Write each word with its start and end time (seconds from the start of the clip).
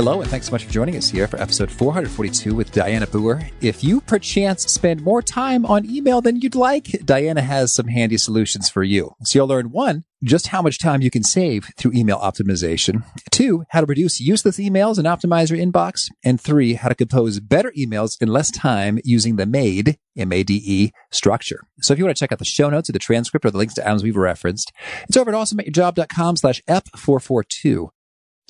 Hello, 0.00 0.22
and 0.22 0.30
thanks 0.30 0.46
so 0.46 0.52
much 0.52 0.64
for 0.64 0.72
joining 0.72 0.96
us 0.96 1.10
here 1.10 1.26
for 1.26 1.38
episode 1.38 1.70
442 1.70 2.54
with 2.54 2.72
Diana 2.72 3.06
Booher. 3.06 3.52
If 3.60 3.84
you 3.84 4.00
perchance 4.00 4.62
spend 4.62 5.02
more 5.02 5.20
time 5.20 5.66
on 5.66 5.84
email 5.84 6.22
than 6.22 6.40
you'd 6.40 6.54
like, 6.54 6.86
Diana 7.04 7.42
has 7.42 7.74
some 7.74 7.88
handy 7.88 8.16
solutions 8.16 8.70
for 8.70 8.82
you. 8.82 9.14
So 9.24 9.38
you'll 9.40 9.48
learn 9.48 9.72
one, 9.72 10.04
just 10.24 10.46
how 10.46 10.62
much 10.62 10.78
time 10.78 11.02
you 11.02 11.10
can 11.10 11.22
save 11.22 11.68
through 11.76 11.92
email 11.92 12.18
optimization. 12.18 13.04
Two, 13.30 13.64
how 13.68 13.80
to 13.80 13.86
reduce 13.86 14.22
useless 14.22 14.56
emails 14.56 14.96
and 14.96 15.06
optimize 15.06 15.50
your 15.50 15.58
inbox. 15.58 16.08
And 16.24 16.40
three, 16.40 16.72
how 16.72 16.88
to 16.88 16.94
compose 16.94 17.38
better 17.38 17.70
emails 17.78 18.16
in 18.22 18.28
less 18.28 18.50
time 18.50 19.00
using 19.04 19.36
the 19.36 19.44
MADE, 19.44 19.98
M-A-D-E 20.16 20.92
structure. 21.10 21.60
So 21.82 21.92
if 21.92 21.98
you 21.98 22.06
want 22.06 22.16
to 22.16 22.20
check 22.20 22.32
out 22.32 22.38
the 22.38 22.46
show 22.46 22.70
notes 22.70 22.88
or 22.88 22.92
the 22.92 22.98
transcript 22.98 23.44
or 23.44 23.50
the 23.50 23.58
links 23.58 23.74
to 23.74 23.86
items 23.86 24.02
we've 24.02 24.16
referenced, 24.16 24.72
it's 25.10 25.18
over 25.18 25.30
at 25.30 25.36
awesomeatyourjob.com 25.36 26.36
slash 26.36 26.62
F442. 26.66 27.90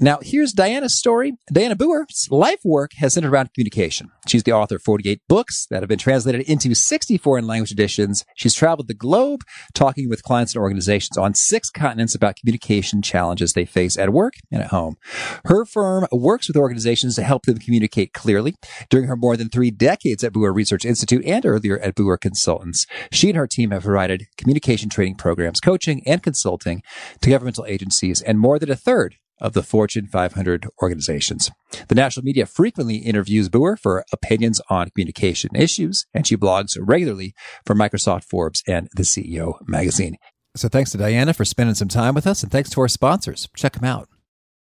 Now, 0.03 0.19
here's 0.23 0.55
Diana's 0.55 0.97
story. 0.97 1.35
Diana 1.53 1.77
Booher's 1.77 2.27
life 2.31 2.61
work 2.65 2.93
has 2.97 3.13
centered 3.13 3.35
around 3.35 3.53
communication. 3.53 4.11
She's 4.27 4.43
the 4.43 4.53
author 4.53 4.77
of 4.77 4.83
48 4.83 5.21
books 5.29 5.67
that 5.67 5.83
have 5.83 5.91
been 5.91 5.99
translated 5.99 6.41
into 6.49 6.75
60 6.75 7.19
foreign 7.19 7.47
language 7.47 7.71
editions. 7.71 8.25
She's 8.35 8.55
traveled 8.55 8.89
the 8.89 8.95
globe 8.95 9.43
talking 9.75 10.09
with 10.09 10.23
clients 10.23 10.55
and 10.55 10.63
organizations 10.63 11.19
on 11.19 11.35
six 11.35 11.69
continents 11.69 12.15
about 12.15 12.37
communication 12.37 13.03
challenges 13.03 13.53
they 13.53 13.67
face 13.67 13.99
at 13.99 14.11
work 14.11 14.33
and 14.51 14.63
at 14.63 14.71
home. 14.71 14.97
Her 15.45 15.67
firm 15.67 16.07
works 16.11 16.49
with 16.49 16.57
organizations 16.57 17.17
to 17.17 17.23
help 17.23 17.45
them 17.45 17.59
communicate 17.59 18.15
clearly. 18.15 18.55
During 18.89 19.07
her 19.07 19.17
more 19.17 19.37
than 19.37 19.51
three 19.51 19.71
decades 19.71 20.25
at 20.25 20.33
Booher 20.33 20.55
Research 20.55 20.87
Institute 20.87 21.27
and 21.27 21.45
earlier 21.45 21.79
at 21.79 21.95
Booher 21.95 22.19
Consultants, 22.19 22.87
she 23.13 23.29
and 23.29 23.37
her 23.37 23.47
team 23.47 23.71
have 23.71 23.83
provided 23.83 24.29
communication 24.39 24.89
training 24.89 25.17
programs, 25.17 25.61
coaching, 25.61 26.03
and 26.07 26.23
consulting 26.23 26.83
to 27.21 27.29
governmental 27.29 27.67
agencies 27.67 28.23
and 28.23 28.39
more 28.39 28.59
than 28.59 28.71
a 28.71 28.77
third 28.77 29.17
of 29.41 29.53
the 29.53 29.63
Fortune 29.63 30.07
500 30.07 30.67
organizations. 30.83 31.51
The 31.89 31.95
national 31.95 32.25
media 32.25 32.47
frequently 32.47 32.97
interviews 32.97 33.49
Booher 33.49 33.79
for 33.79 34.05
opinions 34.13 34.61
on 34.69 34.91
communication 34.91 35.51
issues, 35.55 36.07
and 36.13 36.27
she 36.27 36.37
blogs 36.37 36.77
regularly 36.81 37.35
for 37.65 37.75
Microsoft, 37.75 38.25
Forbes, 38.25 38.63
and 38.67 38.89
the 38.95 39.03
CEO 39.03 39.55
magazine. 39.67 40.17
So 40.57 40.69
thanks 40.69 40.91
to 40.93 40.99
Diana 40.99 41.33
for 41.33 41.45
spending 41.45 41.75
some 41.75 41.89
time 41.89 42.15
with 42.15 42.27
us, 42.27 42.43
and 42.43 42.51
thanks 42.51 42.71
to 42.71 42.81
our 42.81 42.89
sponsors. 42.89 43.49
Check 43.57 43.75
them 43.75 43.85
out. 43.85 44.09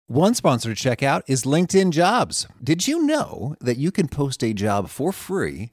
One 0.06 0.34
sponsor 0.34 0.68
to 0.68 0.74
check 0.74 1.02
out 1.02 1.24
is 1.26 1.44
LinkedIn 1.44 1.90
Jobs. 1.90 2.46
Did 2.62 2.86
you 2.86 3.06
know 3.06 3.56
that 3.60 3.78
you 3.78 3.90
can 3.90 4.08
post 4.08 4.42
a 4.42 4.52
job 4.52 4.88
for 4.88 5.12
free 5.12 5.72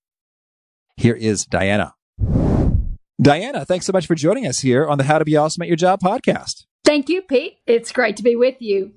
Here 1.01 1.15
is 1.15 1.47
Diana. 1.47 1.95
Diana, 3.19 3.65
thanks 3.65 3.87
so 3.87 3.91
much 3.91 4.05
for 4.05 4.13
joining 4.13 4.45
us 4.45 4.59
here 4.59 4.87
on 4.87 4.99
the 4.99 5.03
How 5.05 5.17
to 5.17 5.25
Be 5.25 5.35
Awesome 5.35 5.63
at 5.63 5.67
Your 5.67 5.75
Job 5.75 5.99
podcast. 5.99 6.67
Thank 6.85 7.09
you, 7.09 7.23
Pete. 7.23 7.57
It's 7.65 7.91
great 7.91 8.15
to 8.17 8.23
be 8.23 8.35
with 8.35 8.61
you. 8.61 8.91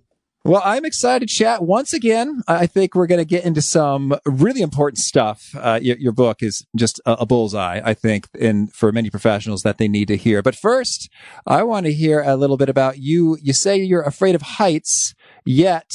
Well, 0.44 0.60
I'm 0.62 0.84
excited 0.84 1.26
to 1.31 1.34
chat 1.34 1.62
once 1.62 1.94
again. 1.94 2.42
I 2.47 2.66
think 2.66 2.94
we're 2.94 3.06
going 3.06 3.22
to 3.22 3.25
get 3.25 3.47
into 3.47 3.62
some 3.62 4.15
really 4.26 4.60
important 4.60 4.98
stuff. 4.98 5.54
Uh, 5.59 5.81
your, 5.81 5.97
your, 5.97 6.12
book 6.12 6.42
is 6.42 6.66
just 6.76 7.00
a, 7.06 7.12
a, 7.12 7.26
bullseye, 7.26 7.81
I 7.82 7.94
think, 7.94 8.28
in 8.38 8.66
for 8.66 8.92
many 8.92 9.09
professionals 9.09 9.62
that 9.62 9.78
they 9.78 9.88
need 9.88 10.09
to 10.09 10.19
hear. 10.19 10.42
But 10.42 10.56
first, 10.56 11.09
I 11.47 11.62
want 11.62 11.86
to 11.86 11.92
hear 11.94 12.21
a 12.21 12.36
little 12.36 12.59
bit 12.59 12.69
about 12.69 12.98
you. 12.98 13.38
You 13.41 13.54
say 13.54 13.78
you're 13.78 14.03
afraid 14.03 14.34
of 14.34 14.42
heights, 14.42 15.15
yet 15.47 15.91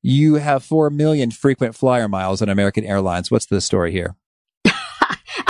you 0.00 0.36
have 0.36 0.64
4 0.64 0.88
million 0.88 1.30
frequent 1.30 1.74
flyer 1.74 2.08
miles 2.08 2.40
on 2.40 2.48
American 2.48 2.84
Airlines. 2.84 3.30
What's 3.30 3.44
the 3.44 3.60
story 3.60 3.92
here? 3.92 4.16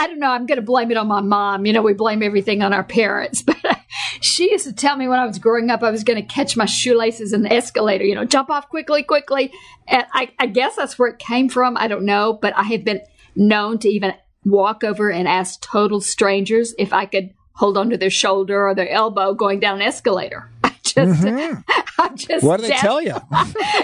I 0.00 0.06
don't 0.06 0.18
know. 0.18 0.30
I'm 0.30 0.46
going 0.46 0.56
to 0.56 0.62
blame 0.62 0.90
it 0.90 0.96
on 0.96 1.08
my 1.08 1.20
mom. 1.20 1.66
You 1.66 1.74
know, 1.74 1.82
we 1.82 1.92
blame 1.92 2.22
everything 2.22 2.62
on 2.62 2.72
our 2.72 2.82
parents. 2.82 3.44
But 3.62 3.78
she 4.22 4.50
used 4.50 4.66
to 4.66 4.72
tell 4.72 4.96
me 4.96 5.08
when 5.08 5.18
I 5.18 5.26
was 5.26 5.38
growing 5.38 5.70
up, 5.70 5.82
I 5.82 5.90
was 5.90 6.04
going 6.04 6.20
to 6.20 6.34
catch 6.34 6.56
my 6.56 6.64
shoelaces 6.64 7.32
in 7.32 7.42
the 7.42 7.52
escalator, 7.52 8.04
you 8.04 8.14
know, 8.14 8.24
jump 8.24 8.50
off 8.50 8.68
quickly, 8.68 9.02
quickly. 9.02 9.52
And 9.88 10.04
I, 10.12 10.30
I 10.38 10.46
guess 10.46 10.76
that's 10.76 10.98
where 10.98 11.08
it 11.08 11.18
came 11.18 11.48
from. 11.48 11.76
I 11.76 11.88
don't 11.88 12.04
know. 12.04 12.32
But 12.32 12.56
I 12.56 12.62
have 12.64 12.84
been 12.84 13.02
known 13.34 13.78
to 13.80 13.88
even 13.88 14.14
walk 14.44 14.84
over 14.84 15.10
and 15.10 15.28
ask 15.28 15.60
total 15.60 16.00
strangers 16.00 16.74
if 16.78 16.92
I 16.92 17.06
could 17.06 17.30
hold 17.54 17.76
onto 17.76 17.96
their 17.96 18.10
shoulder 18.10 18.68
or 18.68 18.74
their 18.74 18.88
elbow 18.88 19.34
going 19.34 19.60
down 19.60 19.76
an 19.76 19.82
escalator. 19.82 20.50
I 20.64 20.74
just, 20.82 21.22
mm-hmm. 21.22 21.60
I 21.98 22.08
just. 22.14 22.44
What 22.44 22.60
do 22.60 22.68
they 22.68 22.74
tell 22.74 23.02
you? 23.02 23.16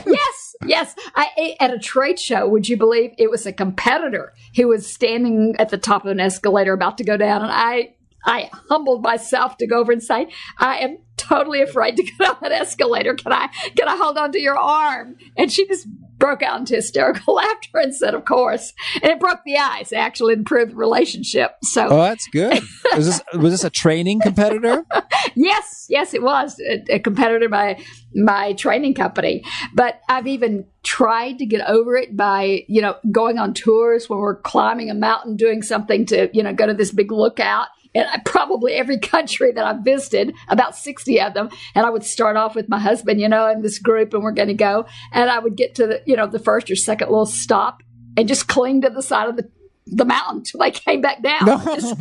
yes, 0.07 0.46
yes, 0.65 0.95
I 1.15 1.57
at 1.61 1.73
a 1.73 1.79
trade 1.79 2.19
show. 2.19 2.49
Would 2.49 2.69
you 2.69 2.77
believe 2.77 3.13
it 3.19 3.31
was 3.31 3.47
a 3.47 3.53
competitor 3.53 4.35
who 4.55 4.69
was 4.69 4.87
standing 4.87 5.57
at 5.59 5.69
the 5.69 5.79
top 5.79 6.05
of 6.05 6.11
an 6.11 6.21
escalator 6.21 6.73
about 6.73 6.99
to 6.99 7.05
go 7.05 7.17
down, 7.17 7.43
and 7.43 7.53
I 7.53 7.95
I 8.25 8.51
humbled 8.69 9.03
myself 9.03 9.57
to 9.59 9.67
go 9.67 9.79
over 9.79 9.93
and 9.93 10.03
say, 10.03 10.29
I 10.59 10.79
am 10.79 10.99
totally 11.17 11.63
afraid 11.63 11.97
to 11.97 12.03
get 12.03 12.29
on 12.29 12.37
that 12.43 12.53
escalator. 12.53 13.15
Can 13.15 13.33
I 13.33 13.49
can 13.77 13.89
I 13.89 13.97
hold 13.97 14.19
on 14.19 14.33
to 14.33 14.41
your 14.41 14.59
arm? 14.59 15.17
And 15.37 15.51
she 15.51 15.67
just 15.67 15.87
broke 16.19 16.43
out 16.43 16.59
into 16.61 16.75
hysterical 16.75 17.35
laughter 17.37 17.79
and 17.79 17.95
said, 17.95 18.15
Of 18.15 18.25
course. 18.25 18.73
And 19.03 19.13
it 19.13 19.21
broke 19.21 19.41
the 19.45 19.57
ice, 19.57 19.93
it 19.93 19.97
actually 19.97 20.35
improved 20.35 20.73
the 20.73 20.77
relationship. 20.77 21.53
So 21.63 21.89
Oh, 21.89 22.03
that's 22.03 22.27
good. 22.29 22.63
was 22.95 23.07
this 23.07 23.23
was 23.35 23.53
this 23.53 23.65
a 23.65 23.71
training 23.71 24.21
competitor? 24.21 24.85
yes, 25.35 25.87
yes, 25.89 26.15
it 26.15 26.23
was. 26.23 26.61
A, 26.61 26.95
a 26.95 26.99
competitor 26.99 27.49
by 27.49 27.79
my 28.15 28.53
training 28.55 28.95
company. 28.95 29.45
But 29.75 30.01
I've 30.09 30.27
even 30.27 30.67
tried 30.83 31.39
to 31.39 31.47
get 31.47 31.69
over 31.69 31.97
it 31.97 32.17
by, 32.17 32.65
you 32.69 32.81
know, 32.81 32.97
going 33.11 33.39
on 33.39 33.55
tours 33.55 34.09
when 34.09 34.19
we're 34.19 34.41
climbing 34.41 34.91
a 34.91 34.95
mountain, 34.95 35.37
doing 35.37 35.63
something 35.63 36.07
to, 36.07 36.31
you 36.33 36.43
know, 36.43 36.53
go 36.55 36.67
to 36.67 36.75
this 36.75 36.93
big 36.93 37.13
lookout 37.13 37.69
and 37.97 38.25
probably 38.25 38.75
every 38.75 38.99
country 39.17 39.53
that 39.53 39.65
I've 39.65 39.85
visited, 39.85 40.35
about 40.49 40.77
60 40.77 41.21
of 41.21 41.35
them. 41.35 41.49
And 41.75 41.87
I 41.87 41.91
would 41.91 42.05
start 42.05 42.37
off 42.37 42.55
with 42.55 42.69
my 42.69 42.79
husband, 42.79 43.21
you 43.21 43.29
know, 43.29 43.49
in 43.51 43.63
this 43.63 43.79
group, 43.79 44.15
and 44.15 44.23
we're 44.23 44.33
going 44.33 44.49
to 44.49 44.55
go. 44.55 44.87
And 45.13 45.31
I 45.31 45.39
would 45.39 45.57
get 45.57 45.75
to 45.77 45.87
the, 45.87 46.03
you 46.07 46.17
know, 46.17 46.27
the 46.27 46.39
first 46.39 46.71
or 46.71 46.77
second 46.77 47.09
little 47.09 47.27
stop 47.27 47.83
and 48.17 48.29
just 48.29 48.49
cling 48.49 48.83
to 48.83 48.91
the 48.91 49.03
side 49.03 49.29
of 49.29 49.37
the, 49.37 49.51
the 49.87 50.05
mountain 50.05 50.43
till 50.43 50.63
I 50.63 50.71
came 50.73 51.01
back 51.01 51.23
down. 51.23 51.47
No. 51.47 51.57
I, 51.57 51.75
just, 51.75 51.97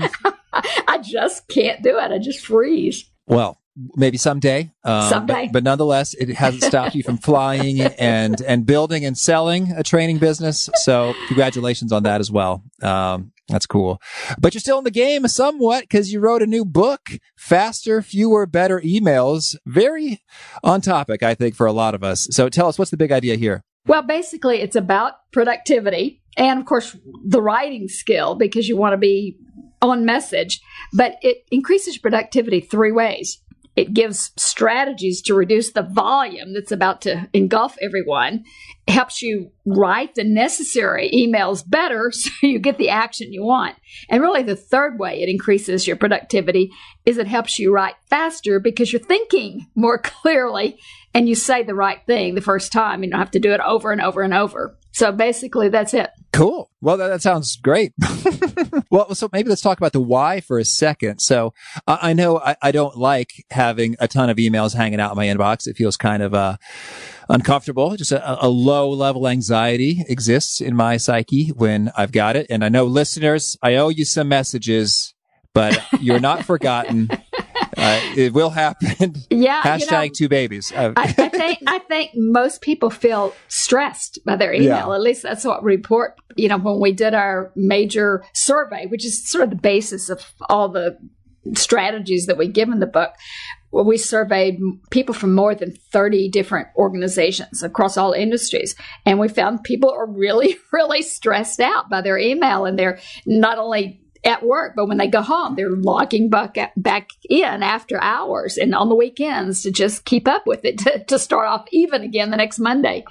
I 0.87 0.97
just 0.99 1.47
can't 1.47 1.81
do 1.81 1.97
it. 1.97 2.11
I 2.11 2.17
just 2.19 2.45
freeze. 2.45 3.09
Well, 3.27 3.59
maybe 3.95 4.17
someday. 4.17 4.71
Um, 4.83 5.09
someday. 5.09 5.45
But, 5.45 5.53
but, 5.53 5.63
nonetheless, 5.63 6.13
it 6.13 6.29
hasn't 6.29 6.63
stopped 6.63 6.95
you 6.95 7.03
from 7.03 7.17
flying 7.17 7.81
and 7.81 8.39
and 8.41 8.65
building 8.65 9.05
and 9.05 9.17
selling 9.17 9.71
a 9.71 9.83
training 9.83 10.19
business. 10.19 10.69
So 10.83 11.13
congratulations 11.27 11.91
on 11.91 12.03
that 12.03 12.21
as 12.21 12.31
well. 12.31 12.63
Um, 12.81 13.31
that's 13.47 13.65
cool. 13.65 14.01
But 14.39 14.53
you're 14.53 14.61
still 14.61 14.79
in 14.79 14.83
the 14.83 14.91
game 14.91 15.27
somewhat 15.27 15.81
because 15.81 16.11
you 16.11 16.19
wrote 16.19 16.41
a 16.41 16.47
new 16.47 16.65
book, 16.65 17.01
Faster, 17.37 18.01
Fewer, 18.01 18.45
Better 18.45 18.81
Emails. 18.81 19.55
Very 19.65 20.21
on 20.63 20.81
topic, 20.81 21.21
I 21.21 21.35
think, 21.35 21.55
for 21.55 21.67
a 21.67 21.71
lot 21.71 21.93
of 21.93 22.03
us. 22.03 22.27
So 22.31 22.49
tell 22.49 22.67
us, 22.67 22.79
what's 22.79 22.91
the 22.91 22.97
big 22.97 23.11
idea 23.11 23.35
here? 23.35 23.63
Well, 23.87 24.01
basically, 24.01 24.61
it's 24.61 24.75
about 24.75 25.13
productivity 25.31 26.23
and, 26.37 26.59
of 26.59 26.65
course, 26.65 26.97
the 27.23 27.41
writing 27.41 27.87
skill 27.87 28.35
because 28.35 28.67
you 28.67 28.77
want 28.77 28.93
to 28.93 28.97
be 28.97 29.37
on 29.81 30.05
message, 30.05 30.59
but 30.93 31.17
it 31.21 31.45
increases 31.51 31.97
productivity 31.97 32.61
three 32.61 32.91
ways. 32.91 33.39
It 33.75 33.93
gives 33.93 34.31
strategies 34.37 35.21
to 35.23 35.33
reduce 35.33 35.71
the 35.71 35.81
volume 35.81 36.53
that's 36.53 36.71
about 36.71 37.01
to 37.01 37.27
engulf 37.33 37.75
everyone. 37.81 38.45
Helps 38.87 39.21
you 39.21 39.51
write 39.65 40.15
the 40.15 40.23
necessary 40.23 41.09
emails 41.13 41.67
better 41.67 42.11
so 42.11 42.29
you 42.41 42.59
get 42.59 42.77
the 42.77 42.89
action 42.89 43.33
you 43.33 43.43
want. 43.43 43.75
And 44.09 44.21
really, 44.21 44.43
the 44.43 44.55
third 44.55 44.99
way 44.99 45.21
it 45.21 45.29
increases 45.29 45.87
your 45.87 45.95
productivity 45.95 46.71
is 47.05 47.17
it 47.17 47.27
helps 47.27 47.59
you 47.59 47.73
write 47.73 47.95
faster 48.09 48.59
because 48.59 48.93
you're 48.93 49.01
thinking 49.01 49.67
more 49.75 49.97
clearly 50.03 50.79
and 51.15 51.29
you 51.29 51.33
say 51.33 51.63
the 51.63 51.73
right 51.73 52.05
thing 52.05 52.35
the 52.35 52.41
first 52.41 52.73
time. 52.73 53.01
You 53.01 53.09
don't 53.09 53.19
have 53.19 53.31
to 53.31 53.39
do 53.39 53.53
it 53.53 53.61
over 53.61 53.91
and 53.93 54.01
over 54.01 54.21
and 54.21 54.33
over. 54.33 54.77
So 54.91 55.13
basically, 55.13 55.69
that's 55.69 55.93
it. 55.93 56.09
Cool. 56.33 56.69
Well, 56.81 56.97
that, 56.97 57.07
that 57.07 57.21
sounds 57.21 57.55
great. 57.55 57.93
well, 58.91 59.15
so 59.15 59.29
maybe 59.31 59.47
let's 59.47 59.61
talk 59.61 59.77
about 59.77 59.93
the 59.93 60.01
why 60.01 60.41
for 60.41 60.59
a 60.59 60.65
second. 60.65 61.19
So 61.19 61.53
uh, 61.87 61.97
I 62.01 62.11
know 62.11 62.39
I, 62.39 62.57
I, 62.61 62.71
don't 62.71 62.97
like 62.97 63.31
having 63.49 63.95
a 63.99 64.07
ton 64.09 64.29
of 64.29 64.35
emails 64.37 64.75
hanging 64.75 64.99
out 64.99 65.11
in 65.11 65.15
my 65.15 65.27
inbox. 65.27 65.67
It 65.67 65.77
feels 65.77 65.95
kind 65.95 66.21
of 66.21 66.33
uh, 66.33 66.57
uncomfortable. 67.29 67.95
Just 67.95 68.11
a, 68.11 68.45
a 68.45 68.49
low 68.49 68.89
level 68.89 69.27
anxiety 69.27 70.03
exists 70.09 70.59
in 70.59 70.75
my 70.75 70.97
psyche 70.97 71.49
when 71.49 71.91
I've 71.95 72.11
got 72.11 72.35
it. 72.35 72.47
And 72.49 72.63
I 72.63 72.69
know 72.69 72.83
listeners, 72.83 73.57
I 73.61 73.75
owe 73.75 73.89
you 73.89 74.03
some 74.03 74.27
messages, 74.27 75.13
but 75.53 75.81
you're 76.01 76.19
not 76.19 76.43
forgotten. 76.43 77.09
Uh, 77.77 77.99
it 78.15 78.33
will 78.33 78.49
happen. 78.49 79.15
Yeah. 79.29 79.61
Hashtag 79.61 79.79
you 79.79 79.91
know, 79.91 80.07
two 80.15 80.29
babies. 80.29 80.71
Uh, 80.71 80.93
I, 80.95 81.03
I, 81.03 81.29
think 81.29 81.59
I 81.67 81.79
think 81.79 82.11
most 82.15 82.61
people 82.61 82.89
feel 82.89 83.33
stressed 83.47 84.19
by 84.25 84.35
their 84.35 84.53
email. 84.53 84.67
Yeah. 84.67 84.93
At 84.93 85.01
least 85.01 85.23
that's 85.23 85.43
what 85.43 85.63
we 85.63 85.75
report. 85.75 86.15
You 86.37 86.47
know, 86.47 86.57
when 86.57 86.79
we 86.79 86.93
did 86.93 87.13
our 87.13 87.51
major 87.55 88.23
survey, 88.33 88.85
which 88.87 89.05
is 89.05 89.29
sort 89.29 89.43
of 89.43 89.49
the 89.49 89.55
basis 89.57 90.09
of 90.09 90.33
all 90.49 90.69
the 90.69 90.97
strategies 91.53 92.25
that 92.25 92.37
we 92.37 92.47
give 92.47 92.69
in 92.69 92.79
the 92.79 92.87
book. 92.87 93.11
Well, 93.71 93.85
we 93.85 93.97
surveyed 93.97 94.59
people 94.89 95.13
from 95.13 95.35
more 95.35 95.53
than 95.53 95.75
30 95.91 96.29
different 96.29 96.69
organizations 96.77 97.61
across 97.61 97.97
all 97.97 98.13
industries. 98.13 98.75
And 99.05 99.19
we 99.19 99.27
found 99.27 99.63
people 99.63 99.91
are 99.91 100.09
really, 100.09 100.57
really 100.73 101.01
stressed 101.01 101.59
out 101.59 101.89
by 101.89 102.01
their 102.01 102.17
email 102.17 102.65
and 102.65 102.79
they're 102.79 102.99
not 103.25 103.57
only 103.57 104.01
at 104.25 104.43
work, 104.43 104.73
but 104.75 104.87
when 104.87 104.97
they 104.97 105.07
go 105.07 105.21
home, 105.21 105.55
they're 105.55 105.69
logging 105.69 106.29
back, 106.29 106.57
back 106.75 107.09
in 107.29 107.63
after 107.63 108.01
hours 108.01 108.57
and 108.57 108.73
on 108.73 108.89
the 108.89 108.95
weekends 108.95 109.61
to 109.63 109.71
just 109.71 110.05
keep 110.05 110.27
up 110.27 110.47
with 110.47 110.65
it 110.65 110.77
to, 110.79 111.03
to 111.05 111.19
start 111.19 111.47
off 111.47 111.65
even 111.71 112.01
again 112.01 112.31
the 112.31 112.37
next 112.37 112.59
Monday. 112.59 113.05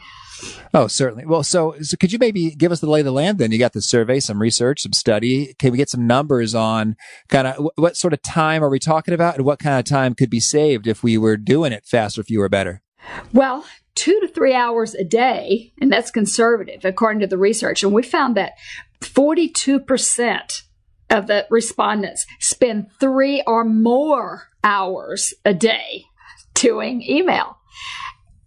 Oh, 0.75 0.89
certainly. 0.89 1.25
Well, 1.25 1.45
so, 1.45 1.77
so 1.81 1.97
could 1.97 2.13
you 2.13 2.19
maybe 2.19 2.51
give 2.51 2.73
us 2.73 2.81
the 2.81 2.91
lay 2.91 3.01
of 3.01 3.07
the 3.07 3.13
land 3.13 3.39
then? 3.39 3.53
You 3.53 3.59
got 3.59 3.73
the 3.73 3.81
survey, 3.81 4.21
some 4.21 4.43
research, 4.43 4.83
some 4.83 4.93
study. 4.93 5.55
Can 5.59 5.71
we 5.71 5.79
get 5.79 5.89
some 5.89 6.07
numbers 6.07 6.55
on 6.55 6.97
kind 7.29 7.47
of 7.47 7.71
what 7.77 7.97
sort 7.97 8.13
of 8.13 8.21
time 8.23 8.63
are 8.63 8.69
we 8.69 8.81
talking 8.81 9.15
about 9.15 9.37
and 9.37 9.45
what 9.45 9.61
kind 9.61 9.79
of 9.79 9.85
time 9.85 10.15
could 10.15 10.31
be 10.31 10.41
saved 10.41 10.87
if 10.87 11.03
we 11.03 11.17
were 11.17 11.37
doing 11.37 11.73
it 11.73 11.87
faster, 11.87 12.23
fewer, 12.23 12.49
better? 12.49 12.83
Well, 13.33 13.65
two 13.95 14.19
to 14.21 14.29
three 14.29 14.55
hours 14.55 14.95
a 14.95 15.05
day, 15.05 15.73
and 15.81 15.91
that's 15.91 16.11
conservative 16.11 16.85
according 16.85 17.21
to 17.21 17.27
the 17.27 17.39
research. 17.39 17.83
And 17.83 17.93
we 17.93 18.03
found 18.03 18.37
that 18.37 18.55
42% 19.01 20.63
of 21.11 21.27
the 21.27 21.47
respondents 21.51 22.27
spend 22.41 22.91
three 22.99 23.43
or 23.47 23.65
more 23.65 24.49
hours 24.63 25.35
a 25.45 25.55
day 25.55 26.05
doing 26.55 27.03
email. 27.03 27.59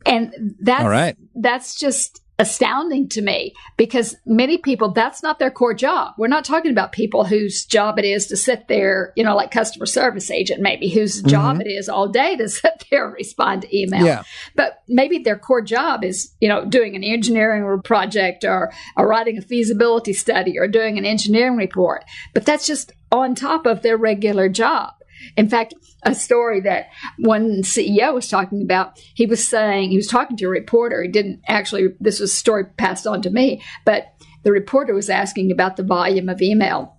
And 0.05 0.55
that's, 0.61 0.85
right. 0.85 1.17
that's 1.35 1.79
just 1.79 2.21
astounding 2.39 3.09
to 3.09 3.21
me 3.21 3.53
because 3.77 4.15
many 4.25 4.59
people 4.59 4.91
that's 4.91 5.23
not 5.23 5.39
their 5.39 5.49
core 5.49 5.73
job 5.73 6.13
we're 6.19 6.27
not 6.27 6.45
talking 6.45 6.69
about 6.69 6.91
people 6.91 7.25
whose 7.25 7.65
job 7.65 7.97
it 7.97 8.05
is 8.05 8.27
to 8.27 8.37
sit 8.37 8.67
there 8.67 9.11
you 9.15 9.23
know 9.23 9.35
like 9.35 9.49
customer 9.49 9.87
service 9.87 10.29
agent 10.29 10.61
maybe 10.61 10.87
whose 10.87 11.19
mm-hmm. 11.19 11.29
job 11.29 11.59
it 11.59 11.67
is 11.67 11.89
all 11.89 12.07
day 12.07 12.35
to 12.35 12.47
sit 12.49 12.85
there 12.91 13.05
and 13.05 13.15
respond 13.15 13.63
to 13.63 13.77
email 13.77 14.05
yeah. 14.05 14.23
but 14.55 14.83
maybe 14.87 15.17
their 15.17 15.37
core 15.37 15.63
job 15.63 16.03
is 16.03 16.31
you 16.39 16.47
know 16.47 16.63
doing 16.63 16.95
an 16.95 17.03
engineering 17.03 17.81
project 17.81 18.43
or, 18.43 18.71
or 18.95 19.07
writing 19.07 19.37
a 19.39 19.41
feasibility 19.41 20.13
study 20.13 20.59
or 20.59 20.67
doing 20.67 20.99
an 20.99 21.05
engineering 21.05 21.57
report 21.57 22.05
but 22.35 22.45
that's 22.45 22.67
just 22.67 22.93
on 23.11 23.33
top 23.33 23.65
of 23.65 23.81
their 23.81 23.97
regular 23.97 24.47
job 24.47 24.93
in 25.35 25.49
fact, 25.49 25.73
a 26.03 26.15
story 26.15 26.61
that 26.61 26.87
one 27.19 27.61
CEO 27.63 28.13
was 28.13 28.27
talking 28.27 28.61
about, 28.61 28.99
he 29.13 29.25
was 29.25 29.45
saying, 29.45 29.89
he 29.89 29.97
was 29.97 30.07
talking 30.07 30.37
to 30.37 30.45
a 30.45 30.49
reporter. 30.49 31.01
He 31.01 31.09
didn't 31.09 31.41
actually, 31.47 31.89
this 31.99 32.19
was 32.19 32.31
a 32.31 32.35
story 32.35 32.65
passed 32.77 33.07
on 33.07 33.21
to 33.23 33.29
me, 33.29 33.61
but 33.85 34.13
the 34.43 34.51
reporter 34.51 34.93
was 34.93 35.09
asking 35.09 35.51
about 35.51 35.75
the 35.75 35.83
volume 35.83 36.29
of 36.29 36.41
email. 36.41 36.97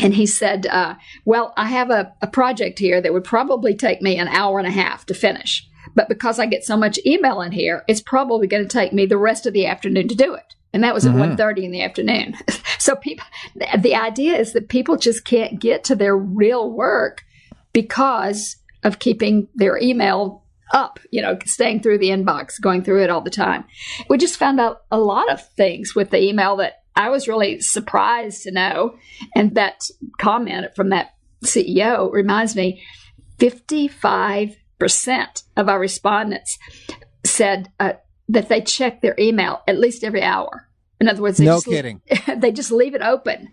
And 0.00 0.14
he 0.14 0.26
said, 0.26 0.66
uh, 0.66 0.96
Well, 1.24 1.54
I 1.56 1.68
have 1.68 1.90
a, 1.90 2.12
a 2.20 2.26
project 2.26 2.78
here 2.78 3.00
that 3.00 3.12
would 3.12 3.24
probably 3.24 3.74
take 3.74 4.02
me 4.02 4.18
an 4.18 4.28
hour 4.28 4.58
and 4.58 4.68
a 4.68 4.70
half 4.70 5.06
to 5.06 5.14
finish. 5.14 5.66
But 5.94 6.08
because 6.08 6.38
I 6.38 6.46
get 6.46 6.64
so 6.64 6.76
much 6.76 7.00
email 7.06 7.40
in 7.40 7.52
here, 7.52 7.84
it's 7.88 8.02
probably 8.02 8.46
going 8.46 8.62
to 8.62 8.68
take 8.68 8.92
me 8.92 9.06
the 9.06 9.16
rest 9.16 9.46
of 9.46 9.54
the 9.54 9.66
afternoon 9.66 10.06
to 10.08 10.14
do 10.14 10.34
it 10.34 10.54
and 10.72 10.84
that 10.84 10.94
was 10.94 11.06
at 11.06 11.14
mm-hmm. 11.14 11.34
1.30 11.34 11.64
in 11.64 11.70
the 11.70 11.82
afternoon 11.82 12.34
so 12.78 12.94
people 12.96 13.26
the 13.78 13.94
idea 13.94 14.36
is 14.36 14.52
that 14.52 14.68
people 14.68 14.96
just 14.96 15.24
can't 15.24 15.60
get 15.60 15.84
to 15.84 15.94
their 15.94 16.16
real 16.16 16.70
work 16.70 17.24
because 17.72 18.56
of 18.82 18.98
keeping 18.98 19.48
their 19.54 19.78
email 19.78 20.44
up, 20.72 20.98
you 21.10 21.22
know, 21.22 21.38
staying 21.44 21.80
through 21.80 21.98
the 21.98 22.10
inbox, 22.10 22.60
going 22.60 22.82
through 22.82 23.02
it 23.02 23.10
all 23.10 23.20
the 23.20 23.30
time. 23.30 23.64
We 24.08 24.18
just 24.18 24.36
found 24.36 24.60
out 24.60 24.82
a 24.90 24.98
lot 24.98 25.30
of 25.30 25.46
things 25.50 25.94
with 25.94 26.10
the 26.10 26.22
email 26.22 26.56
that 26.56 26.82
I 26.94 27.08
was 27.10 27.28
really 27.28 27.60
surprised 27.60 28.42
to 28.42 28.50
know. 28.50 28.96
And 29.34 29.54
that 29.54 29.84
comment 30.18 30.74
from 30.74 30.90
that 30.90 31.14
CEO 31.44 32.12
reminds 32.12 32.56
me 32.56 32.82
55% 33.38 34.56
of 35.56 35.68
our 35.68 35.78
respondents 35.78 36.58
said 37.24 37.70
uh, 37.78 37.92
that 38.28 38.48
they 38.48 38.60
check 38.60 39.00
their 39.00 39.14
email 39.18 39.62
at 39.66 39.78
least 39.78 40.04
every 40.04 40.22
hour. 40.22 40.68
In 41.00 41.08
other 41.08 41.22
words, 41.22 41.38
they, 41.38 41.44
no 41.44 41.56
just, 41.56 41.66
kidding. 41.66 42.02
they 42.36 42.52
just 42.52 42.72
leave 42.72 42.94
it 42.94 43.02
open 43.02 43.52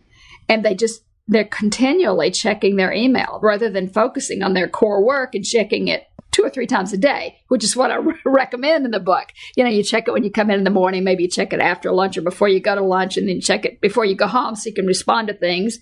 and 0.50 0.66
they 0.66 0.74
just 0.74 1.02
they're 1.28 1.46
continually 1.46 2.32
checking 2.32 2.76
their 2.76 2.94
email 2.94 3.40
rather 3.42 3.70
than 3.70 3.90
focusing 3.90 4.44
on 4.44 4.54
their 4.54 4.68
core 4.68 5.04
work 5.04 5.34
and 5.34 5.44
checking 5.44 5.88
it 5.88 6.08
two 6.36 6.44
or 6.44 6.50
three 6.50 6.68
times 6.68 6.92
a 6.92 6.98
day, 6.98 7.38
which 7.48 7.64
is 7.64 7.78
what 7.78 7.92
I 7.92 7.96
re- 7.96 8.16
recommend 8.26 8.84
in 8.84 8.92
the 8.92 9.00
book. 9.00 9.32
You 9.56 9.64
know, 9.64 9.70
you 9.70 9.84
check 9.84 10.08
it 10.08 10.12
when 10.12 10.26
you 10.26 10.30
come 10.30 10.50
in 10.50 10.58
in 10.58 10.64
the 10.66 10.70
morning, 10.70 11.06
maybe 11.06 11.24
you 11.24 11.30
check 11.30 11.54
it 11.54 11.62
after 11.62 11.94
lunch 11.94 12.18
or 12.18 12.22
before 12.22 12.50
you 12.50 12.60
go 12.60 12.76
to 12.76 12.84
lunch, 12.84 13.16
and 13.16 13.30
then 13.30 13.40
check 13.40 13.64
it 13.64 13.80
before 13.80 14.04
you 14.04 14.16
go 14.16 14.28
home 14.28 14.56
so 14.56 14.68
you 14.68 14.76
can 14.76 14.86
respond 14.86 15.30
to 15.30 15.34
things 15.34 15.80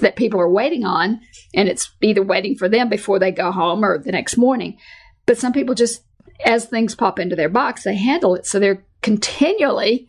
that 0.00 0.16
people 0.16 0.38
are 0.38 0.50
waiting 0.50 0.84
on. 0.84 1.20
And 1.54 1.66
it's 1.66 1.90
either 2.02 2.22
waiting 2.22 2.56
for 2.56 2.68
them 2.68 2.90
before 2.90 3.18
they 3.18 3.32
go 3.32 3.50
home 3.50 3.82
or 3.82 3.98
the 3.98 4.12
next 4.12 4.36
morning. 4.36 4.76
But 5.24 5.38
some 5.38 5.54
people 5.54 5.74
just, 5.74 6.02
as 6.44 6.66
things 6.66 6.94
pop 6.94 7.18
into 7.18 7.34
their 7.34 7.48
box, 7.48 7.84
they 7.84 7.96
handle 7.96 8.34
it. 8.34 8.44
So 8.44 8.58
they're 8.58 8.84
continually 9.00 10.06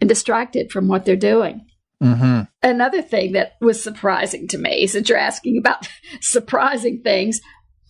distracted 0.00 0.72
from 0.72 0.88
what 0.88 1.04
they're 1.04 1.14
doing. 1.14 1.66
Mm-hmm. 2.02 2.42
Another 2.62 3.00
thing 3.00 3.32
that 3.32 3.52
was 3.60 3.82
surprising 3.82 4.48
to 4.48 4.58
me, 4.58 4.86
since 4.86 5.08
you're 5.08 5.18
asking 5.18 5.58
about 5.58 5.88
surprising 6.20 7.00
things, 7.02 7.40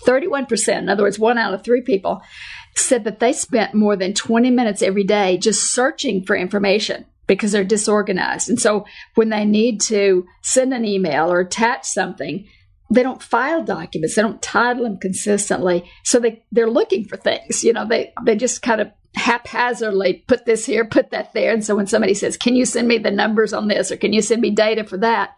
31%, 0.04 0.78
in 0.78 0.88
other 0.88 1.04
words, 1.04 1.18
one 1.18 1.38
out 1.38 1.54
of 1.54 1.64
three 1.64 1.82
people, 1.82 2.22
said 2.76 3.04
that 3.04 3.20
they 3.20 3.32
spent 3.32 3.74
more 3.74 3.96
than 3.96 4.14
20 4.14 4.50
minutes 4.50 4.82
every 4.82 5.04
day 5.04 5.38
just 5.38 5.72
searching 5.72 6.24
for 6.24 6.36
information 6.36 7.06
because 7.26 7.52
they're 7.52 7.64
disorganized. 7.64 8.48
And 8.48 8.60
so 8.60 8.84
when 9.14 9.28
they 9.28 9.44
need 9.44 9.80
to 9.82 10.26
send 10.42 10.74
an 10.74 10.84
email 10.84 11.32
or 11.32 11.40
attach 11.40 11.84
something, 11.84 12.46
they 12.90 13.02
don't 13.02 13.22
file 13.22 13.62
documents, 13.62 14.16
they 14.16 14.22
don't 14.22 14.42
title 14.42 14.84
them 14.84 14.98
consistently. 14.98 15.90
So 16.04 16.18
they, 16.18 16.44
they're 16.52 16.68
looking 16.68 17.06
for 17.06 17.16
things. 17.16 17.64
You 17.64 17.72
know, 17.72 17.86
they, 17.86 18.12
they 18.24 18.36
just 18.36 18.60
kind 18.60 18.80
of 18.80 18.90
haphazardly 19.14 20.24
put 20.26 20.46
this 20.46 20.64
here, 20.64 20.84
put 20.84 21.10
that 21.10 21.32
there. 21.32 21.52
And 21.52 21.64
so 21.64 21.76
when 21.76 21.86
somebody 21.86 22.14
says, 22.14 22.36
Can 22.36 22.54
you 22.54 22.64
send 22.64 22.88
me 22.88 22.98
the 22.98 23.10
numbers 23.10 23.52
on 23.52 23.68
this 23.68 23.90
or 23.90 23.96
can 23.96 24.12
you 24.12 24.22
send 24.22 24.40
me 24.40 24.50
data 24.50 24.84
for 24.84 24.96
that? 24.98 25.36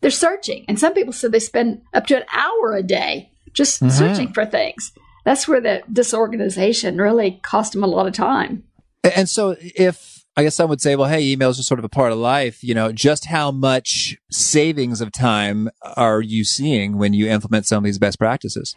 They're 0.00 0.10
searching. 0.10 0.64
And 0.68 0.78
some 0.78 0.92
people 0.94 1.12
said 1.12 1.32
they 1.32 1.38
spend 1.38 1.82
up 1.94 2.06
to 2.08 2.16
an 2.18 2.24
hour 2.32 2.74
a 2.76 2.82
day 2.82 3.30
just 3.52 3.80
mm-hmm. 3.80 3.90
searching 3.90 4.32
for 4.32 4.44
things. 4.44 4.92
That's 5.24 5.48
where 5.48 5.60
the 5.60 5.82
disorganization 5.90 6.98
really 6.98 7.40
cost 7.42 7.72
them 7.72 7.82
a 7.82 7.86
lot 7.86 8.06
of 8.06 8.12
time. 8.12 8.64
And 9.02 9.28
so 9.28 9.56
if 9.58 10.14
I 10.36 10.42
guess 10.42 10.56
some 10.56 10.68
would 10.68 10.80
say, 10.80 10.96
well, 10.96 11.08
hey, 11.08 11.22
email 11.22 11.50
is 11.50 11.56
just 11.56 11.68
sort 11.68 11.78
of 11.78 11.84
a 11.84 11.88
part 11.88 12.10
of 12.10 12.18
life. 12.18 12.62
You 12.62 12.74
know, 12.74 12.92
just 12.92 13.26
how 13.26 13.52
much 13.52 14.16
savings 14.30 15.00
of 15.00 15.12
time 15.12 15.70
are 15.96 16.20
you 16.20 16.44
seeing 16.44 16.98
when 16.98 17.14
you 17.14 17.28
implement 17.28 17.66
some 17.66 17.78
of 17.78 17.84
these 17.84 17.98
best 17.98 18.18
practices? 18.18 18.74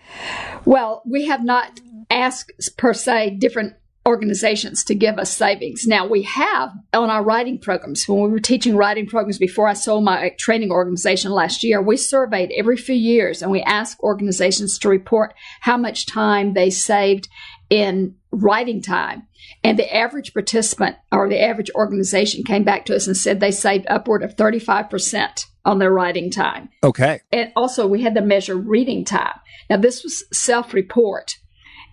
Well, 0.65 1.01
we 1.05 1.25
have 1.25 1.43
not 1.43 1.79
asked 2.11 2.77
per 2.77 2.93
se 2.93 3.37
different 3.39 3.73
organizations 4.07 4.85
to 4.85 4.95
give 4.95 5.19
us 5.19 5.35
savings. 5.35 5.85
Now 5.85 6.07
we 6.07 6.23
have 6.23 6.71
on 6.93 7.09
our 7.09 7.21
writing 7.21 7.59
programs, 7.59 8.07
when 8.07 8.21
we 8.21 8.29
were 8.29 8.39
teaching 8.39 8.75
writing 8.75 9.05
programs 9.05 9.37
before 9.37 9.67
I 9.67 9.73
sold 9.73 10.05
my 10.05 10.33
training 10.39 10.71
organization 10.71 11.31
last 11.31 11.63
year, 11.63 11.81
we 11.81 11.97
surveyed 11.97 12.51
every 12.57 12.77
few 12.77 12.95
years 12.95 13.41
and 13.41 13.51
we 13.51 13.61
asked 13.63 13.99
organizations 13.99 14.79
to 14.79 14.89
report 14.89 15.33
how 15.59 15.75
much 15.75 16.05
time 16.05 16.53
they 16.53 16.69
saved 16.69 17.27
in 17.69 18.15
writing 18.31 18.81
time. 18.81 19.27
And 19.63 19.77
the 19.77 19.93
average 19.93 20.33
participant 20.33 20.95
or 21.11 21.27
the 21.27 21.41
average 21.41 21.69
organization 21.75 22.43
came 22.43 22.63
back 22.63 22.85
to 22.85 22.95
us 22.95 23.07
and 23.07 23.17
said 23.17 23.39
they 23.39 23.51
saved 23.51 23.85
upward 23.89 24.23
of 24.23 24.35
35% 24.35 25.45
on 25.65 25.79
their 25.79 25.91
writing 25.91 26.31
time. 26.31 26.69
Okay. 26.83 27.19
And 27.31 27.51
also, 27.55 27.85
we 27.85 28.03
had 28.03 28.15
to 28.15 28.21
measure 28.21 28.55
reading 28.55 29.03
time. 29.03 29.37
Now, 29.69 29.77
this 29.77 30.03
was 30.03 30.23
self 30.31 30.73
report. 30.73 31.37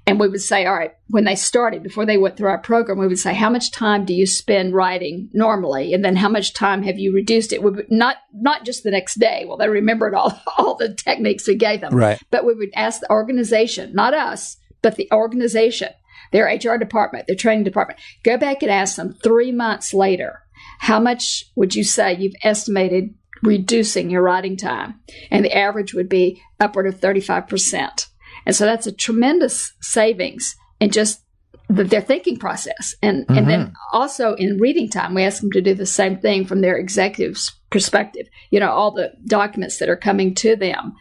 And 0.06 0.20
we 0.20 0.28
would 0.28 0.42
say, 0.42 0.66
all 0.66 0.74
right, 0.74 0.94
when 1.08 1.24
they 1.24 1.34
started, 1.34 1.82
before 1.82 2.04
they 2.04 2.18
went 2.18 2.36
through 2.36 2.50
our 2.50 2.58
program, 2.58 2.98
we 2.98 3.06
would 3.06 3.18
say, 3.18 3.32
how 3.32 3.48
much 3.48 3.70
time 3.70 4.04
do 4.04 4.12
you 4.12 4.26
spend 4.26 4.74
writing 4.74 5.30
normally? 5.32 5.94
And 5.94 6.04
then 6.04 6.16
how 6.16 6.28
much 6.28 6.52
time 6.52 6.82
have 6.82 6.98
you 6.98 7.14
reduced 7.14 7.52
it? 7.52 7.62
We 7.62 7.70
would 7.70 7.90
not, 7.90 8.16
not 8.34 8.66
just 8.66 8.82
the 8.82 8.90
next 8.90 9.18
day. 9.18 9.44
Well, 9.46 9.56
they 9.56 9.68
remembered 9.68 10.14
all, 10.14 10.38
all 10.58 10.74
the 10.74 10.94
techniques 10.94 11.48
we 11.48 11.54
gave 11.54 11.80
them. 11.80 11.94
Right. 11.94 12.20
But 12.30 12.44
we 12.44 12.54
would 12.54 12.70
ask 12.76 13.00
the 13.00 13.10
organization, 13.10 13.94
not 13.94 14.12
us, 14.12 14.58
but 14.82 14.96
the 14.96 15.08
organization, 15.10 15.88
their 16.32 16.46
HR 16.46 16.76
department, 16.76 17.26
their 17.26 17.36
training 17.36 17.64
department, 17.64 17.98
go 18.24 18.36
back 18.36 18.62
and 18.62 18.70
ask 18.70 18.96
them 18.96 19.14
three 19.22 19.52
months 19.52 19.94
later, 19.94 20.42
how 20.80 21.00
much 21.00 21.46
would 21.54 21.74
you 21.74 21.84
say 21.84 22.14
you've 22.14 22.34
estimated 22.42 23.14
reducing 23.42 24.10
your 24.10 24.22
writing 24.22 24.58
time? 24.58 25.00
And 25.30 25.44
the 25.44 25.56
average 25.56 25.94
would 25.94 26.10
be 26.10 26.42
upward 26.60 26.86
of 26.86 27.00
35%. 27.00 28.08
And 28.46 28.54
so 28.54 28.64
that's 28.64 28.86
a 28.86 28.92
tremendous 28.92 29.72
savings 29.80 30.56
in 30.80 30.90
just 30.90 31.22
the, 31.68 31.84
their 31.84 32.00
thinking 32.00 32.36
process. 32.36 32.94
And, 33.02 33.24
and 33.28 33.48
then 33.48 33.60
mm-hmm. 33.66 33.96
also 33.96 34.34
in 34.34 34.58
reading 34.58 34.90
time, 34.90 35.14
we 35.14 35.24
ask 35.24 35.40
them 35.40 35.52
to 35.52 35.62
do 35.62 35.74
the 35.74 35.86
same 35.86 36.18
thing 36.18 36.44
from 36.44 36.60
their 36.60 36.76
executive's 36.76 37.52
perspective. 37.70 38.26
You 38.50 38.60
know, 38.60 38.70
all 38.70 38.90
the 38.90 39.12
documents 39.26 39.78
that 39.78 39.88
are 39.88 39.96
coming 39.96 40.34
to 40.36 40.56
them. 40.56 40.94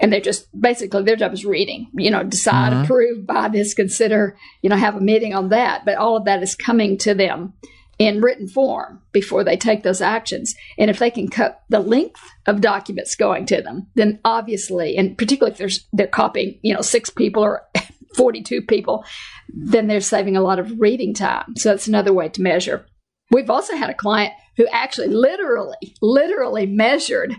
And 0.00 0.12
they're 0.12 0.20
just 0.20 0.48
basically 0.58 1.04
their 1.04 1.14
job 1.14 1.32
is 1.32 1.44
reading, 1.44 1.88
you 1.94 2.10
know, 2.10 2.24
decide, 2.24 2.72
mm-hmm. 2.72 2.82
approve, 2.82 3.26
buy 3.26 3.48
this, 3.48 3.74
consider, 3.74 4.36
you 4.60 4.68
know, 4.68 4.76
have 4.76 4.96
a 4.96 5.00
meeting 5.00 5.34
on 5.34 5.50
that. 5.50 5.84
But 5.84 5.98
all 5.98 6.16
of 6.16 6.24
that 6.24 6.42
is 6.42 6.56
coming 6.56 6.98
to 6.98 7.14
them 7.14 7.54
in 7.98 8.20
written 8.20 8.48
form 8.48 9.00
before 9.12 9.44
they 9.44 9.56
take 9.56 9.82
those 9.82 10.00
actions. 10.00 10.54
And 10.78 10.90
if 10.90 10.98
they 10.98 11.10
can 11.10 11.28
cut 11.28 11.62
the 11.68 11.80
length 11.80 12.20
of 12.46 12.60
documents 12.60 13.14
going 13.14 13.46
to 13.46 13.62
them, 13.62 13.88
then 13.94 14.20
obviously, 14.24 14.96
and 14.96 15.16
particularly 15.16 15.52
if 15.52 15.58
there's 15.58 15.86
they're 15.92 16.06
copying, 16.06 16.58
you 16.62 16.74
know, 16.74 16.82
six 16.82 17.10
people 17.10 17.42
or 17.42 17.62
42 18.16 18.62
people, 18.62 19.04
then 19.48 19.86
they're 19.86 20.00
saving 20.00 20.36
a 20.36 20.42
lot 20.42 20.58
of 20.58 20.80
reading 20.80 21.14
time. 21.14 21.56
So 21.56 21.70
that's 21.70 21.88
another 21.88 22.12
way 22.12 22.28
to 22.28 22.42
measure. 22.42 22.86
We've 23.30 23.50
also 23.50 23.76
had 23.76 23.90
a 23.90 23.94
client 23.94 24.32
who 24.56 24.66
actually 24.68 25.08
literally, 25.08 25.96
literally 26.00 26.66
measured 26.66 27.34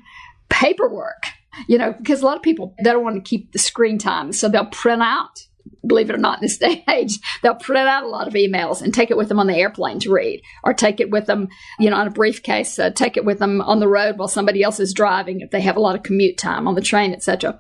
paperwork, 0.49 1.27
you 1.67 1.77
know, 1.77 1.93
because 1.93 2.21
a 2.21 2.25
lot 2.25 2.37
of 2.37 2.43
people 2.43 2.75
they 2.83 2.91
don't 2.91 3.03
want 3.03 3.15
to 3.15 3.29
keep 3.29 3.51
the 3.51 3.59
screen 3.59 3.97
time. 3.97 4.31
So 4.31 4.49
they'll 4.49 4.65
print 4.65 5.01
out 5.01 5.44
believe 5.87 6.09
it 6.09 6.15
or 6.15 6.19
not, 6.19 6.39
in 6.39 6.45
this 6.45 6.57
day 6.59 6.83
age, 6.89 7.19
they'll 7.41 7.55
print 7.55 7.87
out 7.87 8.03
a 8.03 8.07
lot 8.07 8.27
of 8.27 8.33
emails 8.33 8.81
and 8.81 8.93
take 8.93 9.11
it 9.11 9.17
with 9.17 9.29
them 9.29 9.39
on 9.39 9.47
the 9.47 9.55
airplane 9.55 9.99
to 9.99 10.11
read, 10.11 10.41
or 10.63 10.73
take 10.73 10.99
it 10.99 11.09
with 11.09 11.25
them, 11.25 11.47
you 11.79 11.89
know, 11.89 11.97
on 11.97 12.07
a 12.07 12.11
briefcase, 12.11 12.77
uh, 12.79 12.89
take 12.89 13.17
it 13.17 13.25
with 13.25 13.39
them 13.39 13.61
on 13.61 13.79
the 13.79 13.87
road 13.87 14.17
while 14.17 14.27
somebody 14.27 14.63
else 14.63 14.79
is 14.79 14.93
driving 14.93 15.41
if 15.41 15.51
they 15.51 15.61
have 15.61 15.77
a 15.77 15.81
lot 15.81 15.95
of 15.95 16.03
commute 16.03 16.37
time 16.37 16.67
on 16.67 16.75
the 16.75 16.81
train, 16.81 17.13
etc. 17.13 17.59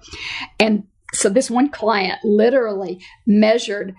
And 0.59 0.83
so 1.13 1.29
this 1.29 1.49
one 1.49 1.69
client 1.69 2.19
literally 2.23 3.03
measured 3.25 3.95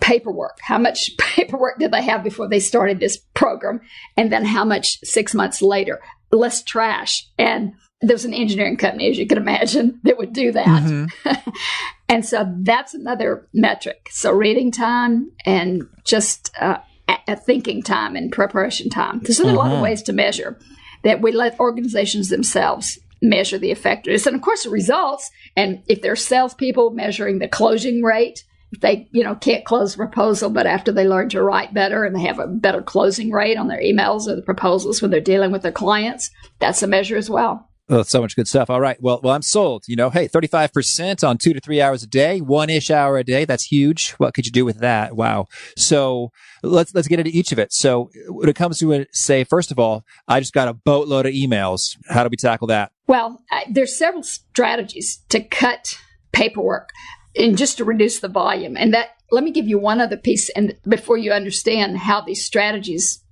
paperwork. 0.00 0.58
How 0.60 0.78
much 0.78 1.16
paperwork 1.18 1.78
did 1.78 1.92
they 1.92 2.02
have 2.02 2.22
before 2.22 2.48
they 2.48 2.60
started 2.60 3.00
this 3.00 3.18
program? 3.34 3.80
And 4.16 4.32
then 4.32 4.44
how 4.44 4.64
much 4.64 4.98
six 5.04 5.34
months 5.34 5.62
later? 5.62 6.00
Less 6.32 6.62
trash. 6.62 7.28
And 7.38 7.74
there's 8.00 8.24
an 8.24 8.34
engineering 8.34 8.76
company, 8.76 9.08
as 9.10 9.18
you 9.18 9.26
can 9.26 9.38
imagine, 9.38 10.00
that 10.04 10.18
would 10.18 10.32
do 10.32 10.52
that. 10.52 11.08
and 12.08 12.24
so 12.26 12.46
that's 12.60 12.94
another 12.94 13.48
metric. 13.54 14.08
So 14.10 14.32
reading 14.32 14.70
time 14.70 15.30
and 15.44 15.82
just 16.04 16.50
uh, 16.60 16.78
a- 17.08 17.18
a 17.32 17.36
thinking 17.36 17.82
time 17.82 18.14
and 18.16 18.30
preparation 18.30 18.90
time. 18.90 19.20
There's 19.20 19.40
a 19.40 19.46
lot 19.46 19.72
of 19.72 19.80
ways 19.82 20.02
to 20.04 20.12
measure 20.12 20.58
that 21.04 21.22
we 21.22 21.32
let 21.32 21.58
organizations 21.60 22.28
themselves 22.28 22.98
measure 23.22 23.58
the 23.58 23.70
effectiveness. 23.70 24.26
And 24.26 24.36
of 24.36 24.42
course, 24.42 24.64
the 24.64 24.70
results. 24.70 25.30
And 25.56 25.82
if 25.88 26.02
there's 26.02 26.24
salespeople 26.24 26.90
measuring 26.90 27.38
the 27.38 27.48
closing 27.48 28.02
rate, 28.02 28.44
if 28.72 28.80
they, 28.80 29.08
you 29.12 29.24
know, 29.24 29.34
can't 29.36 29.64
close 29.64 29.94
a 29.94 29.96
proposal, 29.96 30.50
but 30.50 30.66
after 30.66 30.92
they 30.92 31.06
learn 31.08 31.28
to 31.30 31.42
write 31.42 31.72
better 31.72 32.04
and 32.04 32.14
they 32.14 32.22
have 32.22 32.38
a 32.40 32.46
better 32.46 32.82
closing 32.82 33.30
rate 33.30 33.56
on 33.56 33.68
their 33.68 33.80
emails 33.80 34.26
or 34.26 34.36
the 34.36 34.42
proposals 34.42 35.00
when 35.00 35.10
they're 35.10 35.20
dealing 35.20 35.50
with 35.52 35.62
their 35.62 35.72
clients, 35.72 36.30
that's 36.58 36.82
a 36.82 36.86
measure 36.86 37.16
as 37.16 37.30
well. 37.30 37.70
Oh, 37.88 38.02
so 38.02 38.20
much 38.20 38.34
good 38.34 38.48
stuff. 38.48 38.68
All 38.68 38.80
right. 38.80 39.00
Well, 39.00 39.20
well, 39.22 39.32
I'm 39.32 39.42
sold. 39.42 39.84
You 39.86 39.94
know, 39.94 40.10
hey, 40.10 40.28
35% 40.28 41.26
on 41.26 41.38
two 41.38 41.52
to 41.52 41.60
three 41.60 41.80
hours 41.80 42.02
a 42.02 42.08
day, 42.08 42.40
one 42.40 42.68
ish 42.68 42.90
hour 42.90 43.16
a 43.16 43.22
day. 43.22 43.44
That's 43.44 43.64
huge. 43.64 44.12
What 44.12 44.34
could 44.34 44.44
you 44.44 44.50
do 44.50 44.64
with 44.64 44.78
that? 44.78 45.14
Wow. 45.14 45.46
So 45.76 46.32
let's, 46.64 46.92
let's 46.94 47.06
get 47.06 47.20
into 47.20 47.30
each 47.30 47.52
of 47.52 47.60
it. 47.60 47.72
So 47.72 48.10
when 48.28 48.48
it 48.48 48.56
comes 48.56 48.78
to 48.80 48.90
it, 48.92 49.08
say, 49.12 49.44
first 49.44 49.70
of 49.70 49.78
all, 49.78 50.04
I 50.26 50.40
just 50.40 50.52
got 50.52 50.66
a 50.66 50.74
boatload 50.74 51.26
of 51.26 51.32
emails. 51.32 51.96
How 52.08 52.24
do 52.24 52.28
we 52.28 52.36
tackle 52.36 52.66
that? 52.68 52.90
Well, 53.06 53.42
I, 53.52 53.66
there's 53.70 53.96
several 53.96 54.24
strategies 54.24 55.18
to 55.28 55.40
cut 55.40 55.96
paperwork 56.32 56.88
and 57.36 57.56
just 57.56 57.76
to 57.76 57.84
reduce 57.84 58.18
the 58.18 58.28
volume. 58.28 58.76
And 58.76 58.92
that, 58.94 59.10
let 59.30 59.44
me 59.44 59.52
give 59.52 59.68
you 59.68 59.78
one 59.78 60.00
other 60.00 60.16
piece 60.16 60.48
and 60.50 60.74
before 60.88 61.18
you 61.18 61.30
understand 61.30 61.98
how 61.98 62.20
these 62.20 62.44
strategies 62.44 63.22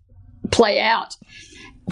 play 0.51 0.81
out. 0.81 1.17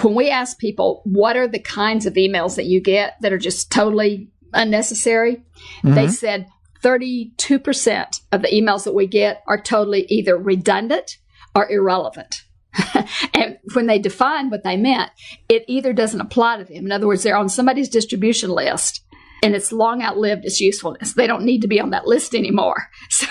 When 0.00 0.14
we 0.14 0.30
ask 0.30 0.58
people, 0.58 1.02
what 1.04 1.36
are 1.36 1.48
the 1.48 1.58
kinds 1.58 2.06
of 2.06 2.14
emails 2.14 2.56
that 2.56 2.64
you 2.64 2.80
get 2.80 3.16
that 3.20 3.32
are 3.32 3.38
just 3.38 3.70
totally 3.70 4.30
unnecessary? 4.52 5.42
They 5.84 6.06
mm-hmm. 6.06 6.10
said 6.10 6.46
32% 6.82 8.20
of 8.32 8.42
the 8.42 8.48
emails 8.48 8.84
that 8.84 8.94
we 8.94 9.06
get 9.06 9.42
are 9.46 9.60
totally 9.60 10.06
either 10.08 10.36
redundant 10.36 11.18
or 11.54 11.70
irrelevant. 11.70 12.42
and 13.34 13.58
when 13.74 13.86
they 13.86 13.98
defined 13.98 14.50
what 14.50 14.64
they 14.64 14.76
meant, 14.76 15.10
it 15.48 15.64
either 15.68 15.92
doesn't 15.92 16.20
apply 16.20 16.56
to 16.56 16.64
them. 16.64 16.86
In 16.86 16.92
other 16.92 17.06
words, 17.06 17.22
they're 17.22 17.36
on 17.36 17.48
somebody's 17.48 17.88
distribution 17.88 18.50
list 18.50 19.04
and 19.42 19.54
it's 19.54 19.72
long 19.72 20.02
outlived 20.02 20.44
its 20.44 20.60
usefulness. 20.60 21.14
They 21.14 21.26
don't 21.26 21.44
need 21.44 21.62
to 21.62 21.68
be 21.68 21.80
on 21.80 21.90
that 21.90 22.06
list 22.06 22.34
anymore. 22.34 22.88
So, 23.10 23.26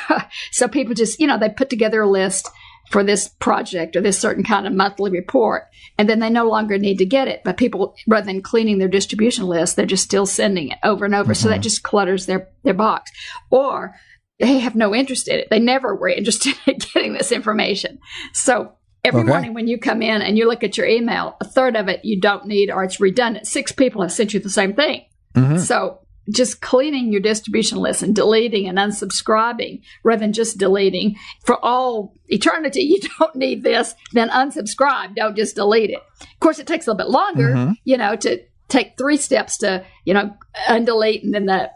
so 0.51 0.67
people 0.67 0.93
just, 0.93 1.19
you 1.19 1.25
know, 1.25 1.39
they 1.39 1.49
put 1.49 1.69
together 1.69 2.01
a 2.01 2.09
list 2.09 2.47
for 2.91 3.03
this 3.03 3.29
project 3.39 3.95
or 3.95 4.01
this 4.01 4.19
certain 4.19 4.43
kind 4.43 4.67
of 4.67 4.73
monthly 4.73 5.09
report, 5.09 5.63
and 5.97 6.09
then 6.09 6.19
they 6.19 6.29
no 6.29 6.47
longer 6.47 6.77
need 6.77 6.97
to 6.97 7.05
get 7.05 7.27
it. 7.27 7.41
But 7.43 7.57
people, 7.57 7.95
rather 8.07 8.25
than 8.25 8.41
cleaning 8.41 8.77
their 8.77 8.87
distribution 8.87 9.45
list, 9.45 9.75
they're 9.75 9.85
just 9.85 10.03
still 10.03 10.25
sending 10.25 10.69
it 10.69 10.77
over 10.83 11.05
and 11.05 11.15
over. 11.15 11.33
So 11.33 11.47
that 11.47 11.55
mm-hmm. 11.55 11.61
just 11.61 11.83
clutters 11.83 12.25
their, 12.25 12.49
their 12.63 12.73
box. 12.73 13.11
Or 13.49 13.95
they 14.39 14.59
have 14.59 14.75
no 14.75 14.93
interest 14.93 15.27
in 15.27 15.39
it. 15.39 15.47
They 15.49 15.59
never 15.59 15.95
were 15.95 16.09
interested 16.09 16.55
in 16.67 16.77
getting 16.79 17.13
this 17.13 17.31
information. 17.31 17.99
So 18.33 18.73
every 19.05 19.21
Okay. 19.21 19.29
morning 19.29 19.53
when 19.53 19.67
you 19.67 19.77
come 19.77 20.01
in 20.01 20.21
and 20.21 20.37
you 20.37 20.47
look 20.47 20.63
at 20.63 20.77
your 20.77 20.87
email, 20.87 21.37
a 21.39 21.45
third 21.45 21.75
of 21.77 21.87
it 21.87 22.03
you 22.03 22.19
don't 22.19 22.45
need 22.45 22.69
or 22.69 22.83
it's 22.83 22.99
redundant. 22.99 23.47
Six 23.47 23.71
people 23.71 24.01
have 24.01 24.11
sent 24.11 24.33
you 24.33 24.39
the 24.39 24.49
same 24.49 24.73
thing. 24.73 25.05
Mm-hmm. 25.35 25.57
So 25.59 26.00
just 26.31 26.61
cleaning 26.61 27.11
your 27.11 27.21
distribution 27.21 27.77
list 27.77 28.03
and 28.03 28.15
deleting 28.15 28.67
and 28.67 28.77
unsubscribing 28.77 29.81
rather 30.03 30.21
than 30.21 30.33
just 30.33 30.57
deleting 30.57 31.15
for 31.45 31.63
all 31.63 32.13
eternity. 32.27 32.81
You 32.91 32.99
don't 33.19 33.35
need 33.35 33.63
this, 33.63 33.95
then 34.11 34.29
unsubscribe. 34.29 35.15
Don't 35.15 35.35
just 35.35 35.55
delete 35.55 35.91
it. 35.91 35.99
Of 36.21 36.39
course, 36.39 36.59
it 36.59 36.67
takes 36.67 36.85
a 36.85 36.91
little 36.91 37.05
bit 37.05 37.11
longer, 37.11 37.49
mm-hmm. 37.49 37.71
you 37.85 37.97
know, 37.97 38.15
to 38.17 38.43
take 38.67 38.97
three 38.97 39.17
steps 39.17 39.57
to, 39.59 39.85
you 40.05 40.13
know, 40.13 40.35
undelete 40.67 41.23
and 41.23 41.33
then 41.33 41.45
the 41.45 41.71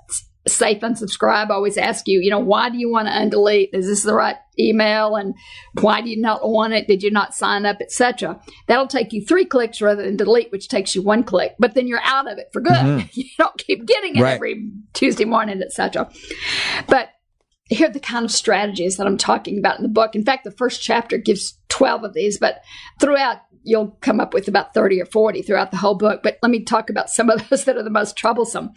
safe 0.47 0.81
unsubscribe 0.81 1.49
I 1.49 1.55
always 1.55 1.77
ask 1.77 2.07
you, 2.07 2.19
you 2.21 2.29
know, 2.29 2.39
why 2.39 2.69
do 2.69 2.77
you 2.77 2.91
want 2.91 3.07
to 3.07 3.13
undelete? 3.13 3.69
Is 3.73 3.87
this 3.87 4.03
the 4.03 4.13
right 4.13 4.35
email? 4.59 5.15
And 5.15 5.33
why 5.81 6.01
do 6.01 6.09
you 6.09 6.21
not 6.21 6.47
want 6.47 6.73
it? 6.73 6.87
Did 6.87 7.03
you 7.03 7.11
not 7.11 7.33
sign 7.33 7.65
up, 7.65 7.77
etc. 7.81 8.39
That'll 8.67 8.87
take 8.87 9.11
you 9.11 9.25
three 9.25 9.45
clicks 9.45 9.81
rather 9.81 10.03
than 10.03 10.17
delete, 10.17 10.51
which 10.51 10.67
takes 10.67 10.95
you 10.95 11.01
one 11.01 11.23
click. 11.23 11.55
But 11.59 11.73
then 11.73 11.87
you're 11.87 12.01
out 12.03 12.31
of 12.31 12.37
it 12.37 12.49
for 12.53 12.61
good. 12.61 12.73
Mm-hmm. 12.73 13.07
you 13.13 13.25
don't 13.37 13.57
keep 13.57 13.85
getting 13.85 14.15
it 14.15 14.21
Right. 14.21 14.35
every 14.35 14.71
Tuesday 14.93 15.25
morning, 15.25 15.61
etc. 15.61 16.09
But 16.87 17.09
here 17.67 17.89
are 17.89 17.91
the 17.91 17.99
kind 17.99 18.25
of 18.25 18.31
strategies 18.31 18.97
that 18.97 19.07
I'm 19.07 19.17
talking 19.17 19.57
about 19.57 19.77
in 19.77 19.83
the 19.83 19.89
book. 19.89 20.15
In 20.15 20.23
fact, 20.23 20.43
the 20.43 20.51
first 20.51 20.81
chapter 20.81 21.17
gives 21.17 21.57
12 21.69 22.03
of 22.03 22.13
these, 22.13 22.37
but 22.37 22.61
throughout 23.01 23.37
you'll 23.63 23.97
come 24.01 24.19
up 24.19 24.31
with 24.31 24.47
about 24.47 24.75
30 24.75 25.01
or 25.01 25.05
40 25.05 25.41
throughout 25.41 25.71
the 25.71 25.77
whole 25.77 25.95
book. 25.95 26.21
But 26.21 26.37
let 26.43 26.51
me 26.51 26.63
talk 26.63 26.91
about 26.91 27.09
some 27.09 27.31
of 27.31 27.49
those 27.49 27.65
that 27.65 27.77
are 27.77 27.83
the 27.83 27.89
most 27.89 28.15
troublesome 28.15 28.71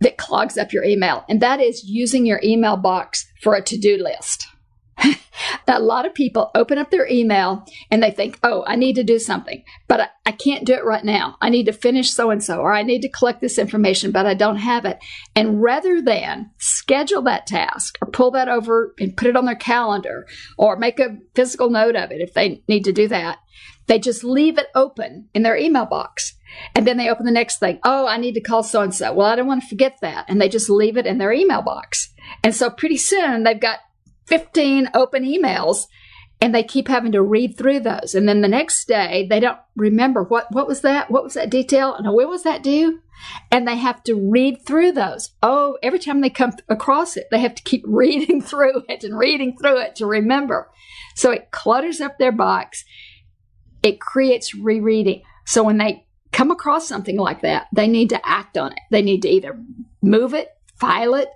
that 0.00 0.18
clogs 0.18 0.56
up 0.56 0.72
your 0.72 0.84
email. 0.84 1.24
And 1.28 1.40
that 1.40 1.60
is 1.60 1.84
using 1.84 2.26
your 2.26 2.40
email 2.42 2.76
box 2.76 3.26
for 3.42 3.54
a 3.54 3.62
to-do 3.62 3.96
list. 4.02 4.46
a 5.66 5.80
lot 5.80 6.06
of 6.06 6.14
people 6.14 6.50
open 6.54 6.78
up 6.78 6.90
their 6.90 7.06
email 7.08 7.64
and 7.90 8.02
they 8.02 8.10
think, 8.10 8.38
oh, 8.42 8.64
I 8.66 8.76
need 8.76 8.96
to 8.96 9.04
do 9.04 9.18
something, 9.18 9.62
but 9.88 10.00
I, 10.00 10.08
I 10.26 10.32
can't 10.32 10.66
do 10.66 10.74
it 10.74 10.84
right 10.84 11.04
now. 11.04 11.36
I 11.40 11.48
need 11.48 11.66
to 11.66 11.72
finish 11.72 12.10
so 12.10 12.30
and 12.30 12.42
so, 12.42 12.60
or 12.60 12.72
I 12.72 12.82
need 12.82 13.02
to 13.02 13.08
collect 13.08 13.40
this 13.40 13.58
information, 13.58 14.10
but 14.10 14.26
I 14.26 14.34
don't 14.34 14.56
have 14.56 14.84
it. 14.84 14.98
And 15.34 15.62
rather 15.62 16.02
than 16.02 16.50
schedule 16.58 17.22
that 17.22 17.46
task 17.46 17.98
or 18.02 18.10
pull 18.10 18.30
that 18.32 18.48
over 18.48 18.94
and 18.98 19.16
put 19.16 19.28
it 19.28 19.36
on 19.36 19.46
their 19.46 19.54
calendar 19.54 20.26
or 20.58 20.76
make 20.76 21.00
a 21.00 21.18
physical 21.34 21.70
note 21.70 21.96
of 21.96 22.10
it 22.10 22.20
if 22.20 22.34
they 22.34 22.62
need 22.68 22.84
to 22.84 22.92
do 22.92 23.08
that, 23.08 23.38
they 23.86 23.98
just 23.98 24.22
leave 24.22 24.58
it 24.58 24.68
open 24.74 25.28
in 25.34 25.42
their 25.42 25.56
email 25.56 25.86
box. 25.86 26.34
And 26.74 26.86
then 26.86 26.96
they 26.96 27.08
open 27.08 27.26
the 27.26 27.32
next 27.32 27.58
thing. 27.58 27.78
Oh, 27.84 28.06
I 28.06 28.16
need 28.16 28.34
to 28.34 28.40
call 28.40 28.62
so 28.62 28.80
and 28.80 28.94
so. 28.94 29.12
Well, 29.12 29.26
I 29.26 29.36
don't 29.36 29.46
want 29.46 29.62
to 29.62 29.68
forget 29.68 29.98
that. 30.02 30.26
And 30.28 30.40
they 30.40 30.48
just 30.48 30.70
leave 30.70 30.96
it 30.96 31.06
in 31.06 31.18
their 31.18 31.32
email 31.32 31.62
box. 31.62 32.12
And 32.42 32.54
so 32.54 32.70
pretty 32.70 32.96
soon 32.96 33.44
they've 33.44 33.60
got 33.60 33.78
15 34.26 34.90
open 34.94 35.24
emails 35.24 35.86
and 36.40 36.54
they 36.54 36.62
keep 36.62 36.88
having 36.88 37.12
to 37.12 37.22
read 37.22 37.56
through 37.56 37.80
those. 37.80 38.14
And 38.14 38.28
then 38.28 38.40
the 38.40 38.48
next 38.48 38.86
day 38.86 39.26
they 39.28 39.40
don't 39.40 39.58
remember 39.76 40.22
what, 40.22 40.46
what 40.50 40.66
was 40.66 40.80
that? 40.82 41.10
What 41.10 41.24
was 41.24 41.34
that 41.34 41.50
detail? 41.50 41.94
And 41.94 42.12
when 42.14 42.28
was 42.28 42.44
that 42.44 42.62
due? 42.62 43.00
And 43.50 43.68
they 43.68 43.76
have 43.76 44.02
to 44.04 44.14
read 44.14 44.64
through 44.64 44.92
those. 44.92 45.30
Oh, 45.42 45.76
every 45.82 45.98
time 45.98 46.22
they 46.22 46.30
come 46.30 46.52
across 46.68 47.16
it, 47.16 47.26
they 47.30 47.40
have 47.40 47.54
to 47.54 47.62
keep 47.62 47.84
reading 47.86 48.40
through 48.40 48.84
it 48.88 49.04
and 49.04 49.18
reading 49.18 49.56
through 49.58 49.80
it 49.80 49.96
to 49.96 50.06
remember. 50.06 50.70
So 51.14 51.30
it 51.30 51.50
clutters 51.50 52.00
up 52.00 52.18
their 52.18 52.32
box. 52.32 52.84
It 53.82 54.00
creates 54.00 54.54
rereading. 54.54 55.22
So 55.44 55.62
when 55.62 55.78
they 55.78 56.06
come 56.40 56.50
across 56.50 56.88
something 56.88 57.18
like 57.18 57.42
that, 57.42 57.66
they 57.70 57.86
need 57.86 58.08
to 58.08 58.26
act 58.26 58.56
on 58.56 58.72
it. 58.72 58.78
They 58.90 59.02
need 59.02 59.20
to 59.22 59.28
either 59.28 59.62
move 60.00 60.32
it, 60.32 60.48
file 60.74 61.14
it, 61.14 61.28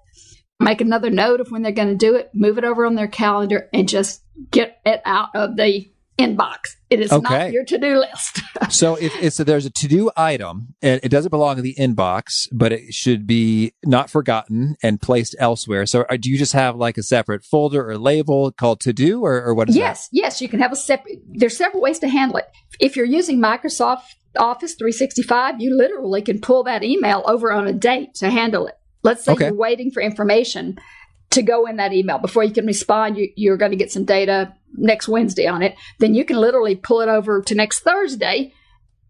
make 0.59 0.81
another 0.81 1.11
note 1.11 1.43
of 1.43 1.51
when 1.51 1.61
they're 1.61 1.73
going 1.73 1.91
to 1.91 1.95
do 1.95 2.15
it, 2.15 2.31
move 2.33 2.57
it 2.57 2.65
over 2.65 2.87
on 2.87 2.95
their 2.95 3.07
calendar, 3.07 3.69
and 3.75 3.87
just 3.87 4.23
get 4.51 4.81
it 4.87 5.03
out 5.05 5.29
of 5.35 5.57
the 5.57 5.87
inbox. 6.19 6.77
It 6.91 7.01
is 7.01 7.11
Okay. 7.13 7.23
not 7.39 7.53
your 7.53 7.65
to 7.65 7.79
do 7.79 7.97
list. 7.99 8.41
So 8.71 8.95
if 8.97 9.15
it's 9.23 9.37
there's 9.37 9.67
a 9.67 9.71
to 9.71 9.89
do 9.89 10.11
item, 10.17 10.75
and 10.81 10.99
it 11.03 11.09
doesn't 11.09 11.31
belong 11.31 11.59
in 11.59 11.65
the 11.65 11.75
inbox, 11.75 12.49
but 12.53 12.73
it 12.73 12.95
should 12.95 13.27
be 13.27 13.73
not 13.85 14.09
forgotten 14.11 14.77
and 14.83 15.01
placed 15.01 15.37
elsewhere. 15.39 15.87
So 15.87 16.03
uh, 16.09 16.17
do 16.19 16.31
you 16.31 16.39
just 16.39 16.53
have 16.55 16.77
like 16.77 16.97
a 16.97 17.03
separate 17.03 17.45
folder 17.45 17.89
or 17.89 17.99
label 17.99 18.51
called 18.53 18.81
to 18.81 18.93
do, 18.93 19.23
or, 19.25 19.43
or 19.45 19.55
what 19.55 19.69
is 19.69 19.77
yes, 19.77 20.09
yes, 20.13 20.41
you 20.41 20.49
can 20.49 20.61
have 20.61 20.73
a 20.73 20.77
separate. 20.77 21.19
There's 21.29 21.57
several 21.57 21.83
ways 21.83 21.99
to 22.01 22.09
handle 22.09 22.39
it. 22.39 22.47
If 22.81 22.97
you're 22.97 23.07
using 23.07 23.39
Microsoft 23.41 24.03
Office 24.39 24.75
365, 24.75 25.61
you 25.61 25.77
literally 25.77 26.23
can 26.23 26.41
pull 26.41 26.63
that 26.65 26.83
email 26.83 27.23
over 27.27 27.53
on 27.53 27.67
a 27.67 27.73
date 27.73 28.15
to 28.17 28.31
handle 28.31 28.67
it. 28.67 28.75
Let's 29.03 29.25
say 29.25 29.33
Okay. 29.33 29.47
you're 29.47 29.55
waiting 29.55 29.91
for 29.91 30.01
information 30.01 30.79
to 31.31 31.43
go 31.43 31.67
in 31.67 31.77
that 31.77 31.93
email 31.93 32.19
before 32.19 32.45
you 32.45 32.53
can 32.53 32.67
respond. 32.67 33.19
You, 33.19 33.29
you're 33.37 33.57
going 33.57 33.73
to 33.73 33.77
get 33.77 33.93
some 33.93 34.05
data 34.05 34.55
next 34.77 35.09
Wednesday 35.09 35.47
on 35.47 35.63
it. 35.63 35.75
Then 35.99 36.15
you 36.15 36.25
can 36.25 36.37
literally 36.37 36.77
pull 36.77 37.01
it 37.01 37.09
over 37.09 37.43
to 37.43 37.55
next 37.55 37.81
Thursday 37.81 38.53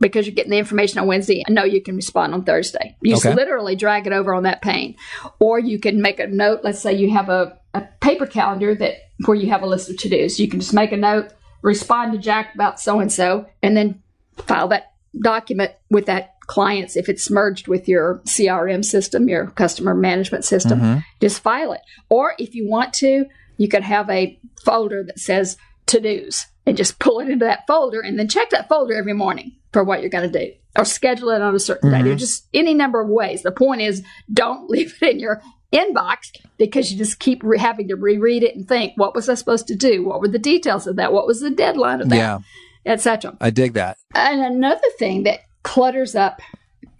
because 0.00 0.26
you're 0.26 0.34
getting 0.34 0.50
the 0.50 0.58
information 0.58 0.98
on 0.98 1.06
Wednesday 1.06 1.42
and 1.46 1.54
know 1.54 1.64
you 1.64 1.80
can 1.80 1.96
respond 1.96 2.34
on 2.34 2.44
Thursday. 2.44 2.96
You 3.00 3.12
just 3.12 3.24
literally 3.24 3.76
drag 3.76 4.06
it 4.06 4.12
over 4.12 4.34
on 4.34 4.42
that 4.42 4.62
pane. 4.62 4.96
Or 5.38 5.58
you 5.58 5.78
can 5.78 6.02
make 6.02 6.20
a 6.20 6.26
note. 6.26 6.60
Let's 6.62 6.80
say 6.80 6.94
you 6.94 7.10
have 7.12 7.28
a, 7.28 7.58
a 7.72 7.82
paper 8.00 8.26
calendar 8.26 8.74
that 8.74 8.96
where 9.24 9.36
you 9.36 9.50
have 9.50 9.62
a 9.62 9.66
list 9.66 9.88
of 9.88 9.96
to 9.98 10.08
dos. 10.08 10.38
You 10.38 10.48
can 10.48 10.60
just 10.60 10.74
make 10.74 10.92
a 10.92 10.96
note, 10.96 11.32
respond 11.62 12.12
to 12.12 12.18
Jack 12.18 12.54
about 12.54 12.80
so 12.80 13.00
and 13.00 13.12
so, 13.12 13.46
and 13.62 13.76
then 13.76 14.02
file 14.36 14.68
that 14.68 14.92
document 15.22 15.72
with 15.90 16.06
that 16.06 16.34
client's 16.46 16.96
if 16.96 17.08
it's 17.08 17.30
merged 17.30 17.68
with 17.68 17.88
your 17.88 18.20
CRM 18.26 18.84
system, 18.84 19.28
your 19.28 19.46
customer 19.52 19.94
management 19.94 20.44
system, 20.44 20.80
mm-hmm. 20.80 20.98
just 21.20 21.40
file 21.40 21.72
it. 21.72 21.80
Or 22.08 22.34
if 22.38 22.54
you 22.54 22.68
want 22.68 22.92
to, 22.94 23.26
you 23.56 23.68
could 23.68 23.82
have 23.82 24.08
a 24.10 24.38
folder 24.64 25.04
that 25.04 25.18
says 25.18 25.56
to 25.86 26.00
dos 26.00 26.46
and 26.66 26.76
just 26.76 26.98
pull 26.98 27.20
it 27.20 27.28
into 27.28 27.44
that 27.44 27.66
folder 27.66 28.00
and 28.00 28.18
then 28.18 28.28
check 28.28 28.50
that 28.50 28.68
folder 28.68 28.94
every 28.94 29.12
morning 29.12 29.52
for 29.72 29.84
what 29.84 30.00
you're 30.00 30.10
going 30.10 30.30
to 30.30 30.46
do 30.46 30.52
or 30.76 30.84
schedule 30.84 31.30
it 31.30 31.42
on 31.42 31.54
a 31.54 31.60
certain 31.60 31.90
day. 31.90 31.98
There's 31.98 32.14
mm-hmm. 32.14 32.18
just 32.18 32.48
any 32.54 32.74
number 32.74 33.00
of 33.00 33.08
ways. 33.08 33.42
The 33.42 33.52
point 33.52 33.80
is 33.80 34.02
don't 34.32 34.68
leave 34.70 34.96
it 35.02 35.14
in 35.14 35.20
your 35.20 35.42
inbox 35.72 36.32
because 36.56 36.90
you 36.90 36.98
just 36.98 37.18
keep 37.18 37.42
re- 37.42 37.58
having 37.58 37.88
to 37.88 37.96
reread 37.96 38.42
it 38.42 38.56
and 38.56 38.66
think, 38.66 38.92
what 38.96 39.14
was 39.14 39.28
I 39.28 39.34
supposed 39.34 39.66
to 39.68 39.76
do? 39.76 40.04
What 40.04 40.20
were 40.20 40.28
the 40.28 40.38
details 40.38 40.86
of 40.86 40.96
that? 40.96 41.12
What 41.12 41.26
was 41.26 41.40
the 41.40 41.50
deadline 41.50 42.00
of 42.00 42.08
that? 42.10 42.16
Yeah, 42.16 42.38
Etc. 42.86 43.36
I 43.40 43.50
dig 43.50 43.74
that. 43.74 43.98
And 44.14 44.40
another 44.40 44.88
thing 44.98 45.24
that 45.24 45.40
clutters 45.62 46.14
up 46.14 46.40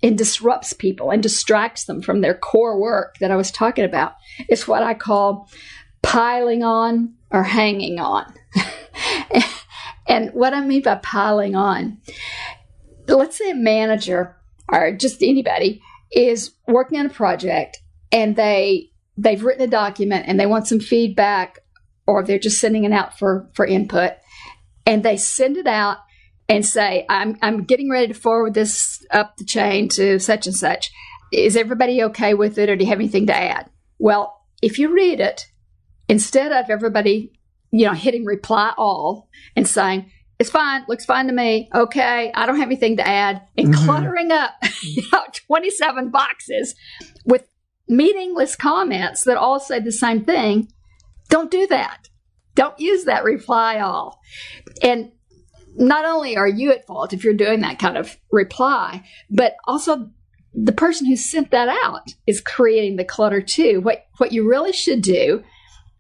and 0.03 0.19
disrupts 0.19 0.73
people 0.73 1.11
and 1.11 1.23
distracts 1.23 1.85
them 1.85 2.03
from 2.03 2.21
their 2.21 2.35
core 2.35 2.79
work 2.79 3.17
that 3.21 3.31
I 3.31 3.37
was 3.37 3.51
talking 3.51 3.85
about 3.85 4.15
is 4.49 4.69
what 4.69 4.83
I 4.83 4.95
call 4.95 5.49
piling 6.05 6.63
on 6.63 7.15
or 7.31 7.43
hanging 7.43 7.99
on. 7.99 8.33
and 10.09 10.31
what 10.33 10.55
I 10.55 10.61
mean 10.61 10.83
by 10.83 10.97
piling 10.97 11.55
on, 11.57 11.99
let's 13.09 13.37
say 13.37 13.51
a 13.51 13.55
manager 13.55 14.37
or 14.73 14.93
just 14.93 15.23
anybody 15.23 15.83
is 16.13 16.53
working 16.69 16.99
on 16.99 17.07
a 17.07 17.11
project 17.11 17.79
and 18.13 18.37
they 18.37 18.91
they've 19.17 19.45
written 19.45 19.65
a 19.65 19.71
document 19.71 20.27
and 20.27 20.39
they 20.39 20.47
want 20.47 20.67
some 20.67 20.81
feedback 20.81 21.61
or 22.07 22.23
they're 22.23 22.39
just 22.39 22.61
sending 22.61 22.85
it 22.85 22.93
out 22.93 23.19
for 23.19 23.49
for 23.55 23.67
input 23.67 24.13
and 24.87 25.03
they 25.03 25.17
send 25.17 25.57
it 25.57 25.67
out 25.67 25.99
and 26.49 26.65
say, 26.65 27.07
I'm, 27.09 27.39
I'm 27.43 27.65
getting 27.65 27.91
ready 27.91 28.09
to 28.09 28.15
forward 28.15 28.55
this 28.55 29.05
up 29.11 29.37
the 29.37 29.45
chain 29.45 29.89
to 29.91 30.19
such 30.19 30.47
and 30.47 30.55
such. 30.55 30.93
Is 31.33 31.57
everybody 31.57 32.03
okay 32.05 32.35
with 32.35 32.59
it 32.59 32.69
or 32.69 32.77
do 32.77 32.85
you 32.85 32.91
have 32.91 33.01
anything 33.01 33.27
to 33.27 33.37
add? 33.37 33.71
Well, 33.99 34.43
if 34.63 34.79
you 34.79 34.93
read 34.93 35.21
it, 35.21 35.47
instead 36.09 36.53
of 36.53 36.71
everybody, 36.71 37.33
you 37.71 37.87
know, 37.87 37.93
hitting 37.93 38.25
reply 38.25 38.73
all 38.77 39.29
and 39.57 39.67
saying, 39.67 40.11
it's 40.39 40.51
fine, 40.51 40.85
looks 40.89 41.05
fine 41.05 41.27
to 41.29 41.33
me, 41.33 41.69
okay, 41.75 42.33
I 42.35 42.47
don't 42.47 42.57
have 42.57 42.67
anything 42.69 42.97
to 42.97 43.07
add, 43.07 43.43
and 43.57 43.69
Mhm. 43.73 43.85
cluttering 43.87 44.33
up 44.33 44.51
you 44.83 45.03
know, 45.13 45.23
27 45.47 46.11
boxes 46.11 46.75
with 47.25 47.47
meaningless 47.89 48.57
comments 48.57 49.25
that 49.25 49.37
all 49.37 49.61
say 49.61 49.79
the 49.81 49.93
same 49.93 50.25
thing, 50.25 50.69
don't 51.29 51.51
do 51.51 51.67
that. 51.69 52.09
Don't 52.55 52.79
use 52.79 53.05
that 53.05 53.25
reply 53.25 53.79
all. 53.81 54.21
And 54.83 55.13
not 55.77 56.05
only 56.05 56.37
are 56.37 56.49
you 56.49 56.71
at 56.73 56.87
fault 56.87 57.13
if 57.13 57.25
you're 57.25 57.35
doing 57.35 57.61
that 57.61 57.79
kind 57.79 57.97
of 57.97 58.17
reply, 58.31 59.05
but 59.31 59.57
also 59.67 60.11
the 60.53 60.73
person 60.73 61.07
who 61.07 61.17
sent 61.17 61.51
that 61.51 61.69
out 61.69 62.15
is 62.29 62.41
creating 62.41 62.97
the 62.97 63.05
clutter 63.05 63.41
too. 63.41 63.81
What 63.81 64.05
what 64.19 64.31
you 64.33 64.49
really 64.49 64.73
should 64.73 65.03
do 65.03 65.43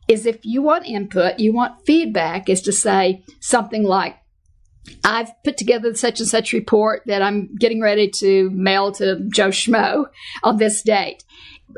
is 0.08 0.26
if 0.26 0.44
you 0.44 0.62
want 0.62 0.86
input, 0.86 1.38
you 1.38 1.52
want 1.52 1.84
feedback, 1.86 2.48
is 2.48 2.62
to 2.62 2.72
say 2.72 3.22
something 3.40 3.82
like, 3.82 4.16
I've 5.02 5.30
put 5.42 5.56
together 5.56 5.94
such 5.94 6.20
and 6.20 6.28
such 6.28 6.52
report 6.52 7.02
that 7.06 7.22
I'm 7.22 7.54
getting 7.56 7.80
ready 7.80 8.10
to 8.16 8.50
mail 8.50 8.92
to 8.92 9.20
Joe 9.30 9.48
Schmo 9.48 10.06
on 10.42 10.58
this 10.58 10.82
date. 10.82 11.24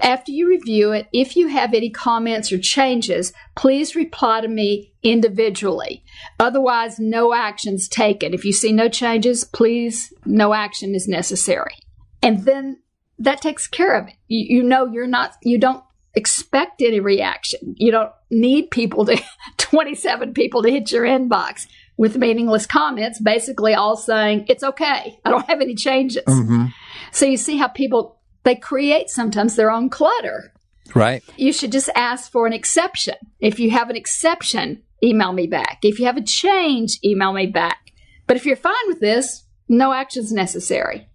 After 0.02 0.32
you 0.32 0.48
review 0.48 0.90
it, 0.92 1.06
if 1.12 1.36
you 1.36 1.48
have 1.48 1.72
any 1.72 1.88
comments 1.88 2.50
or 2.52 2.58
changes, 2.58 3.32
please 3.54 3.94
reply 3.94 4.40
to 4.40 4.48
me 4.48 4.92
individually. 5.02 6.02
Otherwise, 6.40 6.98
no 6.98 7.32
actions 7.32 7.88
taken. 7.88 8.34
If 8.34 8.44
you 8.44 8.52
see 8.52 8.72
no 8.72 8.88
changes, 8.88 9.44
please, 9.44 10.12
no 10.24 10.52
action 10.52 10.94
is 10.94 11.06
necessary. 11.06 11.76
And 12.22 12.44
then 12.44 12.80
that 13.18 13.40
takes 13.40 13.68
care 13.68 13.94
of 13.94 14.08
it. 14.08 14.14
You, 14.26 14.56
you 14.58 14.62
know, 14.64 14.86
you're 14.86 15.06
not, 15.06 15.36
you 15.42 15.58
don't 15.58 15.82
expect 16.16 16.82
any 16.82 16.98
reaction. 16.98 17.74
You 17.78 17.92
don't 17.92 18.10
need 18.30 18.70
people 18.70 19.04
to, 19.06 19.22
27 19.58 20.32
people 20.32 20.62
to 20.62 20.70
hit 20.70 20.90
your 20.90 21.04
inbox 21.04 21.66
with 21.96 22.16
meaningless 22.16 22.66
comments, 22.66 23.20
basically 23.20 23.74
all 23.74 23.96
saying, 23.96 24.46
it's 24.48 24.62
okay. 24.64 25.18
I 25.24 25.30
don't 25.30 25.46
have 25.48 25.60
any 25.60 25.74
changes. 25.74 26.22
hmm 26.26 26.66
So 27.12 27.26
you 27.26 27.36
see 27.36 27.56
how 27.56 27.68
people, 27.68 28.18
they 28.42 28.54
create 28.56 29.08
sometimes 29.10 29.56
their 29.56 29.70
own 29.70 29.88
clutter 29.90 30.52
Right. 30.94 31.22
you 31.36 31.52
should 31.52 31.72
just 31.72 31.90
ask 31.94 32.30
for 32.30 32.46
an 32.46 32.52
exception. 32.52 33.14
If 33.40 33.58
you 33.58 33.70
have 33.70 33.90
an 33.90 33.96
exception, 33.96 34.82
email 35.02 35.32
me 35.32 35.46
back. 35.46 35.78
If 35.82 35.98
you 35.98 36.06
have 36.06 36.16
a 36.16 36.22
change, 36.22 36.98
email 37.04 37.32
me 37.32 37.46
back. 37.46 37.78
But 38.26 38.36
if 38.36 38.46
you're 38.46 38.56
fine 38.56 38.74
with 38.86 39.00
this, 39.00 39.44
no 39.68 39.92
action's 39.92 40.32
necessary. 40.32 41.08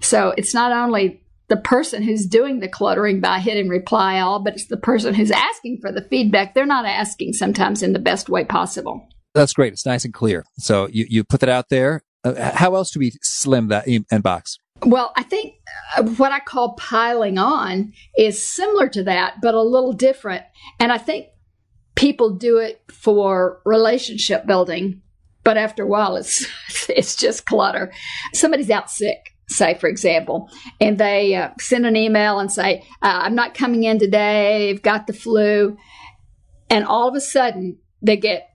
So 0.00 0.32
it's 0.36 0.54
not 0.54 0.72
only 0.72 1.19
the 1.50 1.56
person 1.56 2.02
who's 2.02 2.26
doing 2.26 2.60
the 2.60 2.68
cluttering 2.68 3.20
by 3.20 3.40
hitting 3.40 3.68
reply 3.68 4.20
all, 4.20 4.38
but 4.38 4.54
it's 4.54 4.68
the 4.68 4.76
person 4.76 5.12
who's 5.12 5.32
asking 5.32 5.78
for 5.82 5.90
the 5.90 6.00
feedback. 6.00 6.54
They're 6.54 6.64
not 6.64 6.86
asking 6.86 7.34
sometimes 7.34 7.82
in 7.82 7.92
the 7.92 7.98
best 7.98 8.28
way 8.28 8.44
possible. 8.44 9.06
That's 9.34 9.52
great. 9.52 9.72
It's 9.72 9.84
nice 9.84 10.04
and 10.04 10.14
clear. 10.14 10.44
So 10.58 10.86
you, 10.86 11.06
you 11.10 11.24
put 11.24 11.40
that 11.40 11.48
out 11.48 11.68
there. 11.68 12.02
Uh, 12.22 12.52
how 12.54 12.76
else 12.76 12.92
do 12.92 13.00
we 13.00 13.12
slim 13.20 13.68
that 13.68 13.86
inbox? 13.86 14.58
Well, 14.84 15.12
I 15.16 15.24
think 15.24 15.54
uh, 15.96 16.04
what 16.04 16.32
I 16.32 16.38
call 16.38 16.74
piling 16.74 17.36
on 17.36 17.92
is 18.16 18.40
similar 18.40 18.88
to 18.90 19.02
that, 19.04 19.40
but 19.42 19.54
a 19.54 19.62
little 19.62 19.92
different. 19.92 20.44
And 20.78 20.92
I 20.92 20.98
think 20.98 21.26
people 21.96 22.30
do 22.30 22.58
it 22.58 22.80
for 22.90 23.60
relationship 23.64 24.46
building, 24.46 25.02
but 25.42 25.56
after 25.56 25.82
a 25.82 25.86
while, 25.86 26.16
it's 26.16 26.46
it's 26.88 27.16
just 27.16 27.44
clutter. 27.44 27.92
Somebody's 28.34 28.70
out 28.70 28.90
sick, 28.90 29.29
say 29.50 29.74
for 29.74 29.88
example, 29.88 30.48
and 30.80 30.96
they 30.98 31.34
uh, 31.34 31.50
send 31.60 31.84
an 31.86 31.96
email 31.96 32.38
and 32.38 32.50
say, 32.50 32.84
uh, 33.02 33.20
"I'm 33.24 33.34
not 33.34 33.54
coming 33.54 33.84
in 33.84 33.98
today. 33.98 34.70
I've 34.70 34.82
got 34.82 35.06
the 35.06 35.12
flu," 35.12 35.76
and 36.68 36.84
all 36.84 37.08
of 37.08 37.14
a 37.14 37.20
sudden 37.20 37.78
they 38.00 38.16
get 38.16 38.50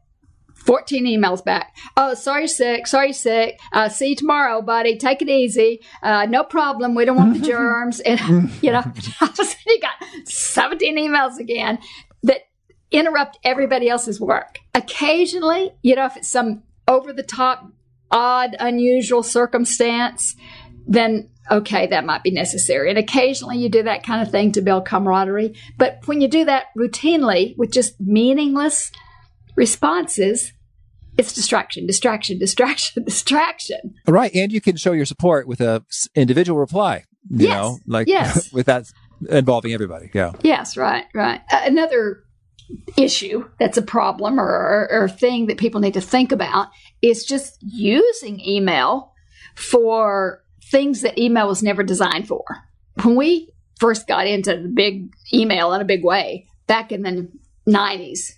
14 0.66 1.06
emails 1.06 1.44
back. 1.44 1.76
Oh, 1.96 2.16
sorry 2.16 2.48
sick. 2.48 2.88
Sorry 2.88 3.14
sick. 3.14 3.60
Uh, 3.72 3.88
see 3.88 4.10
you 4.10 4.16
tomorrow, 4.16 4.62
buddy. 4.62 4.98
Take 4.98 5.22
it 5.22 5.30
easy. 5.30 5.82
Uh, 6.02 6.26
no 6.26 6.44
problem. 6.44 6.96
We 6.96 7.06
don't 7.06 7.18
want 7.18 7.40
the 7.40 7.40
germs. 7.48 8.00
And, 8.00 8.50
you 8.64 8.72
know, 8.72 8.80
all 9.22 9.30
of 9.30 9.40
a 9.40 9.46
sudden 9.46 9.62
you 9.68 9.80
got 9.80 10.28
17 10.28 10.98
emails 10.98 11.38
again 11.38 11.78
that 12.24 12.42
interrupt 12.90 13.38
everybody 13.44 13.90
else's 13.90 14.20
work. 14.20 14.60
Occasionally, 14.74 15.72
you 15.84 15.96
know, 15.96 16.06
if 16.06 16.18
it's 16.18 16.30
some 16.30 16.64
over 16.88 17.14
the 17.14 17.24
top, 17.24 17.68
odd, 18.10 18.56
unusual 18.60 19.24
circumstance, 19.24 20.36
then 20.88 21.30
okay, 21.52 21.86
that 21.86 22.06
might 22.06 22.24
be 22.24 22.32
necessary. 22.32 22.90
And 22.90 22.98
occasionally 22.98 23.58
you 23.60 23.70
do 23.70 23.84
that 23.84 24.04
kind 24.04 24.20
of 24.22 24.32
thing 24.32 24.52
to 24.54 24.62
build 24.62 24.86
camaraderie. 24.88 25.54
But 25.78 26.00
when 26.06 26.20
you 26.20 26.28
do 26.28 26.44
that 26.46 26.66
routinely 26.76 27.56
with 27.56 27.72
just 27.72 28.02
meaningless 28.02 28.92
responses, 29.56 30.54
it's 31.18 31.34
distraction, 31.34 31.86
distraction, 31.86 32.40
distraction, 32.46 33.04
distraction. 33.04 33.94
Right. 34.08 34.34
And 34.34 34.52
you 34.52 34.62
can 34.62 34.76
show 34.76 34.92
your 34.92 35.06
support 35.06 35.48
with 35.48 35.62
a 35.62 35.84
individual 36.16 36.60
reply, 36.60 37.04
you 37.30 37.48
Yes. 37.48 37.54
know, 37.54 37.80
like 37.86 38.08
Yes. 38.08 38.52
with 38.54 38.66
that 38.66 38.86
involving 39.30 39.72
everybody. 39.74 40.10
Yeah. 40.14 40.32
Yes, 40.42 40.76
right, 40.76 41.06
right. 41.14 41.42
Uh, 41.52 41.62
another 41.66 42.24
issue 42.98 43.48
that's 43.60 43.78
a 43.78 43.82
problem 43.84 44.40
or, 44.40 44.44
or, 44.48 44.88
or 45.04 45.08
thing 45.08 45.46
that 45.46 45.58
people 45.60 45.80
need 45.80 45.94
to 45.94 46.02
think 46.02 46.32
about 46.32 46.70
is 47.04 47.24
just 47.24 47.58
using 47.62 48.40
email 48.42 49.14
for 49.56 50.42
things 50.72 51.02
that 51.02 51.18
email 51.18 51.48
was 51.48 51.64
never 51.64 51.84
designed 51.84 52.28
for. 52.28 52.44
When 53.04 53.16
we 53.16 53.50
first 53.80 54.08
got 54.08 54.28
into 54.28 54.56
the 54.56 54.68
big 54.68 55.14
email 55.34 55.74
in 55.74 55.82
a 55.82 55.86
big 55.86 56.04
way 56.04 56.48
back 56.68 56.92
in 56.92 57.02
the 57.04 57.30
90s, 57.68 58.34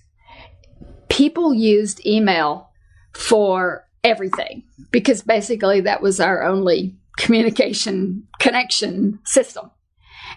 people 1.09 1.53
used 1.53 2.05
email 2.05 2.69
for 3.13 3.87
everything 4.03 4.63
because 4.91 5.21
basically 5.21 5.81
that 5.81 6.01
was 6.01 6.19
our 6.19 6.43
only 6.43 6.95
communication 7.17 8.27
connection 8.39 9.19
system. 9.25 9.71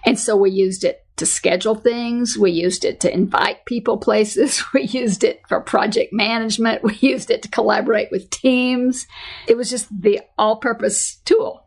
And 0.05 0.18
so 0.18 0.37
we 0.37 0.50
used 0.50 0.85
it 0.85 1.05
to 1.16 1.26
schedule 1.26 1.74
things. 1.74 2.38
We 2.38 2.50
used 2.50 2.85
it 2.85 3.00
to 3.00 3.12
invite 3.12 3.66
people 3.66 3.98
places. 3.98 4.62
We 4.72 4.83
used 4.83 5.22
it 5.24 5.42
for 5.48 5.61
project 5.61 6.12
management. 6.12 6.83
We 6.83 6.94
used 7.00 7.31
it 7.31 7.42
to 7.42 7.48
collaborate 7.48 8.11
with 8.11 8.31
teams. 8.31 9.07
It 9.46 9.57
was 9.57 9.68
just 9.68 9.88
the 9.90 10.20
all 10.38 10.57
purpose 10.57 11.16
tool. 11.24 11.66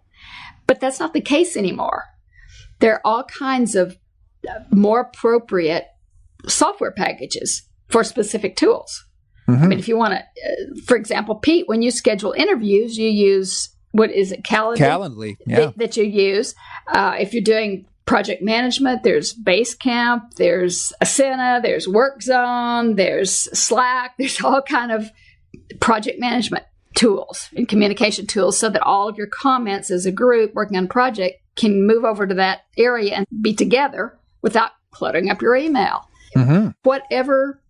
But 0.67 0.80
that's 0.80 0.99
not 0.99 1.13
the 1.13 1.21
case 1.21 1.56
anymore. 1.58 2.06
There 2.80 2.95
are 2.95 3.02
all 3.04 3.23
kinds 3.23 3.76
of 3.76 3.97
uh, 4.47 4.60
more 4.71 5.02
appropriate 5.02 5.88
software 6.47 6.91
packages 6.91 7.63
for 7.89 8.04
specific 8.04 8.56
tools. 8.56 9.06
I 9.45 9.67
mean, 9.67 9.78
if 9.80 9.89
you 9.89 9.97
want 9.97 10.13
to, 10.13 10.19
uh, 10.19 10.82
for 10.86 10.95
example, 10.95 11.36
Pete, 11.36 11.67
when 11.67 11.82
you 11.82 11.91
schedule 11.91 12.32
interviews, 12.32 12.97
you 12.97 13.10
use 13.10 13.69
what 13.91 14.10
is 14.10 14.32
it, 14.32 14.43
Calendly? 14.43 14.78
Calendly. 14.78 15.38
Yeah. 15.45 15.58
that, 15.58 15.78
that 15.78 15.97
you 15.97 16.06
use. 16.06 16.56
Uh, 16.88 17.15
if 17.19 17.34
you're 17.34 17.43
doing 17.43 17.86
project 18.06 18.41
management, 18.41 19.04
there's 19.04 19.34
Basecamp, 19.34 20.36
there's 20.36 20.91
Asana, 21.02 21.62
there's 21.62 21.88
WorkZone, 21.88 22.95
there's 22.95 23.32
Slack, 23.58 24.15
there's 24.17 24.41
all 24.41 24.62
kind 24.62 24.91
of 24.91 25.12
project 25.80 26.19
management 26.19 26.63
tools 26.95 27.49
and 27.56 27.67
communication 27.67 28.27
tools 28.27 28.58
so 28.58 28.69
that 28.69 28.82
all 28.82 29.08
of 29.08 29.17
your 29.17 29.27
comments 29.27 29.89
as 29.89 30.06
a 30.06 30.12
group 30.12 30.53
working 30.53 30.77
on 30.77 30.86
a 30.86 30.88
project 30.88 31.41
can 31.56 31.86
move 31.86 32.03
over 32.03 32.25
to 32.27 32.36
that 32.36 32.62
area 32.77 33.13
and 33.15 33.27
be 33.41 33.53
together 33.53 34.17
without 34.41 34.71
cluttering 34.91 35.29
up 35.29 35.41
your 35.41 35.56
email. 35.56 36.08
hmm 36.36 36.69
Whatever 36.84 37.62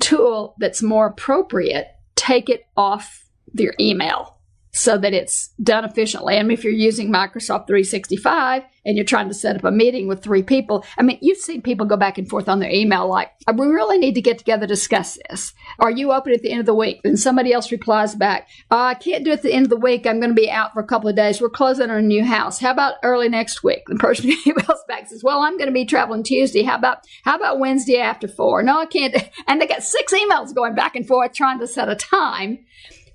tool 0.00 0.54
that's 0.58 0.82
more 0.82 1.06
appropriate, 1.06 1.88
take 2.14 2.48
it 2.48 2.66
off 2.76 3.24
your 3.54 3.74
email 3.78 4.34
so 4.74 4.98
that 4.98 5.14
it's 5.14 5.50
done 5.62 5.84
efficiently. 5.84 6.36
And 6.36 6.50
if 6.50 6.64
you're 6.64 6.72
using 6.72 7.08
Microsoft 7.08 7.68
365 7.68 8.64
and 8.84 8.96
you're 8.96 9.06
trying 9.06 9.28
to 9.28 9.34
set 9.34 9.54
up 9.54 9.62
a 9.62 9.70
meeting 9.70 10.08
with 10.08 10.20
three 10.20 10.42
people, 10.42 10.84
I 10.98 11.02
mean, 11.02 11.18
you've 11.22 11.38
seen 11.38 11.62
people 11.62 11.86
go 11.86 11.96
back 11.96 12.18
and 12.18 12.28
forth 12.28 12.48
on 12.48 12.58
their 12.58 12.70
email 12.70 13.08
like, 13.08 13.30
uh, 13.46 13.54
we 13.56 13.68
really 13.68 13.98
need 13.98 14.16
to 14.16 14.20
get 14.20 14.36
together 14.36 14.66
to 14.66 14.74
discuss 14.74 15.16
this. 15.30 15.54
Are 15.78 15.92
you 15.92 16.10
open 16.12 16.32
at 16.32 16.42
the 16.42 16.50
end 16.50 16.58
of 16.58 16.66
the 16.66 16.74
week? 16.74 17.02
Then 17.04 17.16
somebody 17.16 17.52
else 17.52 17.70
replies 17.70 18.16
back, 18.16 18.48
oh, 18.68 18.76
I 18.76 18.94
can't 18.94 19.24
do 19.24 19.30
it 19.30 19.34
at 19.34 19.42
the 19.42 19.52
end 19.52 19.66
of 19.66 19.70
the 19.70 19.76
week. 19.76 20.08
I'm 20.08 20.18
going 20.18 20.34
to 20.34 20.40
be 20.40 20.50
out 20.50 20.74
for 20.74 20.80
a 20.80 20.86
couple 20.86 21.08
of 21.08 21.14
days. 21.14 21.40
We're 21.40 21.50
closing 21.50 21.88
our 21.88 22.02
new 22.02 22.24
house. 22.24 22.58
How 22.58 22.72
about 22.72 22.94
early 23.04 23.28
next 23.28 23.62
week? 23.62 23.84
The 23.86 23.94
person 23.94 24.30
emails 24.44 24.80
back 24.88 25.06
says, 25.06 25.22
well, 25.22 25.42
I'm 25.42 25.56
going 25.56 25.68
to 25.68 25.72
be 25.72 25.84
traveling 25.84 26.24
Tuesday. 26.24 26.64
How 26.64 26.74
about, 26.74 26.98
how 27.24 27.36
about 27.36 27.60
Wednesday 27.60 28.00
after 28.00 28.26
four? 28.26 28.64
No, 28.64 28.80
I 28.80 28.86
can't. 28.86 29.14
And 29.46 29.60
they 29.60 29.66
got 29.66 29.82
six 29.82 30.12
emails 30.12 30.54
going 30.54 30.74
back 30.74 30.96
and 30.96 31.06
forth 31.06 31.32
trying 31.32 31.60
to 31.60 31.66
set 31.66 31.88
a 31.88 31.94
time 31.94 32.64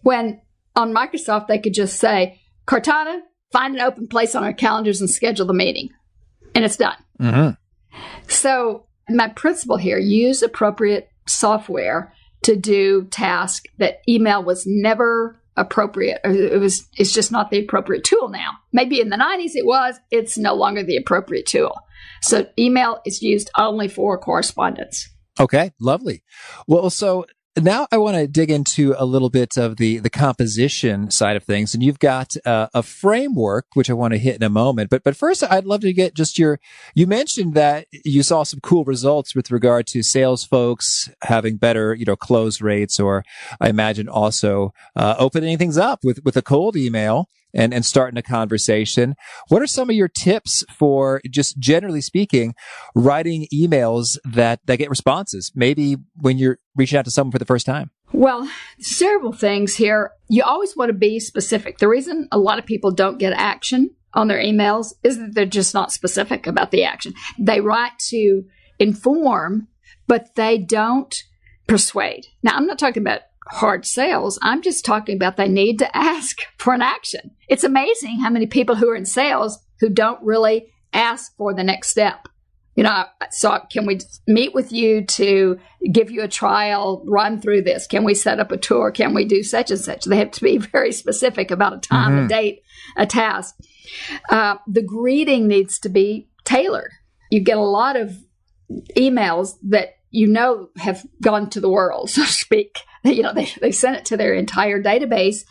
when 0.03 0.39
on 0.79 0.93
Microsoft, 0.93 1.47
they 1.47 1.59
could 1.59 1.73
just 1.73 1.99
say, 1.99 2.39
Cortana, 2.67 3.19
find 3.51 3.75
an 3.75 3.81
open 3.81 4.07
place 4.07 4.35
on 4.35 4.43
our 4.43 4.53
calendars 4.53 5.01
and 5.01 5.09
schedule 5.09 5.45
the 5.45 5.53
meeting. 5.53 5.89
And 6.55 6.65
it's 6.65 6.77
done. 6.77 6.97
hmm 7.19 7.49
So, 8.27 8.85
my 9.09 9.27
principle 9.27 9.77
here 9.77 9.99
use 9.99 10.41
appropriate 10.41 11.09
software 11.27 12.13
to 12.43 12.55
do 12.55 13.05
tasks 13.11 13.69
that 13.77 14.01
email 14.07 14.43
was 14.43 14.63
never 14.65 15.35
appropriate 15.57 16.21
it 16.23 16.59
was 16.59 16.87
it's 16.97 17.11
just 17.11 17.33
not 17.33 17.51
the 17.51 17.59
appropriate 17.59 18.03
tool 18.05 18.29
now 18.29 18.51
maybe 18.71 19.01
in 19.01 19.09
the 19.09 19.17
90s 19.17 19.55
it 19.55 19.65
was 19.65 19.99
it's 20.09 20.37
no 20.37 20.53
longer 20.53 20.83
the 20.83 20.95
appropriate 20.95 21.45
tool 21.45 21.75
so 22.21 22.47
email 22.57 23.01
is 23.05 23.21
used 23.21 23.49
only 23.57 23.89
for 23.89 24.17
correspondence 24.17 25.09
Okay, 25.39 25.71
lovely. 25.79 26.23
Well, 26.67 26.89
so 26.89 27.25
now 27.57 27.87
I 27.91 27.97
want 27.97 28.15
to 28.15 28.27
dig 28.27 28.51
into 28.51 28.95
a 28.97 29.05
little 29.05 29.29
bit 29.29 29.57
of 29.57 29.77
the 29.77 29.97
the 29.99 30.09
composition 30.09 31.11
side 31.11 31.35
of 31.35 31.43
things, 31.43 31.73
and 31.73 31.83
you've 31.83 31.99
got 31.99 32.35
uh, 32.45 32.67
a 32.73 32.83
framework 32.83 33.65
which 33.73 33.89
I 33.89 33.93
want 33.93 34.13
to 34.13 34.19
hit 34.19 34.35
in 34.35 34.43
a 34.43 34.49
moment. 34.49 34.89
But 34.89 35.03
but 35.03 35.15
first, 35.15 35.43
I'd 35.43 35.65
love 35.65 35.81
to 35.81 35.93
get 35.93 36.13
just 36.13 36.37
your. 36.37 36.59
You 36.93 37.07
mentioned 37.07 37.55
that 37.55 37.87
you 37.91 38.23
saw 38.23 38.43
some 38.43 38.59
cool 38.61 38.85
results 38.85 39.35
with 39.35 39.51
regard 39.51 39.87
to 39.87 40.03
sales 40.03 40.43
folks 40.43 41.09
having 41.23 41.57
better 41.57 41.93
you 41.93 42.05
know 42.05 42.15
close 42.15 42.61
rates, 42.61 42.99
or 42.99 43.23
I 43.59 43.69
imagine 43.69 44.07
also 44.07 44.73
uh, 44.95 45.15
opening 45.17 45.57
things 45.57 45.77
up 45.77 45.99
with 46.03 46.23
with 46.23 46.37
a 46.37 46.41
cold 46.41 46.75
email. 46.75 47.29
And, 47.51 47.73
and 47.73 47.83
starting 47.83 48.15
a 48.15 48.21
conversation. 48.21 49.15
What 49.47 49.63
are 49.63 49.65
some 49.65 49.89
of 49.89 49.95
your 49.95 50.07
tips 50.07 50.63
for 50.71 51.19
just 51.31 51.57
generally 51.57 51.99
speaking, 51.99 52.53
writing 52.93 53.47
emails 53.51 54.19
that, 54.23 54.59
that 54.67 54.77
get 54.77 54.87
responses? 54.87 55.51
Maybe 55.55 55.97
when 56.13 56.37
you're 56.37 56.59
reaching 56.79 56.97
out 56.97 57.05
to 57.05 57.11
someone 57.11 57.31
for 57.31 57.39
the 57.39 57.45
first 57.45 57.65
time. 57.65 57.91
Well, 58.11 58.49
several 58.79 59.33
things 59.33 59.75
here. 59.75 60.11
You 60.27 60.43
always 60.43 60.75
want 60.75 60.89
to 60.89 60.93
be 60.93 61.19
specific. 61.19 61.77
The 61.77 61.87
reason 61.87 62.27
a 62.31 62.39
lot 62.39 62.59
of 62.59 62.65
people 62.65 62.91
don't 62.91 63.19
get 63.19 63.33
action 63.33 63.91
on 64.13 64.27
their 64.27 64.41
emails 64.41 64.93
is 65.03 65.17
that 65.17 65.35
they're 65.35 65.45
just 65.45 65.73
not 65.73 65.91
specific 65.91 66.47
about 66.47 66.71
the 66.71 66.83
action. 66.83 67.13
They 67.37 67.61
write 67.61 67.99
to 68.09 68.45
inform, 68.79 69.67
but 70.07 70.35
they 70.35 70.57
don't 70.57 71.15
persuade. 71.67 72.27
Now, 72.41 72.55
I'm 72.55 72.65
not 72.65 72.79
talking 72.79 73.03
about 73.03 73.21
hard 73.51 73.85
sales. 73.85 74.39
I'm 74.41 74.61
just 74.61 74.85
talking 74.85 75.15
about 75.15 75.37
they 75.37 75.47
need 75.47 75.79
to 75.79 75.95
ask 75.97 76.39
for 76.57 76.73
an 76.73 76.81
action. 76.81 77.31
It's 77.47 77.63
amazing 77.63 78.19
how 78.21 78.29
many 78.29 78.47
people 78.47 78.75
who 78.75 78.89
are 78.89 78.95
in 78.95 79.05
sales 79.05 79.59
who 79.79 79.89
don't 79.89 80.23
really 80.23 80.67
ask 80.93 81.35
for 81.37 81.53
the 81.53 81.63
next 81.63 81.89
step. 81.89 82.27
You 82.75 82.83
know, 82.83 83.05
so 83.29 83.59
can 83.69 83.85
we 83.85 83.99
meet 84.25 84.53
with 84.53 84.71
you 84.71 85.03
to 85.03 85.59
give 85.91 86.09
you 86.11 86.21
a 86.21 86.27
trial, 86.29 87.03
run 87.05 87.41
through 87.41 87.63
this? 87.63 87.87
Can 87.87 88.05
we 88.05 88.13
set 88.13 88.39
up 88.39 88.51
a 88.51 88.57
tour? 88.57 88.89
Can 88.91 89.13
we 89.13 89.25
do 89.25 89.43
such 89.43 89.69
and 89.69 89.79
such? 89.79 90.05
They 90.05 90.17
have 90.17 90.31
to 90.31 90.41
be 90.43 90.57
very 90.71 90.91
specific 90.93 91.51
about 91.51 91.73
a 91.73 91.79
time, 91.79 92.17
a 92.17 92.21
Mhm. 92.21 92.29
date, 92.29 92.61
a 92.95 93.05
task. 93.05 93.55
Uh, 94.29 94.55
the 94.67 94.81
greeting 94.83 95.47
needs 95.47 95.79
to 95.79 95.89
be 95.89 96.29
tailored. 96.45 96.91
You 97.31 97.41
get 97.41 97.57
a 97.57 97.61
lot 97.61 97.95
of 97.97 98.15
emails 98.95 99.55
that 99.63 99.95
you 100.11 100.27
know 100.27 100.69
have 100.77 101.05
gone 101.21 101.49
to 101.51 101.59
the 101.59 101.69
world, 101.69 102.09
so 102.11 102.21
to 102.23 102.27
speak. 102.27 102.79
You 103.03 103.23
know, 103.23 103.33
they, 103.33 103.47
they 103.61 103.71
sent 103.71 103.95
it 103.95 104.05
to 104.05 104.17
their 104.17 104.33
entire 104.33 104.83
database 104.83 105.45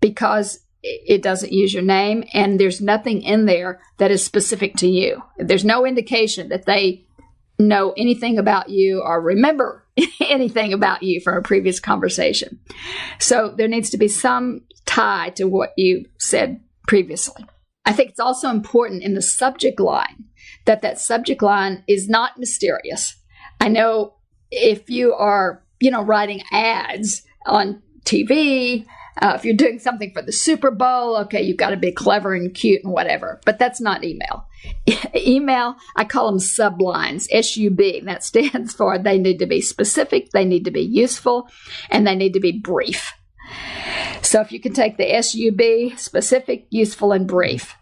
because 0.00 0.58
it 0.82 1.22
doesn't 1.22 1.52
use 1.52 1.74
your 1.74 1.82
name 1.82 2.24
and 2.32 2.58
there's 2.58 2.80
nothing 2.80 3.22
in 3.22 3.46
there 3.46 3.80
that 3.98 4.10
is 4.10 4.24
specific 4.24 4.74
to 4.76 4.86
you. 4.86 5.22
There's 5.36 5.64
no 5.64 5.84
indication 5.84 6.48
that 6.50 6.66
they 6.66 7.04
know 7.58 7.92
anything 7.96 8.38
about 8.38 8.70
you 8.70 9.02
or 9.02 9.20
remember 9.20 9.84
anything 10.20 10.72
about 10.72 11.02
you 11.02 11.20
from 11.20 11.36
a 11.36 11.42
previous 11.42 11.80
conversation. 11.80 12.60
So 13.18 13.52
there 13.56 13.68
needs 13.68 13.90
to 13.90 13.98
be 13.98 14.08
some 14.08 14.62
tie 14.86 15.30
to 15.30 15.44
what 15.44 15.70
you 15.76 16.06
said 16.18 16.60
previously. 16.86 17.44
I 17.84 17.92
think 17.92 18.10
it's 18.10 18.20
also 18.20 18.50
important 18.50 19.02
in 19.02 19.14
the 19.14 19.22
subject 19.22 19.80
line 19.80 20.24
that 20.66 20.82
that 20.82 21.00
subject 21.00 21.42
line 21.42 21.82
is 21.88 22.08
not 22.08 22.38
mysterious. 22.38 23.16
I 23.60 23.68
know 23.68 24.14
if 24.50 24.88
you 24.88 25.14
are, 25.14 25.64
you 25.80 25.90
know, 25.90 26.02
writing 26.02 26.42
ads 26.52 27.22
on 27.46 27.82
TV, 28.04 28.86
uh, 29.20 29.32
if 29.34 29.44
you're 29.44 29.54
doing 29.54 29.78
something 29.78 30.12
for 30.12 30.22
the 30.22 30.32
Super 30.32 30.70
Bowl, 30.70 31.16
okay, 31.18 31.42
you've 31.42 31.56
got 31.56 31.70
to 31.70 31.76
be 31.76 31.92
clever 31.92 32.34
and 32.34 32.54
cute 32.54 32.82
and 32.84 32.92
whatever, 32.92 33.40
but 33.44 33.58
that's 33.58 33.80
not 33.80 34.04
email. 34.04 34.46
email, 35.16 35.76
I 35.96 36.04
call 36.04 36.26
them 36.26 36.38
sublines, 36.38 37.28
S 37.30 37.56
U 37.56 37.70
B. 37.70 38.00
That 38.00 38.24
stands 38.24 38.72
for 38.72 38.98
they 38.98 39.18
need 39.18 39.38
to 39.38 39.46
be 39.46 39.60
specific, 39.60 40.30
they 40.30 40.44
need 40.44 40.64
to 40.64 40.70
be 40.70 40.82
useful, 40.82 41.48
and 41.90 42.06
they 42.06 42.14
need 42.14 42.34
to 42.34 42.40
be 42.40 42.52
brief. 42.52 43.12
So 44.22 44.40
if 44.40 44.52
you 44.52 44.60
can 44.60 44.74
take 44.74 44.96
the 44.96 45.22
SUB, 45.22 45.98
specific, 45.98 46.66
useful, 46.70 47.12
and 47.12 47.26
brief, 47.26 47.77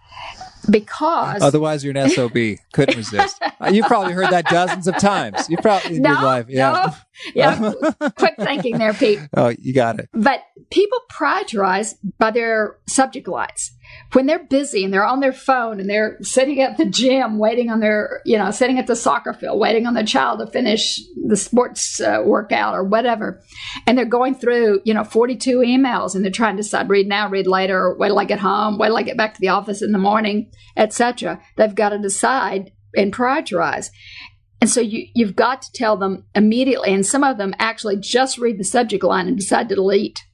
because 0.70 1.42
Otherwise, 1.42 1.84
you're 1.84 1.96
an 1.96 2.10
SOB. 2.10 2.58
Couldn't 2.72 2.96
resist. 2.96 3.40
Uh, 3.42 3.70
You've 3.72 3.86
probably 3.86 4.12
heard 4.12 4.30
that 4.30 4.46
dozens 4.46 4.86
of 4.86 4.98
times. 4.98 5.48
You 5.48 5.56
probably 5.58 5.96
in 5.96 6.02
no, 6.02 6.12
your 6.12 6.22
life. 6.22 6.46
Yeah. 6.48 6.92
no, 7.34 7.72
yeah, 8.00 8.10
quick 8.16 8.34
thinking 8.38 8.78
there, 8.78 8.92
Pete. 8.92 9.20
Oh, 9.36 9.52
you 9.58 9.72
got 9.72 9.98
it. 9.98 10.08
But 10.12 10.40
people 10.70 10.98
prioritize 11.10 11.96
by 12.18 12.30
their 12.30 12.76
subject 12.86 13.28
lines. 13.28 13.72
When 14.12 14.26
they're 14.26 14.44
busy 14.44 14.84
and 14.84 14.92
they're 14.92 15.06
on 15.06 15.20
their 15.20 15.32
phone 15.32 15.80
and 15.80 15.88
they're 15.88 16.16
sitting 16.22 16.60
at 16.60 16.76
the 16.76 16.86
gym 16.86 17.38
waiting 17.38 17.70
on 17.70 17.80
their, 17.80 18.20
you 18.24 18.38
know, 18.38 18.50
sitting 18.50 18.78
at 18.78 18.86
the 18.86 18.96
soccer 18.96 19.32
field 19.32 19.58
waiting 19.58 19.86
on 19.86 19.94
their 19.94 20.04
child 20.04 20.38
to 20.38 20.46
finish 20.46 21.00
the 21.26 21.36
sports 21.36 22.00
uh, 22.00 22.22
workout 22.24 22.74
or 22.74 22.84
whatever, 22.84 23.42
and 23.86 23.96
they're 23.96 24.04
going 24.04 24.34
through, 24.34 24.80
you 24.84 24.94
know, 24.94 25.04
42 25.04 25.58
emails 25.58 26.14
and 26.14 26.24
they're 26.24 26.32
trying 26.32 26.56
to 26.56 26.62
decide 26.62 26.88
read 26.88 27.08
now, 27.08 27.28
read 27.28 27.46
later, 27.46 27.96
wait 27.98 28.08
till 28.08 28.18
I 28.18 28.24
get 28.24 28.38
home, 28.38 28.78
wait 28.78 28.88
till 28.88 28.96
I 28.96 29.02
get 29.02 29.16
back 29.16 29.34
to 29.34 29.40
the 29.40 29.48
office 29.48 29.82
in 29.82 29.92
the 29.92 29.98
morning, 29.98 30.50
etc. 30.76 31.40
They've 31.56 31.74
got 31.74 31.90
to 31.90 31.98
decide 31.98 32.72
and 32.96 33.12
prioritize. 33.12 33.90
And 34.60 34.70
so 34.70 34.80
you, 34.80 35.06
you've 35.14 35.36
got 35.36 35.62
to 35.62 35.72
tell 35.72 35.96
them 35.96 36.24
immediately, 36.34 36.92
and 36.92 37.04
some 37.04 37.22
of 37.22 37.36
them 37.36 37.54
actually 37.58 37.96
just 37.96 38.38
read 38.38 38.58
the 38.58 38.64
subject 38.64 39.04
line 39.04 39.28
and 39.28 39.36
decide 39.36 39.68
to 39.68 39.74
delete 39.74 40.24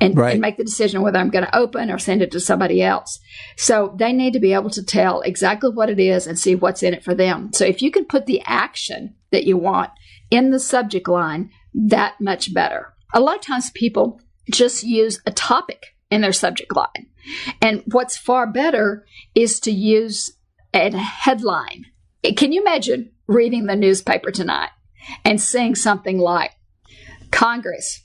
and, 0.00 0.16
right. 0.16 0.32
and 0.32 0.40
make 0.40 0.56
the 0.56 0.64
decision 0.64 1.02
whether 1.02 1.18
I'm 1.18 1.30
going 1.30 1.44
to 1.44 1.56
open 1.56 1.90
or 1.90 1.98
send 1.98 2.22
it 2.22 2.30
to 2.32 2.40
somebody 2.40 2.82
else. 2.82 3.20
So 3.56 3.94
they 3.98 4.12
need 4.12 4.32
to 4.32 4.40
be 4.40 4.52
able 4.52 4.70
to 4.70 4.84
tell 4.84 5.20
exactly 5.20 5.70
what 5.70 5.90
it 5.90 6.00
is 6.00 6.26
and 6.26 6.38
see 6.38 6.54
what's 6.54 6.82
in 6.82 6.94
it 6.94 7.04
for 7.04 7.14
them. 7.14 7.52
So 7.52 7.64
if 7.64 7.82
you 7.82 7.90
can 7.90 8.04
put 8.04 8.26
the 8.26 8.42
action 8.44 9.14
that 9.30 9.44
you 9.44 9.56
want 9.56 9.90
in 10.30 10.50
the 10.50 10.60
subject 10.60 11.08
line, 11.08 11.50
that 11.74 12.20
much 12.20 12.52
better. 12.52 12.94
A 13.12 13.20
lot 13.20 13.36
of 13.36 13.42
times 13.42 13.70
people 13.70 14.20
just 14.50 14.82
use 14.82 15.20
a 15.26 15.32
topic 15.32 15.94
in 16.10 16.20
their 16.20 16.32
subject 16.32 16.74
line. 16.74 17.06
And 17.60 17.82
what's 17.86 18.16
far 18.16 18.46
better 18.46 19.04
is 19.34 19.60
to 19.60 19.70
use 19.70 20.32
a 20.72 20.96
headline. 20.96 21.86
Can 22.36 22.52
you 22.52 22.60
imagine 22.60 23.10
reading 23.26 23.66
the 23.66 23.76
newspaper 23.76 24.30
tonight 24.30 24.70
and 25.24 25.40
seeing 25.40 25.74
something 25.74 26.18
like 26.18 26.52
Congress 27.30 28.04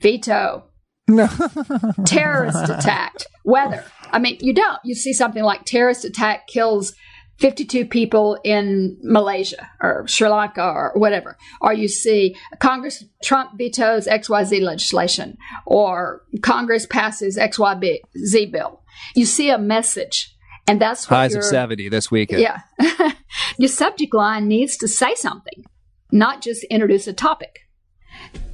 veto 0.00 0.64
terrorist 2.04 2.68
attacked. 2.68 3.26
Weather. 3.44 3.84
I 4.10 4.18
mean, 4.18 4.38
you 4.40 4.52
don't. 4.52 4.78
You 4.84 4.94
see 4.94 5.12
something 5.12 5.42
like 5.42 5.64
terrorist 5.64 6.04
attack 6.04 6.46
kills 6.46 6.94
52 7.38 7.86
people 7.86 8.38
in 8.44 8.96
Malaysia 9.02 9.68
or 9.80 10.06
Sri 10.08 10.28
Lanka 10.28 10.62
or 10.62 10.92
whatever. 10.94 11.36
Or 11.60 11.72
you 11.72 11.88
see 11.88 12.36
Congress, 12.60 13.04
Trump 13.22 13.58
vetoes 13.58 14.06
XYZ 14.06 14.62
legislation 14.62 15.36
or 15.66 16.22
Congress 16.42 16.86
passes 16.86 17.36
XYZ 17.36 18.50
bill. 18.50 18.82
You 19.14 19.26
see 19.26 19.50
a 19.50 19.58
message. 19.58 20.32
And 20.68 20.80
that's 20.80 21.08
what 21.08 21.16
highs 21.16 21.34
of 21.34 21.44
70 21.44 21.90
this 21.90 22.10
weekend. 22.10 22.42
Yeah. 22.42 22.62
your 23.58 23.68
subject 23.68 24.12
line 24.12 24.48
needs 24.48 24.76
to 24.78 24.88
say 24.88 25.14
something, 25.14 25.64
not 26.10 26.42
just 26.42 26.64
introduce 26.64 27.06
a 27.06 27.12
topic. 27.12 27.65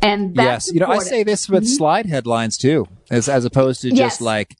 And 0.00 0.34
yes, 0.36 0.72
you 0.72 0.80
know, 0.80 0.86
I 0.86 0.98
say 0.98 1.22
this 1.22 1.48
with 1.48 1.64
mm-hmm. 1.64 1.74
slide 1.74 2.06
headlines 2.06 2.56
too, 2.56 2.88
as 3.10 3.28
as 3.28 3.44
opposed 3.44 3.82
to 3.82 3.90
just 3.90 3.98
yes. 3.98 4.20
like 4.20 4.56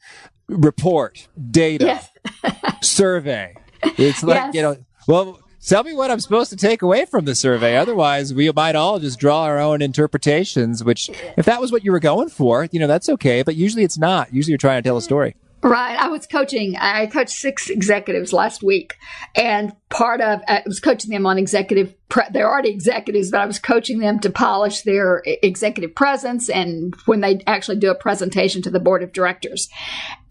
report, 0.49 1.29
data, 1.51 2.01
yes. 2.45 2.77
survey. 2.83 3.55
It's 3.83 4.23
like 4.23 4.37
yes. 4.37 4.55
you 4.55 4.63
know, 4.63 4.77
well, 5.07 5.41
tell 5.65 5.83
me 5.85 5.95
what 5.95 6.11
I'm 6.11 6.21
supposed 6.21 6.51
to 6.51 6.57
take 6.57 6.83
away 6.83 7.05
from 7.05 7.25
the 7.25 7.35
survey. 7.35 7.77
Otherwise, 7.77 8.33
we 8.33 8.51
might 8.53 8.77
all 8.77 8.99
just 8.99 9.19
draw 9.19 9.43
our 9.43 9.59
own 9.59 9.83
interpretations. 9.83 10.85
Which, 10.85 11.11
if 11.37 11.47
that 11.47 11.61
was 11.61 11.73
what 11.73 11.85
you 11.85 11.93
were 11.93 12.01
going 12.01 12.29
for, 12.29 12.69
you 12.71 12.79
know, 12.79 12.87
that's 12.87 13.09
okay. 13.09 13.43
But 13.43 13.57
usually, 13.57 13.85
it's 13.85 13.99
not. 13.99 14.33
Usually, 14.33 14.53
you're 14.53 14.59
trying 14.59 14.83
to 14.83 14.87
tell 14.87 14.97
a 14.97 15.03
story. 15.03 15.35
Right. 15.63 15.97
I 15.97 16.09
was 16.09 16.27
coaching, 16.27 16.77
I 16.77 17.07
coached 17.07 17.31
six 17.31 17.71
executives 17.71 18.33
last 18.33 18.65
week, 18.65 18.97
and 19.37 19.73
part 19.91 20.21
of, 20.21 20.41
uh, 20.49 20.55
I 20.55 20.63
was 20.67 20.81
coaching 20.81 21.13
them 21.13 21.25
on 21.25 21.39
executive, 21.39 21.95
pre- 22.09 22.25
they're 22.33 22.51
already 22.51 22.71
executives, 22.71 23.31
but 23.31 23.41
I 23.41 23.47
was 23.47 23.61
coaching 23.61 24.01
them 24.01 24.19
to 24.21 24.31
polish 24.31 24.83
their 24.83 25.23
executive 25.25 25.95
presence 25.95 26.49
and 26.49 26.97
when 27.07 27.21
they 27.21 27.43
actually 27.47 27.79
do 27.79 27.93
a 27.93 27.95
presentation 27.95 28.61
to 28.63 28.71
the 28.71 28.81
board 28.81 29.05
of 29.05 29.13
directors. 29.13 29.69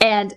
And 0.02 0.34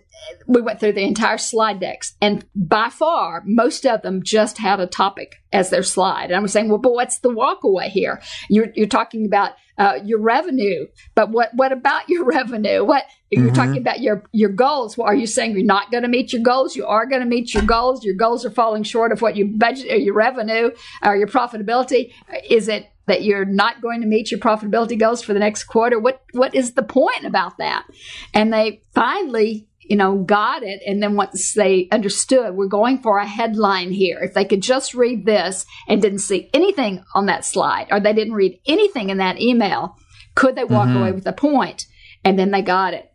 we 0.46 0.60
went 0.60 0.80
through 0.80 0.92
the 0.92 1.04
entire 1.04 1.38
slide 1.38 1.80
decks, 1.80 2.14
and 2.20 2.44
by 2.54 2.88
far, 2.90 3.42
most 3.46 3.86
of 3.86 4.02
them 4.02 4.22
just 4.22 4.58
had 4.58 4.80
a 4.80 4.86
topic 4.86 5.36
as 5.52 5.70
their 5.70 5.82
slide. 5.82 6.26
And 6.26 6.36
I 6.36 6.40
was 6.40 6.52
saying, 6.52 6.68
well, 6.68 6.78
but 6.78 6.92
what's 6.92 7.18
the 7.18 7.30
walkaway 7.30 7.86
here? 7.86 8.20
You're, 8.48 8.68
you're 8.74 8.86
talking 8.86 9.24
about 9.24 9.52
uh, 9.76 9.98
your 10.04 10.20
revenue, 10.20 10.86
but 11.14 11.30
what 11.30 11.50
what 11.54 11.72
about 11.72 12.08
your 12.08 12.24
revenue? 12.38 12.84
What 12.84 13.04
you're 13.30 13.46
mm-hmm. 13.46 13.54
talking 13.54 13.78
about 13.78 14.00
your 14.00 14.24
your 14.32 14.50
goals? 14.50 14.96
Well, 14.96 15.06
are 15.06 15.14
you 15.14 15.26
saying 15.26 15.52
you're 15.52 15.64
not 15.64 15.90
going 15.90 16.04
to 16.04 16.08
meet 16.08 16.32
your 16.32 16.42
goals? 16.42 16.76
You 16.76 16.86
are 16.86 17.06
going 17.06 17.22
to 17.22 17.26
meet 17.26 17.54
your 17.54 17.64
goals. 17.64 18.04
Your 18.04 18.14
goals 18.14 18.44
are 18.44 18.50
falling 18.50 18.84
short 18.84 19.10
of 19.10 19.20
what 19.20 19.36
you 19.36 19.46
budget 19.46 19.90
or 19.90 19.96
your 19.96 20.14
revenue 20.14 20.70
or 21.02 21.16
your 21.16 21.26
profitability. 21.26 22.12
Is 22.48 22.68
it 22.68 22.88
that 23.06 23.22
you're 23.22 23.44
not 23.44 23.82
going 23.82 24.00
to 24.00 24.06
meet 24.06 24.30
your 24.30 24.40
profitability 24.40 24.98
goals 24.98 25.22
for 25.22 25.34
the 25.34 25.40
next 25.40 25.64
quarter? 25.64 25.98
What 25.98 26.22
what 26.32 26.54
is 26.54 26.74
the 26.74 26.82
point 26.82 27.24
about 27.24 27.58
that? 27.58 27.84
And 28.32 28.52
they 28.52 28.82
finally 28.94 29.66
you 29.88 29.96
know, 29.96 30.18
got 30.18 30.62
it. 30.62 30.80
And 30.86 31.02
then 31.02 31.16
once 31.16 31.54
they 31.54 31.88
understood, 31.92 32.54
we're 32.54 32.66
going 32.66 32.98
for 32.98 33.18
a 33.18 33.26
headline 33.26 33.90
here. 33.90 34.20
If 34.20 34.34
they 34.34 34.44
could 34.44 34.62
just 34.62 34.94
read 34.94 35.26
this 35.26 35.66
and 35.88 36.00
didn't 36.00 36.18
see 36.20 36.50
anything 36.54 37.04
on 37.14 37.26
that 37.26 37.44
slide, 37.44 37.88
or 37.90 38.00
they 38.00 38.12
didn't 38.12 38.34
read 38.34 38.60
anything 38.66 39.10
in 39.10 39.18
that 39.18 39.40
email, 39.40 39.96
could 40.34 40.56
they 40.56 40.64
walk 40.64 40.88
mm-hmm. 40.88 40.96
away 40.98 41.12
with 41.12 41.26
a 41.26 41.32
point? 41.32 41.86
And 42.24 42.38
then 42.38 42.50
they 42.50 42.62
got 42.62 42.94
it. 42.94 43.12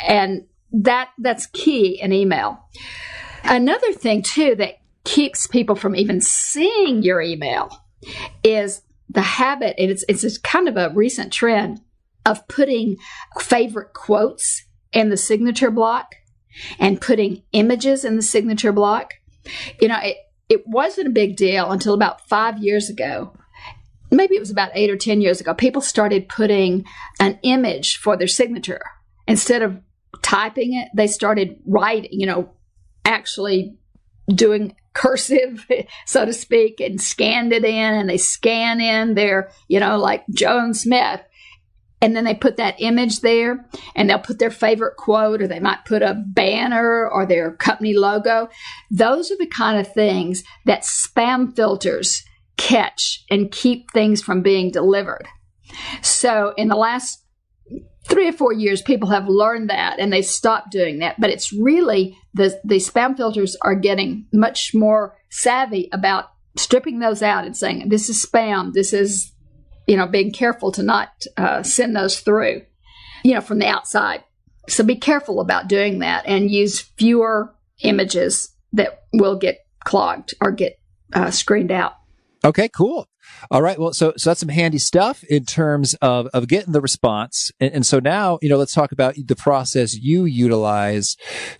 And 0.00 0.46
that 0.72 1.10
that's 1.18 1.46
key 1.46 2.00
in 2.00 2.12
email. 2.12 2.58
Another 3.44 3.92
thing 3.92 4.22
too 4.22 4.54
that 4.56 4.78
keeps 5.04 5.46
people 5.46 5.74
from 5.74 5.96
even 5.96 6.20
seeing 6.20 7.02
your 7.02 7.20
email 7.20 7.70
is 8.42 8.82
the 9.08 9.22
habit, 9.22 9.74
and 9.78 9.90
it's 9.90 10.04
it's 10.08 10.38
kind 10.38 10.68
of 10.68 10.76
a 10.76 10.90
recent 10.94 11.32
trend 11.32 11.80
of 12.26 12.46
putting 12.48 12.96
favorite 13.40 13.94
quotes 13.94 14.64
in 14.98 15.10
the 15.10 15.16
signature 15.16 15.70
block 15.70 16.16
and 16.78 17.00
putting 17.00 17.42
images 17.52 18.04
in 18.04 18.16
the 18.16 18.22
signature 18.22 18.72
block. 18.72 19.14
You 19.80 19.88
know, 19.88 19.98
it, 20.02 20.16
it 20.48 20.66
wasn't 20.66 21.06
a 21.06 21.10
big 21.10 21.36
deal 21.36 21.70
until 21.70 21.94
about 21.94 22.28
five 22.28 22.58
years 22.58 22.90
ago. 22.90 23.32
Maybe 24.10 24.34
it 24.34 24.40
was 24.40 24.50
about 24.50 24.72
eight 24.74 24.90
or 24.90 24.96
10 24.96 25.20
years 25.20 25.40
ago. 25.40 25.54
People 25.54 25.82
started 25.82 26.28
putting 26.28 26.84
an 27.20 27.38
image 27.42 27.98
for 27.98 28.16
their 28.16 28.26
signature. 28.26 28.82
Instead 29.28 29.62
of 29.62 29.80
typing 30.22 30.74
it, 30.74 30.88
they 30.94 31.06
started 31.06 31.60
writing, 31.64 32.10
you 32.12 32.26
know, 32.26 32.50
actually 33.04 33.76
doing 34.34 34.74
cursive, 34.94 35.64
so 36.06 36.24
to 36.24 36.32
speak, 36.32 36.80
and 36.80 37.00
scanned 37.00 37.52
it 37.52 37.64
in 37.64 37.94
and 37.94 38.10
they 38.10 38.16
scan 38.16 38.80
in 38.80 39.14
their, 39.14 39.52
you 39.68 39.78
know, 39.78 39.98
like 39.98 40.24
Joan 40.30 40.74
Smith 40.74 41.20
and 42.00 42.14
then 42.14 42.24
they 42.24 42.34
put 42.34 42.56
that 42.56 42.76
image 42.78 43.20
there 43.20 43.66
and 43.96 44.08
they'll 44.08 44.18
put 44.18 44.38
their 44.38 44.50
favorite 44.50 44.96
quote 44.96 45.42
or 45.42 45.48
they 45.48 45.60
might 45.60 45.84
put 45.84 46.02
a 46.02 46.14
banner 46.14 47.08
or 47.08 47.26
their 47.26 47.52
company 47.52 47.94
logo. 47.94 48.48
Those 48.90 49.30
are 49.30 49.36
the 49.36 49.46
kind 49.46 49.78
of 49.78 49.92
things 49.92 50.44
that 50.64 50.82
spam 50.82 51.54
filters 51.54 52.22
catch 52.56 53.24
and 53.30 53.50
keep 53.50 53.90
things 53.90 54.22
from 54.22 54.42
being 54.42 54.70
delivered. 54.70 55.26
So 56.02 56.54
in 56.56 56.68
the 56.68 56.76
last 56.76 57.24
three 58.06 58.28
or 58.28 58.32
four 58.32 58.52
years, 58.52 58.80
people 58.80 59.10
have 59.10 59.28
learned 59.28 59.70
that 59.70 59.98
and 59.98 60.12
they 60.12 60.22
stopped 60.22 60.70
doing 60.70 60.98
that. 61.00 61.20
But 61.20 61.30
it's 61.30 61.52
really 61.52 62.16
the, 62.34 62.58
the 62.64 62.76
spam 62.76 63.16
filters 63.16 63.56
are 63.62 63.74
getting 63.74 64.26
much 64.32 64.72
more 64.74 65.16
savvy 65.30 65.88
about 65.92 66.26
stripping 66.56 67.00
those 67.00 67.22
out 67.22 67.44
and 67.44 67.56
saying, 67.56 67.88
this 67.88 68.08
is 68.08 68.24
spam, 68.24 68.72
this 68.72 68.92
is 68.92 69.32
you 69.88 69.96
know, 69.96 70.06
being 70.06 70.30
careful 70.30 70.70
to 70.72 70.82
not 70.82 71.08
uh, 71.36 71.62
send 71.62 71.96
those 71.96 72.20
through, 72.20 72.62
you 73.24 73.34
know, 73.34 73.40
from 73.40 73.58
the 73.58 73.66
outside. 73.66 74.22
So 74.68 74.84
be 74.84 74.96
careful 74.96 75.40
about 75.40 75.66
doing 75.66 76.00
that 76.00 76.26
and 76.26 76.50
use 76.50 76.80
fewer 76.80 77.54
images 77.82 78.54
that 78.74 79.04
will 79.14 79.36
get 79.36 79.60
clogged 79.84 80.34
or 80.42 80.52
get 80.52 80.78
uh, 81.14 81.30
screened 81.30 81.72
out. 81.72 81.94
Okay, 82.44 82.68
cool. 82.68 83.08
All 83.50 83.62
right. 83.62 83.78
Well, 83.78 83.92
so 83.92 84.12
so 84.16 84.30
that's 84.30 84.40
some 84.40 84.48
handy 84.48 84.78
stuff 84.78 85.24
in 85.24 85.44
terms 85.44 85.94
of 85.94 86.28
of 86.28 86.48
getting 86.48 86.72
the 86.72 86.80
response. 86.80 87.50
And, 87.58 87.72
and 87.72 87.86
so 87.86 87.98
now, 87.98 88.38
you 88.42 88.48
know, 88.48 88.56
let's 88.56 88.74
talk 88.74 88.92
about 88.92 89.14
the 89.16 89.36
process 89.36 89.94
you 89.94 90.24
utilize 90.24 91.16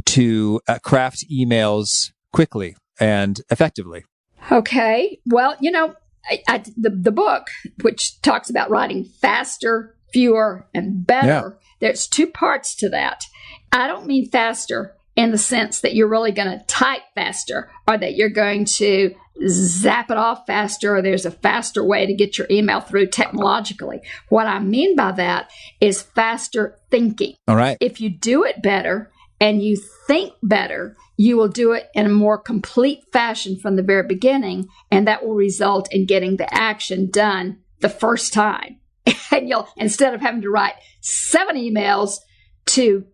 to 0.06 0.60
uh, 0.68 0.78
craft 0.82 1.24
emails 1.32 2.12
quickly 2.32 2.76
and 3.00 3.40
effectively. 3.50 4.04
Okay. 4.52 5.18
Well, 5.26 5.56
you 5.60 5.70
know, 5.70 5.94
I, 6.28 6.42
I, 6.48 6.58
the, 6.76 6.90
the 6.90 7.12
book, 7.12 7.48
which 7.82 8.20
talks 8.22 8.50
about 8.50 8.70
writing 8.70 9.04
faster, 9.04 9.94
fewer, 10.12 10.66
and 10.74 11.06
better, 11.06 11.26
yeah. 11.60 11.68
there's 11.80 12.06
two 12.06 12.26
parts 12.26 12.74
to 12.76 12.88
that. 12.90 13.24
I 13.72 13.86
don't 13.86 14.06
mean 14.06 14.28
faster 14.28 14.94
in 15.16 15.32
the 15.32 15.38
sense 15.38 15.80
that 15.80 15.94
you're 15.94 16.08
really 16.08 16.32
going 16.32 16.48
to 16.48 16.64
type 16.66 17.02
faster 17.14 17.70
or 17.86 17.98
that 17.98 18.14
you're 18.14 18.28
going 18.28 18.64
to 18.64 19.14
zap 19.48 20.10
it 20.10 20.16
off 20.16 20.46
faster 20.46 20.96
or 20.96 21.02
there's 21.02 21.26
a 21.26 21.30
faster 21.30 21.84
way 21.84 22.06
to 22.06 22.14
get 22.14 22.38
your 22.38 22.46
email 22.50 22.80
through 22.80 23.06
technologically. 23.06 24.00
What 24.28 24.46
I 24.46 24.58
mean 24.58 24.96
by 24.96 25.12
that 25.12 25.50
is 25.80 26.02
faster 26.02 26.76
thinking. 26.90 27.34
All 27.46 27.56
right. 27.56 27.76
If 27.80 28.00
you 28.00 28.10
do 28.10 28.44
it 28.44 28.62
better 28.62 29.10
and 29.40 29.62
you 29.62 29.76
think 30.06 30.32
better, 30.42 30.96
you 31.16 31.36
will 31.36 31.48
do 31.48 31.72
it 31.72 31.88
in 31.94 32.06
a 32.06 32.10
more 32.10 32.38
complete 32.38 33.04
fashion 33.12 33.58
from 33.58 33.76
the 33.76 33.82
very 33.82 34.06
beginning, 34.06 34.68
and 34.90 35.06
that 35.06 35.24
will 35.24 35.34
result 35.34 35.92
in 35.92 36.06
getting 36.06 36.36
the 36.36 36.52
action 36.52 37.10
done 37.10 37.58
the 37.80 37.88
first 37.88 38.32
time. 38.32 38.78
and 39.30 39.48
you'll, 39.48 39.68
instead 39.76 40.14
of 40.14 40.20
having 40.20 40.42
to 40.42 40.50
write 40.50 40.74
seven 41.00 41.56
emails 41.56 42.18
to 42.66 43.06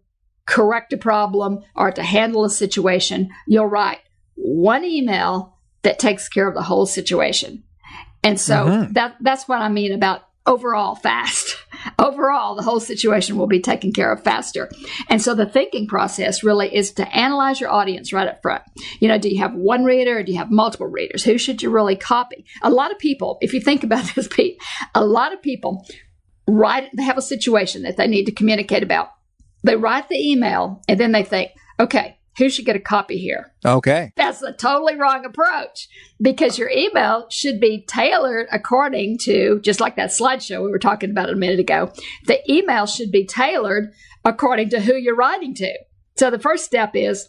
correct 0.47 0.93
a 0.93 0.97
problem 0.97 1.61
or 1.75 1.91
to 1.91 2.03
handle 2.03 2.45
a 2.45 2.51
situation, 2.51 3.31
you'll 3.47 3.67
write 3.67 4.01
one 4.35 4.85
email 4.85 5.59
that 5.83 5.99
takes 5.99 6.29
care 6.29 6.49
of 6.49 6.55
the 6.55 6.63
whole 6.63 6.87
situation. 6.87 7.63
And 8.23 8.41
so 8.41 8.67
mm-hmm. 8.67 8.93
that 8.95 9.17
that's 9.21 9.47
what 9.47 9.61
I 9.61 9.69
mean 9.69 9.93
about 9.93 10.23
overall 10.47 10.95
fast. 10.95 11.57
overall, 11.99 12.55
the 12.55 12.63
whole 12.63 12.81
situation 12.81 13.37
will 13.37 13.47
be 13.47 13.61
taken 13.61 13.93
care 13.93 14.13
of 14.13 14.23
faster. 14.23 14.71
And 15.09 15.21
so 15.21 15.35
the 15.35 15.47
thinking 15.47 15.87
process 15.87 16.43
really 16.43 16.75
is 16.75 16.93
to 16.93 17.17
analyze 17.17 17.61
your 17.61 17.71
audience 17.71 18.13
right 18.13 18.29
up 18.29 18.43
front. 18.43 18.63
You 19.01 19.09
know, 19.09 19.19
do 19.19 19.29
you 19.29 19.39
have 19.39 19.55
one 19.55 19.85
reader 19.85 20.19
or 20.19 20.23
do 20.23 20.33
you 20.33 20.39
have 20.39 20.51
multiple 20.51 20.87
readers? 20.87 21.25
Who 21.25 21.39
should 21.39 21.63
you 21.63 21.71
really 21.71 21.97
copy? 21.97 22.45
A 22.63 22.71
lot 22.71 22.93
of 22.93 22.99
people, 22.99 23.39
if 23.41 23.53
you 23.53 23.61
think 23.61 23.85
about 23.85 24.05
this, 24.15 24.29
Pete, 24.29 24.61
a 24.95 25.05
lot 25.05 25.33
of 25.33 25.43
people 25.43 25.87
write, 26.47 26.91
they 26.97 27.03
have 27.03 27.19
a 27.19 27.23
situation 27.23 27.83
that 27.83 27.97
they 27.97 28.07
need 28.07 28.27
to 28.27 28.33
communicate 28.33 28.83
about. 28.83 29.11
They 29.63 29.77
write 29.77 30.09
the 30.09 30.33
email 30.33 30.83
and 30.89 31.01
then 31.01 31.13
they 31.13 31.23
think, 31.23 31.53
okay, 31.81 32.19
who 32.37 32.49
should 32.49 32.65
get 32.65 32.77
a 32.77 32.81
copy 32.81 33.19
here? 33.19 33.53
Okay. 33.65 34.13
That's 34.17 34.43
a 34.43 34.53
totally 34.53 34.97
wrong 34.97 35.25
approach 35.25 35.89
because 36.21 36.59
your 36.59 36.71
email 36.71 37.27
should 37.31 37.61
be 37.61 37.85
tailored 37.87 38.49
according 38.51 39.19
to, 39.19 39.61
just 39.61 39.81
like 39.81 39.97
that 39.97 40.11
slideshow 40.11 40.63
we 40.63 40.71
were 40.71 40.79
talking 40.79 41.11
about 41.11 41.31
a 41.31 41.37
minute 41.37 41.61
ago, 41.61 41.93
the 42.27 42.41
email 42.51 42.87
should 42.87 43.13
be 43.13 43.27
tailored 43.27 43.93
according 44.25 44.71
to 44.71 44.81
who 44.81 44.95
you're 44.95 45.17
writing 45.17 45.55
to. 45.55 45.73
So 46.17 46.31
the 46.31 46.39
first 46.39 46.65
step 46.65 46.93
is 46.95 47.29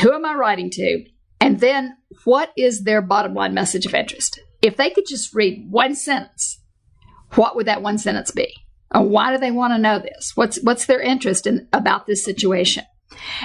who 0.00 0.12
am 0.12 0.24
I 0.24 0.34
writing 0.34 0.70
to? 0.70 1.04
And 1.40 1.60
then 1.60 1.96
what 2.24 2.52
is 2.56 2.84
their 2.84 3.02
bottom 3.02 3.34
line 3.34 3.54
message 3.54 3.86
of 3.86 3.94
interest? 3.94 4.40
If 4.62 4.76
they 4.76 4.90
could 4.90 5.06
just 5.06 5.34
read 5.34 5.66
one 5.70 5.94
sentence, 5.94 6.60
what 7.34 7.56
would 7.56 7.66
that 7.66 7.82
one 7.82 7.98
sentence 7.98 8.30
be? 8.30 8.54
Or 8.94 9.02
why 9.02 9.32
do 9.32 9.38
they 9.38 9.50
want 9.50 9.72
to 9.72 9.78
know 9.78 9.98
this? 9.98 10.32
What's 10.36 10.62
what's 10.62 10.86
their 10.86 11.00
interest 11.00 11.46
in 11.46 11.68
about 11.72 12.06
this 12.06 12.24
situation? 12.24 12.84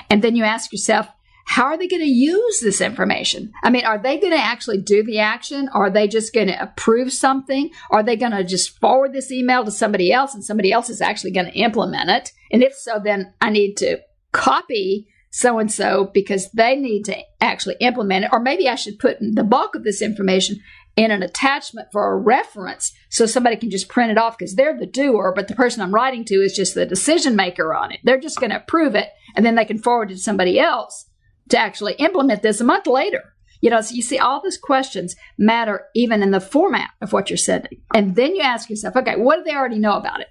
And 0.10 0.22
then 0.22 0.36
you 0.36 0.44
ask 0.44 0.72
yourself, 0.72 1.08
how 1.46 1.66
are 1.66 1.78
they 1.80 1.88
going 1.88 2.04
to 2.04 2.08
use 2.08 2.60
this 2.60 2.80
information? 2.80 3.52
I 3.64 3.72
mean, 3.72 3.84
are 3.84 3.98
they 3.98 4.20
going 4.20 4.34
to 4.34 4.40
actually 4.40 4.78
do 4.78 5.04
the 5.04 5.18
action? 5.18 5.68
Are 5.74 5.90
they 5.90 6.08
just 6.08 6.32
going 6.32 6.46
to 6.46 6.62
approve 6.62 7.12
something? 7.12 7.72
Are 7.90 8.04
they 8.04 8.16
going 8.16 8.34
to 8.34 8.44
just 8.44 8.78
forward 8.80 9.14
this 9.14 9.32
email 9.32 9.66
to 9.66 9.72
somebody 9.72 10.14
else 10.14 10.36
and 10.36 10.44
somebody 10.44 10.72
else 10.72 10.92
is 10.92 11.02
actually 11.02 11.32
going 11.32 11.48
to 11.48 11.58
implement 11.58 12.12
it? 12.12 12.32
And 12.52 12.62
if 12.62 12.76
so, 12.76 13.00
then 13.04 13.34
I 13.42 13.50
need 13.50 13.78
to 13.78 13.98
copy 14.32 15.08
so 15.32 15.60
and 15.60 15.72
so 15.72 16.12
because 16.14 16.52
they 16.52 16.76
need 16.76 17.06
to 17.06 17.18
actually 17.42 17.78
implement 17.80 18.26
it. 18.26 18.32
Or 18.32 18.40
maybe 18.40 18.70
I 18.70 18.76
should 18.76 19.00
put 19.00 19.18
the 19.20 19.44
bulk 19.44 19.74
of 19.74 19.84
this 19.84 20.02
information 20.02 20.60
in 21.00 21.12
an 21.12 21.24
attachment 21.24 21.88
for 21.94 22.12
a 22.12 22.18
reference 22.18 22.92
so 23.08 23.26
somebody 23.26 23.56
can 23.56 23.70
just 23.70 23.88
print 23.88 24.12
it 24.12 24.18
off 24.18 24.38
because 24.38 24.56
they're 24.56 24.78
the 24.78 24.86
doer, 24.86 25.32
but 25.34 25.48
the 25.48 25.56
person 25.56 25.82
I'm 25.82 25.96
writing 25.96 26.26
to 26.26 26.36
is 26.36 26.54
just 26.54 26.76
the 26.76 26.86
decision 26.86 27.38
maker 27.38 27.74
on 27.74 27.94
it. 27.94 28.02
They're 28.04 28.20
just 28.20 28.38
going 28.38 28.50
to 28.50 28.58
approve 28.58 28.96
it 28.96 29.08
and 29.34 29.46
then 29.46 29.56
they 29.56 29.64
can 29.64 29.78
forward 29.78 30.12
it 30.12 30.16
to 30.16 30.20
somebody 30.20 30.60
else 30.60 31.10
to 31.52 31.58
actually 31.58 31.94
implement 31.94 32.42
this 32.42 32.60
a 32.60 32.66
month 32.66 32.86
later. 32.86 33.34
You 33.62 33.70
know, 33.70 33.80
so 33.80 33.96
you 33.96 34.02
see, 34.02 34.18
all 34.18 34.42
those 34.44 34.58
questions 34.58 35.16
matter 35.38 35.86
even 35.96 36.22
in 36.22 36.32
the 36.32 36.42
format 36.42 36.90
of 37.00 37.14
what 37.14 37.30
you're 37.30 37.38
sending. 37.38 37.82
And 37.94 38.18
then 38.18 38.36
you 38.36 38.42
ask 38.42 38.70
yourself, 38.70 38.98
okay, 38.98 39.16
what 39.16 39.38
do 39.38 39.44
they 39.44 39.56
already 39.56 39.80
know 39.80 39.94
about 39.94 40.20
it? 40.20 40.28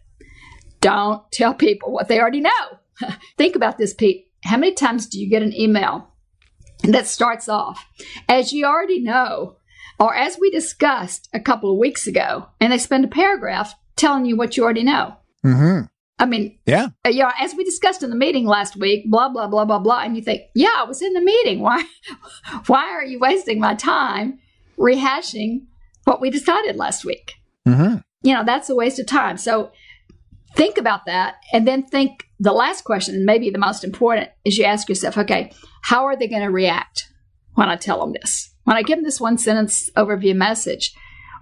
Don't 0.82 1.22
tell 1.32 1.54
people 1.54 1.92
what 1.92 2.08
they 2.08 2.20
already 2.20 2.42
know. 2.42 2.78
Think 3.38 3.56
about 3.56 3.78
this, 3.78 3.94
Pete. 3.94 4.26
How 4.44 4.58
many 4.58 4.74
times 4.74 5.06
do 5.06 5.18
you 5.18 5.30
get 5.30 5.42
an 5.42 5.58
email 5.58 6.08
that 6.82 7.06
starts 7.06 7.48
off, 7.48 7.86
as 8.28 8.52
you 8.52 8.66
already 8.66 9.00
know, 9.00 9.56
or 9.98 10.14
as 10.14 10.38
we 10.40 10.50
discussed 10.50 11.28
a 11.32 11.40
couple 11.40 11.72
of 11.72 11.78
weeks 11.78 12.06
ago, 12.06 12.46
and 12.60 12.72
they 12.72 12.78
spend 12.78 13.04
a 13.04 13.08
paragraph 13.08 13.74
telling 13.96 14.24
you 14.24 14.36
what 14.36 14.56
you 14.56 14.64
already 14.64 14.84
know? 14.84 15.16
Mm-hmm. 15.44 15.86
I 16.20 16.26
mean, 16.26 16.58
yeah, 16.66 16.88
uh, 17.06 17.10
yeah. 17.10 17.32
As 17.38 17.54
we 17.54 17.62
discussed 17.64 18.02
in 18.02 18.10
the 18.10 18.16
meeting 18.16 18.46
last 18.46 18.76
week, 18.76 19.08
blah 19.08 19.28
blah 19.28 19.46
blah 19.46 19.64
blah 19.64 19.78
blah, 19.78 20.00
and 20.00 20.16
you 20.16 20.22
think, 20.22 20.42
yeah, 20.54 20.72
I 20.76 20.84
was 20.84 21.00
in 21.00 21.12
the 21.12 21.20
meeting. 21.20 21.60
Why, 21.62 21.84
why 22.66 22.90
are 22.90 23.04
you 23.04 23.18
wasting 23.18 23.60
my 23.60 23.74
time 23.74 24.38
rehashing 24.76 25.66
what 26.04 26.20
we 26.20 26.30
decided 26.30 26.76
last 26.76 27.04
week? 27.04 27.34
Mm-hmm. 27.66 27.98
You 28.22 28.34
know, 28.34 28.44
that's 28.44 28.68
a 28.68 28.74
waste 28.74 28.98
of 28.98 29.06
time. 29.06 29.36
So 29.36 29.70
think 30.56 30.76
about 30.76 31.06
that, 31.06 31.36
and 31.52 31.68
then 31.68 31.84
think 31.84 32.24
the 32.40 32.52
last 32.52 32.82
question, 32.82 33.14
and 33.14 33.24
maybe 33.24 33.50
the 33.50 33.58
most 33.58 33.84
important, 33.84 34.30
is 34.44 34.58
you 34.58 34.64
ask 34.64 34.88
yourself, 34.88 35.18
okay, 35.18 35.52
how 35.82 36.04
are 36.06 36.16
they 36.16 36.26
going 36.26 36.42
to 36.42 36.50
react 36.50 37.12
when 37.54 37.68
I 37.68 37.76
tell 37.76 38.00
them 38.00 38.12
this? 38.12 38.47
When 38.68 38.76
I 38.76 38.82
give 38.82 38.98
them 38.98 39.04
this 39.04 39.18
one 39.18 39.38
sentence 39.38 39.88
overview 39.96 40.36
message, 40.36 40.92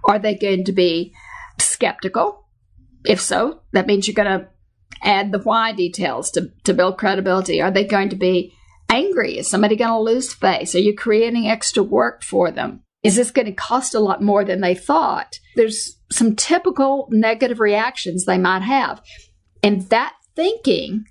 are 0.05 0.17
they 0.17 0.33
going 0.33 0.63
to 0.63 0.71
be 0.71 1.13
skeptical? 1.59 2.47
If 3.05 3.19
so, 3.19 3.63
that 3.73 3.85
means 3.85 4.07
you're 4.07 4.15
going 4.15 4.39
to 4.39 4.47
add 5.03 5.33
the 5.33 5.39
why 5.39 5.73
details 5.73 6.31
to, 6.31 6.53
to 6.63 6.73
build 6.73 6.97
credibility? 6.97 7.61
Are 7.61 7.69
they 7.69 7.83
going 7.83 8.07
to 8.11 8.15
be 8.15 8.53
angry? 8.87 9.39
Is 9.39 9.49
somebody 9.49 9.75
going 9.75 9.91
to 9.91 9.99
lose 9.99 10.33
face? 10.33 10.73
Are 10.73 10.79
you 10.79 10.95
creating 10.95 11.49
extra 11.49 11.83
work 11.83 12.23
for 12.23 12.49
them? 12.49 12.83
Is 13.03 13.17
this 13.17 13.31
going 13.31 13.47
to 13.47 13.51
cost 13.51 13.93
a 13.93 13.99
lot 13.99 14.23
more 14.23 14.45
than 14.45 14.61
they 14.61 14.73
thought? 14.73 15.37
There's 15.57 15.99
some 16.09 16.33
typical 16.33 17.09
negative 17.11 17.59
reactions 17.59 18.23
they 18.23 18.37
might 18.37 18.61
have. 18.61 19.01
And 19.61 19.81
that 19.89 20.13
thinking 20.33 21.03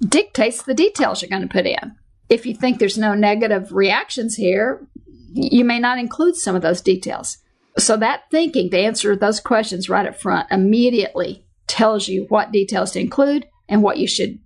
dictates 0.00 0.62
the 0.62 0.72
details 0.72 1.20
you're 1.20 1.28
going 1.28 1.42
to 1.42 1.48
put 1.48 1.66
in. 1.66 1.94
If 2.30 2.46
you 2.46 2.54
think 2.54 2.78
there's 2.78 2.96
no 2.96 3.12
negative 3.12 3.70
reactions 3.70 4.34
here, 4.34 4.88
you 5.32 5.64
may 5.64 5.78
not 5.78 5.98
include 5.98 6.36
some 6.36 6.56
of 6.56 6.62
those 6.62 6.80
details. 6.80 7.38
So 7.78 7.96
that 7.96 8.22
thinking 8.30 8.70
to 8.70 8.78
answer 8.78 9.14
those 9.14 9.40
questions 9.40 9.88
right 9.88 10.06
up 10.06 10.20
front 10.20 10.48
immediately 10.50 11.44
tells 11.66 12.08
you 12.08 12.26
what 12.28 12.50
details 12.50 12.90
to 12.92 13.00
include 13.00 13.46
and 13.68 13.82
what 13.82 13.98
you 13.98 14.08
should 14.08 14.38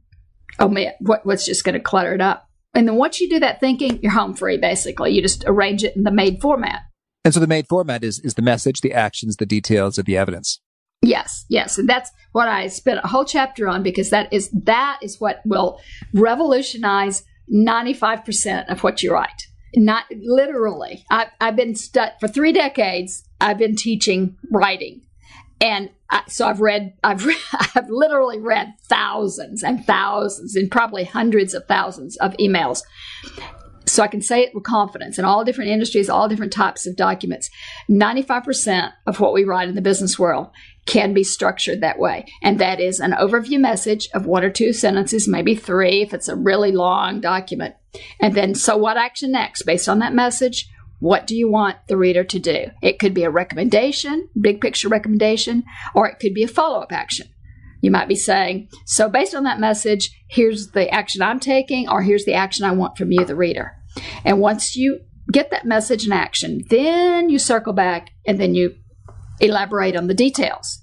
omit, 0.61 0.97
what, 1.01 1.25
what's 1.25 1.47
just 1.47 1.65
going 1.65 1.75
to 1.75 1.81
clutter 1.81 2.15
it 2.15 2.21
up. 2.21 2.49
And 2.75 2.89
then 2.89 2.97
once 2.97 3.21
you 3.21 3.29
do 3.29 3.41
that 3.41 3.61
thinking, 3.61 4.01
you're 4.03 4.13
home 4.13 4.35
free, 4.35 4.57
basically. 4.57 5.13
You 5.13 5.23
just 5.23 5.45
arrange 5.47 5.85
it 5.85 5.97
in 5.97 6.05
the 6.05 6.11
made 6.11 6.41
format. 6.41 6.83
And 7.25 7.33
so 7.33 7.41
the 7.41 7.47
made 7.47 7.69
format 7.69 8.03
is, 8.03 8.19
is 8.21 8.35
the 8.35 8.43
message, 8.43 8.81
the 8.81 8.93
actions, 8.93 9.37
the 9.37 9.47
details 9.47 9.99
of 9.99 10.07
the 10.07 10.17
evidence. 10.17 10.61
Yes, 11.03 11.45
yes. 11.49 11.79
And 11.79 11.89
that's 11.89 12.11
what 12.33 12.49
I 12.49 12.69
spent 12.69 13.01
a 13.03 13.09
whole 13.09 13.25
chapter 13.25 13.69
on 13.69 13.83
because 13.83 14.11
that 14.11 14.33
is 14.33 14.51
that 14.51 14.99
is 15.03 15.21
what 15.21 15.41
will 15.45 15.81
revolutionize 16.15 17.25
95% 17.53 18.71
of 18.71 18.83
what 18.85 19.03
you 19.03 19.13
write. 19.13 19.49
Not 19.75 20.05
literally. 20.11 21.05
I, 21.11 21.29
I've 21.41 21.57
been 21.57 21.75
stu- 21.75 22.01
for 22.21 22.29
three 22.29 22.53
decades. 22.53 23.25
I've 23.41 23.59
been 23.59 23.75
teaching 23.75 24.37
writing 24.51 25.03
and 25.63 25.91
I, 26.11 26.23
so 26.27 26.47
I've 26.47 26.61
read, 26.61 26.95
I've, 27.05 27.25
read, 27.25 27.39
I've 27.75 27.89
literally 27.89 28.41
read 28.41 28.75
thousands 28.83 29.63
and 29.63 29.85
thousands 29.85 30.57
and 30.57 30.71
probably 30.71 31.05
hundreds 31.05 31.55
of 31.55 31.67
thousands 31.67 32.17
of 32.17 32.35
emails. 32.39 32.83
So 33.87 34.03
I 34.03 34.09
can 34.09 34.21
say 34.21 34.43
it 34.43 34.55
with 34.55 34.65
confidence 34.65 35.19
in 35.19 35.25
all 35.25 35.45
different 35.45 35.71
industries, 35.71 36.11
all 36.11 36.29
different 36.29 36.53
types 36.53 36.87
of 36.87 36.97
documents. 36.97 37.49
95% 37.89 38.93
of 39.07 39.21
what 39.21 39.33
we 39.33 39.45
write 39.45 39.69
in 39.69 39.75
the 39.75 39.81
business 39.81 40.19
world 40.19 40.49
can 40.87 41.15
be 41.15 41.25
structured 41.25 41.81
that 41.81 41.99
way. 41.99 42.27
And 42.43 42.59
that 42.59 42.81
is 42.81 43.01
an 43.01 43.13
overview 43.13 43.61
message 43.61 44.09
of 44.15 44.27
one 44.27 44.45
or 44.45 44.51
two 44.51 44.73
sentences, 44.73 45.29
maybe 45.29 45.55
three 45.55 46.03
if 46.03 46.13
it's 46.13 46.29
a 46.29 46.37
really 46.37 46.73
long 46.73 47.21
document. 47.21 47.75
And 48.21 48.35
then, 48.35 48.55
so 48.55 48.77
what 48.77 48.97
action 48.97 49.33
next 49.33 49.63
based 49.63 49.89
on 49.89 50.01
that 50.01 50.15
message? 50.15 50.69
What 50.99 51.27
do 51.27 51.37
you 51.37 51.51
want 51.51 51.79
the 51.89 51.97
reader 51.97 52.23
to 52.25 52.39
do? 52.39 52.67
It 52.81 52.99
could 52.99 53.13
be 53.13 53.25
a 53.25 53.31
recommendation, 53.31 54.29
big 54.41 54.61
picture 54.61 54.89
recommendation, 54.89 55.65
or 55.95 56.09
it 56.09 56.21
could 56.21 56.33
be 56.33 56.45
a 56.45 56.49
follow 56.49 56.81
up 56.81 56.93
action. 56.93 57.27
You 57.81 57.91
might 57.91 58.07
be 58.07 58.15
saying, 58.15 58.69
so 58.87 59.09
based 59.09 59.35
on 59.35 59.43
that 59.43 59.59
message, 59.59 60.17
here's 60.29 60.71
the 60.71 60.89
action 60.91 61.21
I'm 61.21 61.41
taking, 61.41 61.89
or 61.89 62.03
here's 62.03 62.25
the 62.25 62.35
action 62.35 62.65
I 62.65 62.71
want 62.71 62.97
from 62.97 63.11
you, 63.11 63.25
the 63.25 63.35
reader. 63.35 63.73
And 64.25 64.41
once 64.41 64.77
you 64.77 65.01
get 65.31 65.51
that 65.51 65.67
message 65.67 66.05
and 66.05 66.15
action, 66.15 66.63
then 66.71 67.29
you 67.29 67.39
circle 67.41 67.73
back 67.73 68.11
and 68.25 68.41
then 68.41 68.55
you 68.55 68.77
elaborate 69.43 69.97
on 69.97 70.07
the 70.07 70.15
details. 70.15 70.81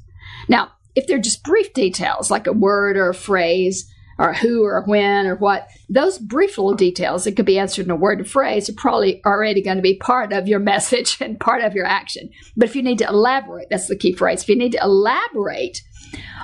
Now, 0.47 0.71
if 0.95 1.07
they're 1.07 1.19
just 1.19 1.43
brief 1.43 1.73
details, 1.73 2.29
like 2.29 2.47
a 2.47 2.53
word 2.53 2.97
or 2.97 3.09
a 3.09 3.15
phrase, 3.15 3.89
or 4.19 4.33
who 4.33 4.65
or 4.65 4.83
when 4.85 5.25
or 5.25 5.35
what. 5.35 5.69
Those 5.87 6.19
brief 6.19 6.57
little 6.57 6.75
details 6.75 7.23
that 7.23 7.37
could 7.37 7.45
be 7.45 7.57
answered 7.57 7.85
in 7.85 7.91
a 7.91 7.95
word 7.95 8.19
or 8.19 8.25
phrase 8.25 8.69
are 8.69 8.73
probably 8.73 9.23
already 9.25 9.63
going 9.63 9.77
to 9.77 9.81
be 9.81 9.95
part 9.95 10.33
of 10.33 10.47
your 10.47 10.59
message 10.73 11.17
and 11.21 11.39
part 11.39 11.63
of 11.63 11.73
your 11.73 11.85
action. 11.85 12.29
But 12.55 12.69
if 12.69 12.75
you 12.75 12.83
need 12.83 12.99
to 12.99 13.07
elaborate, 13.07 13.69
that's 13.69 13.87
the 13.87 13.95
key 13.95 14.13
phrase. 14.13 14.43
If 14.43 14.49
you 14.49 14.57
need 14.57 14.73
to 14.73 14.83
elaborate 14.83 15.81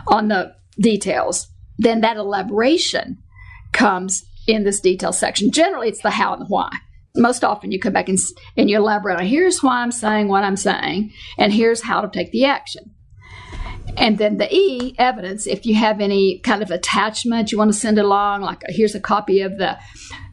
on 0.08 0.30
the 0.30 0.56
details, 0.80 1.48
then 1.78 2.02
that 2.02 2.18
elaboration 2.18 3.22
comes 3.74 4.24
in 4.48 4.64
this 4.64 4.80
detail 4.80 5.12
section. 5.12 5.52
Generally, 5.52 5.90
it's 5.90 6.02
the 6.02 6.12
how 6.12 6.34
and 6.34 6.44
the 6.44 6.46
why. 6.46 6.70
Most 7.16 7.44
often, 7.44 7.72
you 7.72 7.80
come 7.80 7.94
back 7.94 8.10
and, 8.10 8.20
and 8.58 8.70
you 8.70 8.78
elaborate 8.78 9.20
on 9.20 9.26
here's 9.26 9.64
why 9.64 9.82
I'm 9.82 9.92
saying 9.92 10.28
what 10.28 10.44
I'm 10.44 10.58
saying, 10.58 11.12
and 11.38 11.54
here's 11.54 11.82
how 11.82 12.02
to 12.02 12.10
take 12.10 12.32
the 12.32 12.46
action. 12.46 12.92
And 13.98 14.18
then 14.18 14.38
the 14.38 14.54
E, 14.54 14.96
evidence, 14.98 15.48
if 15.48 15.66
you 15.66 15.76
have 15.76 16.02
any 16.02 16.40
kind 16.40 16.62
of 16.62 16.72
attachment 16.72 17.52
you 17.52 17.58
want 17.58 17.72
to 17.72 17.78
send 17.78 17.98
along, 17.98 18.42
like 18.42 18.62
here's 18.68 18.96
a 18.96 19.00
copy 19.00 19.42
of 19.42 19.58
the, 19.58 19.78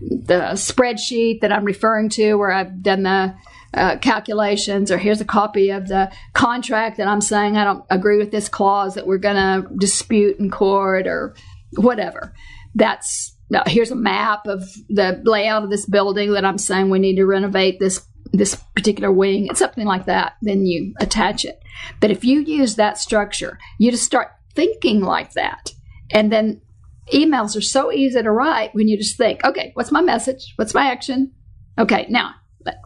the 0.00 0.52
spreadsheet 0.54 1.40
that 1.40 1.52
I'm 1.52 1.64
referring 1.64 2.08
to 2.10 2.34
where 2.34 2.50
I've 2.50 2.82
done 2.82 3.04
the 3.04 3.34
uh, 3.74 3.96
calculations, 3.98 4.90
or 4.90 4.98
here's 4.98 5.20
a 5.20 5.26
copy 5.26 5.70
of 5.70 5.88
the 5.88 6.10
contract 6.32 6.96
that 6.96 7.06
I'm 7.06 7.20
saying 7.20 7.56
I 7.56 7.64
don't 7.64 7.84
agree 7.88 8.18
with 8.18 8.30
this 8.30 8.48
clause 8.48 8.94
that 8.94 9.06
we're 9.06 9.18
going 9.18 9.36
to 9.36 9.68
dispute 9.76 10.38
in 10.38 10.50
court, 10.50 11.06
or 11.06 11.34
whatever. 11.76 12.34
That's 12.74 13.36
no, 13.52 13.62
here's 13.66 13.90
a 13.90 13.96
map 13.96 14.46
of 14.46 14.62
the 14.88 15.20
layout 15.24 15.62
of 15.62 15.68
this 15.68 15.84
building 15.84 16.32
that 16.32 16.44
I'm 16.46 16.56
saying 16.56 16.88
we 16.88 16.98
need 16.98 17.16
to 17.16 17.26
renovate 17.26 17.78
this 17.78 18.04
this 18.32 18.54
particular 18.74 19.12
wing. 19.12 19.46
It's 19.48 19.58
something 19.58 19.84
like 19.84 20.06
that. 20.06 20.36
Then 20.40 20.64
you 20.64 20.94
attach 21.00 21.44
it. 21.44 21.62
But 22.00 22.10
if 22.10 22.24
you 22.24 22.40
use 22.40 22.76
that 22.76 22.96
structure, 22.96 23.58
you 23.78 23.90
just 23.90 24.04
start 24.04 24.28
thinking 24.54 25.02
like 25.02 25.34
that, 25.34 25.70
and 26.10 26.32
then 26.32 26.62
emails 27.12 27.54
are 27.54 27.60
so 27.60 27.92
easy 27.92 28.22
to 28.22 28.32
write 28.32 28.74
when 28.74 28.88
you 28.88 28.96
just 28.96 29.18
think, 29.18 29.44
okay, 29.44 29.72
what's 29.74 29.92
my 29.92 30.00
message? 30.00 30.54
What's 30.56 30.72
my 30.72 30.90
action? 30.90 31.32
Okay, 31.78 32.06
now 32.08 32.34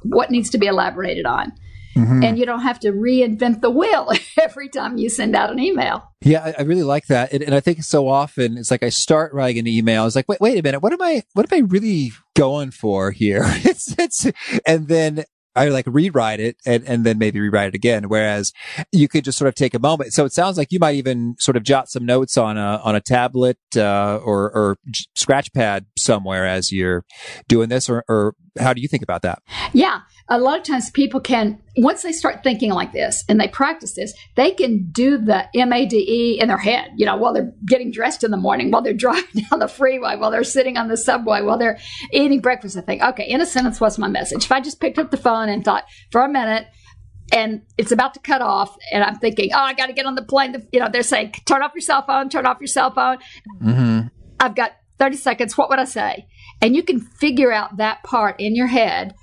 what 0.02 0.32
needs 0.32 0.50
to 0.50 0.58
be 0.58 0.66
elaborated 0.66 1.26
on? 1.26 1.52
Mm-hmm. 1.97 2.22
And 2.22 2.38
you 2.38 2.44
don't 2.44 2.61
have 2.61 2.78
to 2.80 2.92
reinvent 2.92 3.62
the 3.62 3.70
wheel 3.70 4.12
every 4.40 4.68
time 4.68 4.99
you 4.99 5.09
send 5.09 5.34
out 5.34 5.51
an 5.51 5.59
email. 5.59 6.12
Yeah, 6.20 6.44
I, 6.44 6.55
I 6.59 6.62
really 6.62 6.82
like 6.82 7.07
that. 7.07 7.32
And, 7.32 7.42
and, 7.42 7.55
I 7.55 7.61
think 7.61 7.82
so 7.82 8.09
often 8.09 8.59
it's 8.59 8.70
like 8.70 8.82
I 8.82 8.90
start 8.90 9.32
writing 9.32 9.61
an 9.61 9.66
email. 9.66 10.07
It's 10.07 10.16
like, 10.16 10.28
wait, 10.28 10.40
wait 10.40 10.59
a 10.59 10.62
minute. 10.62 10.80
What 10.80 10.92
am 10.92 11.01
I, 11.01 11.22
what 11.32 11.51
am 11.51 11.57
I 11.57 11.66
really 11.66 12.12
going 12.34 12.70
for 12.70 13.12
here? 13.12 13.42
it's, 13.47 13.99
it's, 13.99 14.26
and 14.66 14.88
then 14.88 15.24
I 15.57 15.68
like 15.70 15.86
rewrite 15.88 16.38
it 16.38 16.57
and, 16.66 16.84
and 16.86 17.05
then 17.05 17.16
maybe 17.18 17.40
rewrite 17.40 17.68
it 17.68 17.74
again. 17.74 18.09
Whereas 18.09 18.53
you 18.92 19.09
could 19.09 19.24
just 19.24 19.38
sort 19.38 19.49
of 19.49 19.55
take 19.55 19.72
a 19.72 19.78
moment. 19.78 20.12
So 20.12 20.24
it 20.26 20.32
sounds 20.32 20.59
like 20.59 20.70
you 20.70 20.78
might 20.78 20.97
even 20.97 21.36
sort 21.38 21.57
of 21.57 21.62
jot 21.62 21.88
some 21.88 22.05
notes 22.05 22.36
on 22.36 22.59
a, 22.59 22.80
on 22.84 22.94
a 22.94 23.01
tablet, 23.01 23.59
uh, 23.74 24.18
or, 24.18 24.53
or 24.53 24.76
scratch 25.14 25.53
pad 25.55 25.86
somewhere 25.97 26.47
as 26.47 26.72
you're 26.72 27.05
doing 27.49 27.70
this 27.70 27.88
or, 27.88 28.05
or 28.07 28.34
how 28.59 28.74
do 28.74 28.82
you 28.82 28.88
think 28.88 29.03
about 29.03 29.22
that? 29.22 29.42
Yeah. 29.72 30.01
A 30.28 30.38
lot 30.38 30.58
of 30.58 30.64
times 30.64 30.90
people 30.90 31.20
can, 31.20 31.60
once 31.76 32.02
they 32.02 32.12
start 32.12 32.42
thinking 32.42 32.70
like 32.72 32.92
this 32.92 33.24
and 33.28 33.40
they 33.40 33.48
practice 33.48 33.94
this, 33.94 34.12
they 34.34 34.50
can 34.50 34.90
do 34.90 35.18
the 35.18 35.46
MADE 35.54 35.92
in 36.40 36.48
their 36.48 36.58
head, 36.58 36.90
you 36.96 37.06
know, 37.06 37.16
while 37.16 37.32
they're 37.32 37.52
getting 37.64 37.92
dressed 37.92 38.24
in 38.24 38.30
the 38.30 38.36
morning, 38.36 38.70
while 38.70 38.82
they're 38.82 38.92
driving 39.06 39.44
down 39.50 39.60
the 39.60 39.68
freeway, 39.68 40.16
while 40.16 40.30
they're 40.30 40.44
sitting 40.44 40.76
on 40.76 40.88
the 40.88 40.96
subway, 40.96 41.42
while 41.42 41.58
they're 41.58 41.78
eating 42.12 42.40
breakfast. 42.40 42.76
I 42.76 42.80
think, 42.80 43.02
okay, 43.02 43.28
in 43.28 43.40
a 43.40 43.46
sentence, 43.46 43.80
what's 43.80 43.98
my 43.98 44.08
message? 44.08 44.44
If 44.44 44.52
I 44.52 44.60
just 44.60 44.80
picked 44.80 44.98
up 44.98 45.10
the 45.10 45.16
phone 45.16 45.48
and 45.48 45.64
thought 45.64 45.84
for 46.10 46.22
a 46.22 46.28
minute, 46.28 46.66
and 47.32 47.62
it's 47.76 47.90
about 47.90 48.14
to 48.14 48.20
cut 48.20 48.40
off 48.40 48.76
and 48.92 49.02
i'm 49.02 49.16
thinking 49.16 49.50
oh 49.52 49.58
i 49.58 49.74
got 49.74 49.86
to 49.86 49.92
get 49.92 50.06
on 50.06 50.14
the 50.14 50.22
plane 50.22 50.64
you 50.70 50.78
know 50.78 50.88
they're 50.88 51.02
saying 51.02 51.32
turn 51.44 51.60
off 51.60 51.72
your 51.74 51.80
cell 51.80 52.06
phone 52.06 52.28
turn 52.28 52.46
off 52.46 52.58
your 52.60 52.68
cell 52.68 52.92
phone 52.92 53.18
mm-hmm. 53.60 54.06
i've 54.38 54.54
got 54.54 54.76
30 55.00 55.16
seconds 55.16 55.58
what 55.58 55.68
would 55.68 55.80
i 55.80 55.84
say 55.84 56.28
and 56.60 56.74
you 56.74 56.82
can 56.82 57.00
figure 57.00 57.52
out 57.52 57.76
that 57.76 58.02
part 58.02 58.40
in 58.40 58.56
your 58.56 58.66
head. 58.66 59.14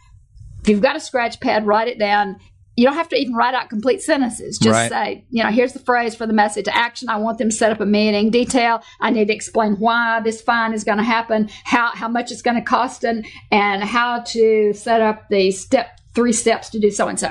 If 0.64 0.70
you've 0.70 0.82
got 0.82 0.96
a 0.96 1.02
scratch 1.02 1.42
pad, 1.42 1.68
write 1.68 1.90
it 1.90 2.00
down. 2.00 2.40
You 2.78 2.86
don't 2.86 2.96
have 2.96 3.10
to 3.10 3.18
even 3.18 3.34
write 3.34 3.54
out 3.54 3.70
complete 3.70 4.02
sentences. 4.02 4.58
Just 4.58 4.74
right. 4.74 4.90
say, 4.90 5.26
you 5.30 5.44
know, 5.44 5.52
here's 5.52 5.74
the 5.74 5.80
phrase 5.80 6.16
for 6.16 6.26
the 6.26 6.32
message. 6.32 6.68
Action, 6.72 7.10
I 7.10 7.18
want 7.18 7.38
them 7.38 7.50
to 7.50 7.56
set 7.56 7.74
up 7.74 7.82
a 7.82 7.86
meeting. 7.86 8.32
Detail, 8.32 8.82
I 9.02 9.12
need 9.12 9.28
to 9.28 9.34
explain 9.34 9.74
why 9.74 10.22
this 10.22 10.42
fine 10.42 10.74
is 10.74 10.86
going 10.86 11.00
to 11.00 11.04
happen, 11.04 11.50
how, 11.66 11.92
how 11.94 12.08
much 12.08 12.32
it's 12.32 12.42
going 12.42 12.56
to 12.56 12.64
cost, 12.64 13.04
and, 13.04 13.26
and 13.52 13.84
how 13.84 14.22
to 14.22 14.72
set 14.74 15.02
up 15.02 15.28
the 15.30 15.52
step, 15.52 16.00
three 16.16 16.32
steps 16.32 16.70
to 16.70 16.80
do 16.80 16.92
so 16.92 17.10
and 17.10 17.20
so. 17.20 17.30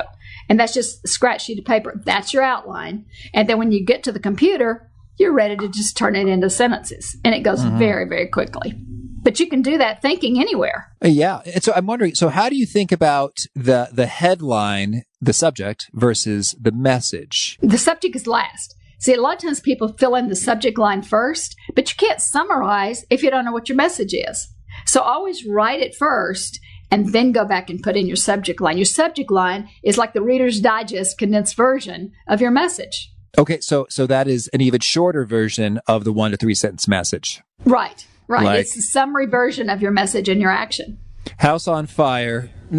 And 0.51 0.61
that's 0.61 0.75
just 0.75 1.03
a 1.07 1.09
scratch 1.09 1.47
sheet 1.47 1.59
of 1.59 1.65
paper. 1.65 1.99
That's 2.05 2.35
your 2.35 2.43
outline. 2.43 3.07
And 3.33 3.49
then 3.49 3.57
when 3.57 3.73
you 3.73 3.83
get 3.83 4.03
to 4.03 4.13
the 4.13 4.21
computer, 4.21 4.91
you're 5.17 5.33
ready 5.33 5.57
to 5.57 5.69
just 5.69 5.97
turn 5.97 6.17
it 6.17 6.29
into 6.29 6.51
sentences. 6.51 7.17
And 7.25 7.35
it 7.35 7.41
goes 7.41 7.61
mm-hmm. 7.61 7.79
very, 7.79 8.07
very 8.07 8.27
quickly 8.29 8.75
but 9.23 9.41
you 9.41 9.49
can 9.49 9.63
do 9.63 9.79
that 9.79 10.03
thinking 10.03 10.39
anywhere. 10.41 10.93
Yeah. 11.03 11.41
And 11.47 11.63
so 11.63 11.73
I'm 11.75 11.87
wondering, 11.87 12.15
so 12.15 12.29
how 12.29 12.49
do 12.49 12.57
you 12.57 12.67
think 12.67 12.93
about 12.93 13.39
the, 13.55 13.89
the 13.93 14.07
headline, 14.07 15.05
the 15.21 15.33
subject 15.33 15.89
versus 15.93 16.55
the 16.61 16.73
message? 16.73 17.59
The 17.63 17.79
subject 17.79 18.17
is 18.17 18.27
last. 18.27 18.75
See, 18.99 19.15
a 19.15 19.21
lot 19.21 19.35
of 19.35 19.43
times 19.43 19.61
people 19.61 19.89
fill 19.99 20.15
in 20.15 20.29
the 20.29 20.37
subject 20.37 20.79
line 20.79 21.03
first, 21.03 21.57
but 21.75 21.91
you 21.91 21.97
can't 21.97 22.21
summarize 22.21 23.05
if 23.11 23.23
you 23.23 23.31
don't 23.31 23.45
know 23.45 23.53
what 23.53 23.69
your 23.69 23.77
message 23.77 24.15
is. 24.15 24.49
So 24.87 25.01
always 25.01 25.45
write 25.47 25.81
it 25.81 25.95
first 25.95 26.61
and 26.91 27.13
then 27.13 27.33
go 27.33 27.45
back 27.45 27.71
and 27.71 27.83
put 27.83 27.97
in 27.97 28.07
your 28.07 28.17
subject 28.17 28.61
line. 28.61 28.79
Your 28.79 28.85
subject 28.85 29.31
line 29.31 29.69
is 29.83 29.99
like 29.99 30.13
the 30.13 30.23
Reader's 30.23 30.61
Digest 30.61 31.19
condensed 31.19 31.57
version 31.57 32.13
of 32.29 32.41
your 32.41 32.51
message. 32.51 33.13
Okay, 33.39 33.61
so 33.61 33.87
so 33.89 34.07
that 34.07 34.29
is 34.29 34.49
an 34.49 34.61
even 34.61 34.81
shorter 34.81 35.25
version 35.25 35.81
of 35.87 36.05
the 36.05 36.13
one 36.13 36.33
to 36.33 36.37
three 36.37 36.55
sentence 36.55 36.87
message. 36.87 37.43
Right. 37.65 38.07
Right. 38.33 38.45
Like, 38.45 38.61
it's 38.61 38.77
a 38.79 38.81
summary 38.81 39.27
version 39.27 39.69
of 39.69 39.83
your 39.83 39.91
message 39.91 40.27
and 40.31 40.41
your 40.41 40.51
action. 40.51 40.99
House 41.37 41.69
on 41.69 41.87
fire. 41.87 42.51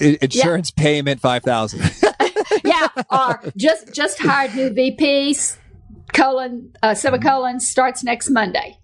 Insurance 0.00 0.72
yeah. 0.76 0.82
payment 0.82 1.20
five 1.20 1.44
thousand. 1.44 1.80
yeah, 2.64 2.88
or 3.10 3.40
just 3.56 3.94
just 3.94 4.18
hired 4.18 4.56
new 4.56 4.70
VPs. 4.70 5.58
Colon 6.12 6.72
uh, 6.82 6.94
semicolon 6.94 7.60
starts 7.60 8.02
next 8.02 8.30
Monday. 8.30 8.78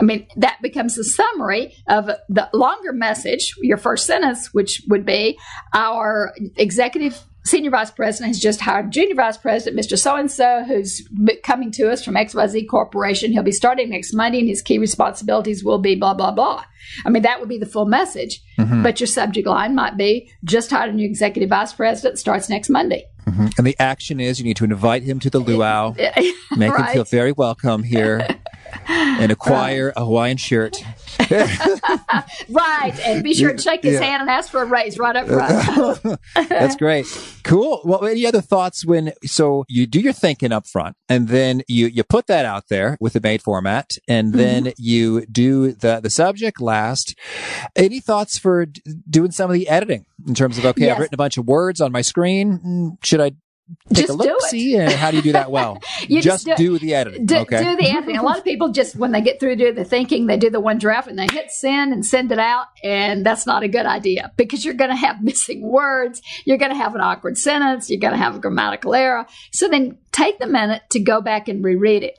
I 0.00 0.04
mean, 0.04 0.28
that 0.36 0.58
becomes 0.62 0.94
the 0.94 1.02
summary 1.02 1.74
of 1.88 2.08
the 2.28 2.48
longer 2.54 2.92
message, 2.92 3.54
your 3.60 3.76
first 3.76 4.06
sentence, 4.06 4.54
which 4.54 4.82
would 4.88 5.04
be 5.04 5.36
our 5.74 6.32
executive 6.56 7.20
senior 7.44 7.70
vice 7.70 7.90
president 7.90 8.28
has 8.28 8.38
just 8.38 8.60
hired 8.60 8.90
junior 8.90 9.14
vice 9.14 9.36
president, 9.36 9.80
Mr. 9.80 9.98
So 9.98 10.16
and 10.16 10.30
so, 10.30 10.64
who's 10.64 11.06
coming 11.42 11.70
to 11.72 11.90
us 11.90 12.04
from 12.04 12.14
XYZ 12.14 12.68
Corporation. 12.68 13.32
He'll 13.32 13.42
be 13.42 13.52
starting 13.52 13.90
next 13.90 14.12
Monday, 14.12 14.40
and 14.40 14.48
his 14.48 14.62
key 14.62 14.78
responsibilities 14.78 15.64
will 15.64 15.78
be 15.78 15.94
blah, 15.94 16.14
blah, 16.14 16.30
blah. 16.30 16.64
I 17.04 17.10
mean, 17.10 17.22
that 17.22 17.40
would 17.40 17.48
be 17.48 17.58
the 17.58 17.66
full 17.66 17.86
message. 17.86 18.42
Mm-hmm. 18.58 18.82
But 18.82 19.00
your 19.00 19.06
subject 19.06 19.46
line 19.46 19.74
might 19.74 19.96
be 19.96 20.30
just 20.44 20.70
hired 20.70 20.90
a 20.90 20.92
new 20.92 21.06
executive 21.06 21.50
vice 21.50 21.72
president, 21.72 22.18
starts 22.18 22.48
next 22.48 22.68
Monday. 22.68 23.06
Mm-hmm. 23.26 23.46
And 23.58 23.66
the 23.66 23.76
action 23.78 24.20
is 24.20 24.38
you 24.38 24.44
need 24.44 24.56
to 24.56 24.64
invite 24.64 25.02
him 25.02 25.20
to 25.20 25.30
the 25.30 25.38
luau, 25.38 25.92
make 26.56 26.72
right. 26.72 26.88
him 26.88 26.92
feel 26.92 27.04
very 27.04 27.32
welcome 27.32 27.82
here, 27.82 28.26
and 28.88 29.30
acquire 29.30 29.86
right. 29.86 29.94
a 29.96 30.04
Hawaiian 30.04 30.36
shirt. 30.36 30.82
right, 32.48 32.92
and 33.04 33.22
be 33.22 33.34
sure 33.34 33.52
to 33.52 33.62
shake 33.62 33.82
his 33.82 33.94
yeah. 33.94 34.02
hand 34.02 34.22
and 34.22 34.30
ask 34.30 34.50
for 34.50 34.62
a 34.62 34.64
raise 34.64 34.98
right 34.98 35.16
up 35.16 35.26
front. 35.26 36.20
That's 36.48 36.76
great. 36.76 37.06
Cool. 37.44 37.80
Well, 37.84 38.04
any 38.04 38.26
other 38.26 38.40
thoughts 38.40 38.84
when 38.84 39.12
so 39.24 39.64
you 39.68 39.86
do 39.86 40.00
your 40.00 40.12
thinking 40.12 40.52
up 40.52 40.66
front, 40.66 40.96
and 41.08 41.28
then 41.28 41.62
you 41.68 41.86
you 41.86 42.04
put 42.04 42.26
that 42.26 42.44
out 42.44 42.64
there 42.68 42.96
with 43.00 43.14
the 43.14 43.20
made 43.20 43.42
format, 43.42 43.96
and 44.08 44.28
mm-hmm. 44.28 44.38
then 44.38 44.64
mm-hmm. 44.64 44.72
you 44.78 45.26
do 45.26 45.72
the 45.72 46.00
the 46.00 46.10
subject 46.10 46.60
last. 46.60 47.18
Any 47.76 48.00
thoughts 48.00 48.38
for 48.38 48.66
d- 48.66 48.82
doing 49.08 49.30
some 49.30 49.50
of 49.50 49.54
the 49.54 49.68
editing 49.68 50.06
in 50.26 50.34
terms 50.34 50.58
of 50.58 50.64
okay, 50.64 50.86
yes. 50.86 50.94
I've 50.94 51.00
written 51.00 51.14
a 51.14 51.18
bunch 51.18 51.38
of 51.38 51.46
words 51.46 51.80
on 51.80 51.92
my 51.92 52.02
screen. 52.02 52.58
Mm, 52.58 53.04
should 53.04 53.20
I 53.20 53.32
take 53.88 54.06
just 54.06 54.10
a 54.10 54.12
look, 54.14 54.40
see, 54.42 54.76
and 54.76 54.92
uh, 54.92 54.96
how 54.96 55.10
do 55.10 55.16
you 55.16 55.22
do 55.22 55.32
that 55.32 55.50
well? 55.50 55.78
you 56.08 56.22
just, 56.22 56.46
just 56.46 56.58
do, 56.58 56.78
do, 56.78 56.78
the 56.78 56.94
editing. 56.94 57.26
Do, 57.26 57.38
okay. 57.38 57.62
do 57.62 57.76
the 57.76 57.90
editing. 57.90 58.16
A 58.16 58.22
lot 58.22 58.38
of 58.38 58.44
people 58.44 58.70
just 58.70 58.96
when 58.96 59.12
they 59.12 59.20
get 59.20 59.40
through 59.40 59.56
do 59.56 59.72
the 59.72 59.84
thinking, 59.84 60.26
they 60.26 60.36
do 60.36 60.50
the 60.50 60.60
one 60.60 60.78
draft 60.78 61.08
and 61.08 61.18
they 61.18 61.26
hit 61.30 61.50
send 61.50 61.92
and 61.92 62.04
send 62.04 62.32
it 62.32 62.38
out, 62.38 62.66
and 62.82 63.24
that's 63.24 63.46
not 63.46 63.62
a 63.62 63.68
good 63.68 63.86
idea 63.86 64.32
because 64.36 64.64
you're 64.64 64.74
going 64.74 64.90
to 64.90 64.96
have 64.96 65.22
missing 65.22 65.62
words, 65.62 66.22
you're 66.44 66.58
going 66.58 66.72
to 66.72 66.76
have 66.76 66.94
an 66.94 67.00
awkward 67.00 67.38
sentence, 67.38 67.90
you're 67.90 68.00
going 68.00 68.14
to 68.14 68.18
have 68.18 68.36
a 68.36 68.38
grammatical 68.38 68.94
error. 68.94 69.26
So 69.52 69.68
then 69.68 69.98
take 70.12 70.38
the 70.38 70.46
minute 70.46 70.82
to 70.90 71.00
go 71.00 71.20
back 71.20 71.48
and 71.48 71.64
reread 71.64 72.02
it. 72.02 72.16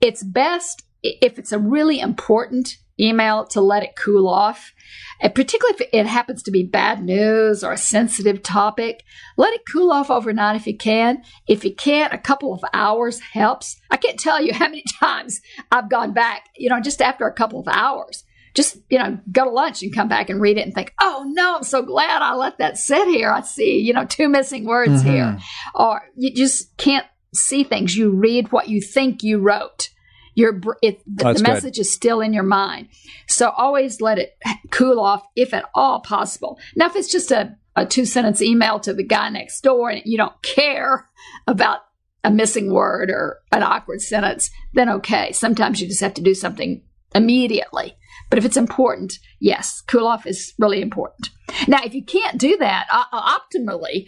It's 0.00 0.22
best 0.22 0.82
if 1.02 1.38
it's 1.38 1.52
a 1.52 1.58
really 1.58 2.00
important 2.00 2.76
email 2.98 3.44
to 3.46 3.60
let 3.60 3.82
it 3.82 3.96
cool 3.96 4.28
off 4.28 4.72
and 5.20 5.34
particularly 5.34 5.76
if 5.80 5.88
it 5.92 6.06
happens 6.06 6.42
to 6.42 6.50
be 6.50 6.62
bad 6.62 7.02
news 7.02 7.64
or 7.64 7.72
a 7.72 7.78
sensitive 7.78 8.42
topic, 8.42 9.04
let 9.36 9.54
it 9.54 9.62
cool 9.70 9.90
off 9.90 10.10
overnight 10.10 10.56
if 10.56 10.66
you 10.66 10.76
can. 10.76 11.22
If 11.46 11.64
you 11.64 11.74
can't, 11.74 12.12
a 12.12 12.18
couple 12.18 12.52
of 12.52 12.62
hours 12.72 13.20
helps. 13.20 13.80
I 13.90 13.96
can't 13.96 14.18
tell 14.18 14.42
you 14.42 14.52
how 14.54 14.66
many 14.68 14.84
times 15.00 15.40
I've 15.70 15.90
gone 15.90 16.12
back, 16.12 16.48
you 16.56 16.68
know, 16.68 16.80
just 16.80 17.00
after 17.00 17.26
a 17.26 17.32
couple 17.32 17.60
of 17.60 17.68
hours. 17.68 18.24
Just, 18.54 18.78
you 18.88 18.98
know, 18.98 19.18
go 19.30 19.44
to 19.44 19.50
lunch 19.50 19.82
and 19.82 19.94
come 19.94 20.08
back 20.08 20.30
and 20.30 20.40
read 20.40 20.56
it 20.56 20.62
and 20.62 20.74
think, 20.74 20.94
oh 20.98 21.26
no, 21.28 21.56
I'm 21.56 21.62
so 21.62 21.82
glad 21.82 22.22
I 22.22 22.34
let 22.34 22.56
that 22.56 22.78
sit 22.78 23.06
here. 23.06 23.30
I 23.30 23.42
see, 23.42 23.80
you 23.80 23.92
know, 23.92 24.06
two 24.06 24.30
missing 24.30 24.64
words 24.64 25.02
mm-hmm. 25.02 25.10
here. 25.10 25.38
Or 25.74 26.00
you 26.16 26.32
just 26.32 26.74
can't 26.78 27.06
see 27.34 27.64
things. 27.64 27.94
You 27.94 28.10
read 28.10 28.52
what 28.52 28.70
you 28.70 28.80
think 28.80 29.22
you 29.22 29.40
wrote 29.40 29.90
your 30.36 30.60
it, 30.82 31.02
the, 31.06 31.32
the 31.32 31.42
message 31.42 31.78
is 31.78 31.92
still 31.92 32.20
in 32.20 32.32
your 32.32 32.44
mind. 32.44 32.88
So 33.26 33.50
always 33.50 34.00
let 34.00 34.18
it 34.18 34.38
cool 34.70 35.00
off 35.00 35.26
if 35.34 35.52
at 35.52 35.64
all 35.74 36.00
possible. 36.00 36.60
Now, 36.76 36.86
if 36.86 36.94
it's 36.94 37.10
just 37.10 37.32
a, 37.32 37.56
a 37.74 37.84
two 37.84 38.04
sentence 38.04 38.40
email 38.40 38.78
to 38.80 38.92
the 38.92 39.02
guy 39.02 39.30
next 39.30 39.62
door 39.62 39.90
and 39.90 40.02
you 40.04 40.16
don't 40.16 40.40
care 40.42 41.08
about 41.46 41.80
a 42.22 42.30
missing 42.30 42.70
word 42.70 43.10
or 43.10 43.40
an 43.50 43.62
awkward 43.62 44.02
sentence, 44.02 44.50
then 44.74 44.88
okay. 44.90 45.32
Sometimes 45.32 45.80
you 45.80 45.88
just 45.88 46.02
have 46.02 46.14
to 46.14 46.22
do 46.22 46.34
something 46.34 46.82
immediately. 47.14 47.96
But 48.28 48.38
if 48.38 48.44
it's 48.44 48.56
important, 48.56 49.18
yes, 49.40 49.80
cool 49.86 50.06
off 50.06 50.26
is 50.26 50.52
really 50.58 50.82
important. 50.82 51.30
Now, 51.68 51.78
if 51.84 51.94
you 51.94 52.04
can't 52.04 52.38
do 52.38 52.56
that, 52.58 52.86
uh, 52.90 53.04
optimally, 53.12 54.06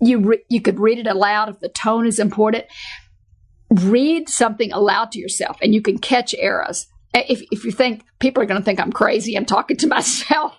you 0.00 0.18
re- 0.18 0.44
you 0.48 0.60
could 0.60 0.80
read 0.80 0.98
it 0.98 1.06
aloud 1.06 1.48
if 1.48 1.60
the 1.60 1.68
tone 1.68 2.06
is 2.06 2.18
important 2.18 2.64
read 3.72 4.28
something 4.28 4.72
aloud 4.72 5.12
to 5.12 5.18
yourself 5.18 5.58
and 5.62 5.74
you 5.74 5.82
can 5.82 5.98
catch 5.98 6.34
errors. 6.38 6.86
If, 7.14 7.42
if 7.50 7.64
you 7.64 7.72
think 7.72 8.04
people 8.20 8.42
are 8.42 8.46
going 8.46 8.60
to 8.60 8.64
think 8.64 8.80
I'm 8.80 8.92
crazy, 8.92 9.36
I'm 9.36 9.44
talking 9.44 9.76
to 9.78 9.86
myself, 9.88 10.58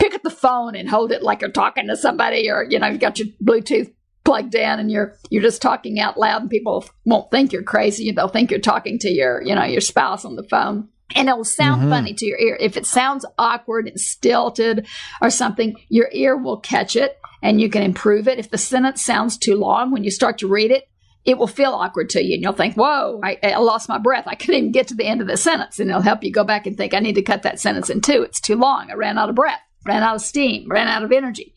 pick 0.00 0.14
up 0.14 0.22
the 0.22 0.30
phone 0.30 0.74
and 0.74 0.88
hold 0.88 1.12
it 1.12 1.22
like 1.22 1.40
you're 1.40 1.50
talking 1.50 1.88
to 1.88 1.96
somebody 1.96 2.50
or, 2.50 2.66
you 2.68 2.78
know, 2.78 2.88
you've 2.88 3.00
got 3.00 3.18
your 3.18 3.28
Bluetooth 3.42 3.92
plugged 4.24 4.54
in 4.54 4.78
and 4.78 4.88
you're 4.88 5.16
you're 5.30 5.42
just 5.42 5.60
talking 5.60 5.98
out 5.98 6.16
loud 6.16 6.42
and 6.42 6.50
people 6.50 6.84
won't 7.04 7.28
think 7.32 7.52
you're 7.52 7.60
crazy 7.60 8.12
they'll 8.12 8.28
think 8.28 8.52
you're 8.52 8.60
talking 8.60 8.96
to 8.96 9.10
your 9.10 9.42
you 9.42 9.52
know 9.52 9.64
your 9.64 9.80
spouse 9.80 10.24
on 10.24 10.36
the 10.36 10.44
phone 10.44 10.88
and 11.14 11.28
it 11.28 11.36
will 11.36 11.44
sound 11.44 11.82
mm-hmm. 11.82 11.90
funny 11.90 12.14
to 12.14 12.26
your 12.26 12.38
ear. 12.38 12.56
If 12.60 12.76
it 12.76 12.86
sounds 12.86 13.24
awkward 13.38 13.88
and 13.88 14.00
stilted 14.00 14.86
or 15.20 15.30
something, 15.30 15.76
your 15.88 16.08
ear 16.12 16.36
will 16.36 16.58
catch 16.58 16.96
it 16.96 17.18
and 17.42 17.60
you 17.60 17.68
can 17.68 17.82
improve 17.82 18.28
it. 18.28 18.38
If 18.38 18.50
the 18.50 18.58
sentence 18.58 19.04
sounds 19.04 19.36
too 19.36 19.56
long, 19.56 19.90
when 19.90 20.04
you 20.04 20.10
start 20.10 20.38
to 20.38 20.48
read 20.48 20.70
it, 20.70 20.88
it 21.24 21.38
will 21.38 21.46
feel 21.46 21.72
awkward 21.72 22.10
to 22.10 22.22
you 22.22 22.34
and 22.34 22.42
you'll 22.42 22.52
think, 22.52 22.74
whoa, 22.74 23.20
I, 23.22 23.38
I, 23.42 23.56
lost 23.58 23.88
my 23.88 23.98
breath. 23.98 24.24
I 24.26 24.34
couldn't 24.34 24.56
even 24.56 24.72
get 24.72 24.88
to 24.88 24.94
the 24.94 25.06
end 25.06 25.20
of 25.20 25.28
the 25.28 25.36
sentence. 25.36 25.78
And 25.78 25.88
it'll 25.88 26.02
help 26.02 26.24
you 26.24 26.32
go 26.32 26.44
back 26.44 26.66
and 26.66 26.76
think, 26.76 26.94
I 26.94 26.98
need 26.98 27.14
to 27.14 27.22
cut 27.22 27.42
that 27.42 27.60
sentence 27.60 27.90
in 27.90 28.00
two. 28.00 28.22
It's 28.22 28.40
too 28.40 28.56
long. 28.56 28.90
I 28.90 28.94
ran 28.94 29.18
out 29.18 29.28
of 29.28 29.36
breath, 29.36 29.60
ran 29.86 30.02
out 30.02 30.16
of 30.16 30.22
steam, 30.22 30.68
ran 30.68 30.88
out 30.88 31.04
of 31.04 31.12
energy. 31.12 31.54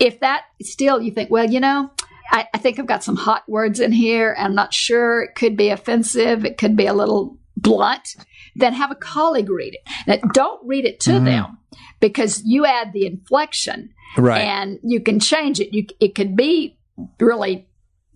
If 0.00 0.20
that 0.20 0.44
still 0.62 1.00
you 1.00 1.12
think, 1.12 1.30
well, 1.30 1.48
you 1.48 1.60
know, 1.60 1.90
I, 2.30 2.48
I 2.52 2.58
think 2.58 2.78
I've 2.78 2.86
got 2.86 3.04
some 3.04 3.16
hot 3.16 3.48
words 3.48 3.80
in 3.80 3.92
here. 3.92 4.34
I'm 4.36 4.54
not 4.54 4.74
sure. 4.74 5.22
It 5.22 5.34
could 5.34 5.56
be 5.56 5.70
offensive. 5.70 6.44
It 6.44 6.58
could 6.58 6.76
be 6.76 6.86
a 6.86 6.94
little 6.94 7.38
blunt. 7.56 8.16
Then 8.56 8.72
have 8.72 8.90
a 8.90 8.96
colleague 8.96 9.50
read 9.50 9.74
it. 9.74 9.80
Now, 10.06 10.28
don't 10.32 10.66
read 10.66 10.84
it 10.84 10.98
to 11.00 11.12
mm-hmm. 11.12 11.24
them 11.24 11.58
because 12.00 12.42
you 12.44 12.66
add 12.66 12.92
the 12.92 13.06
inflection 13.06 13.90
right. 14.16 14.40
and 14.40 14.80
you 14.82 15.00
can 15.00 15.20
change 15.20 15.60
it. 15.60 15.72
You, 15.72 15.86
it 16.00 16.16
could 16.16 16.36
be 16.36 16.76
really 17.20 17.67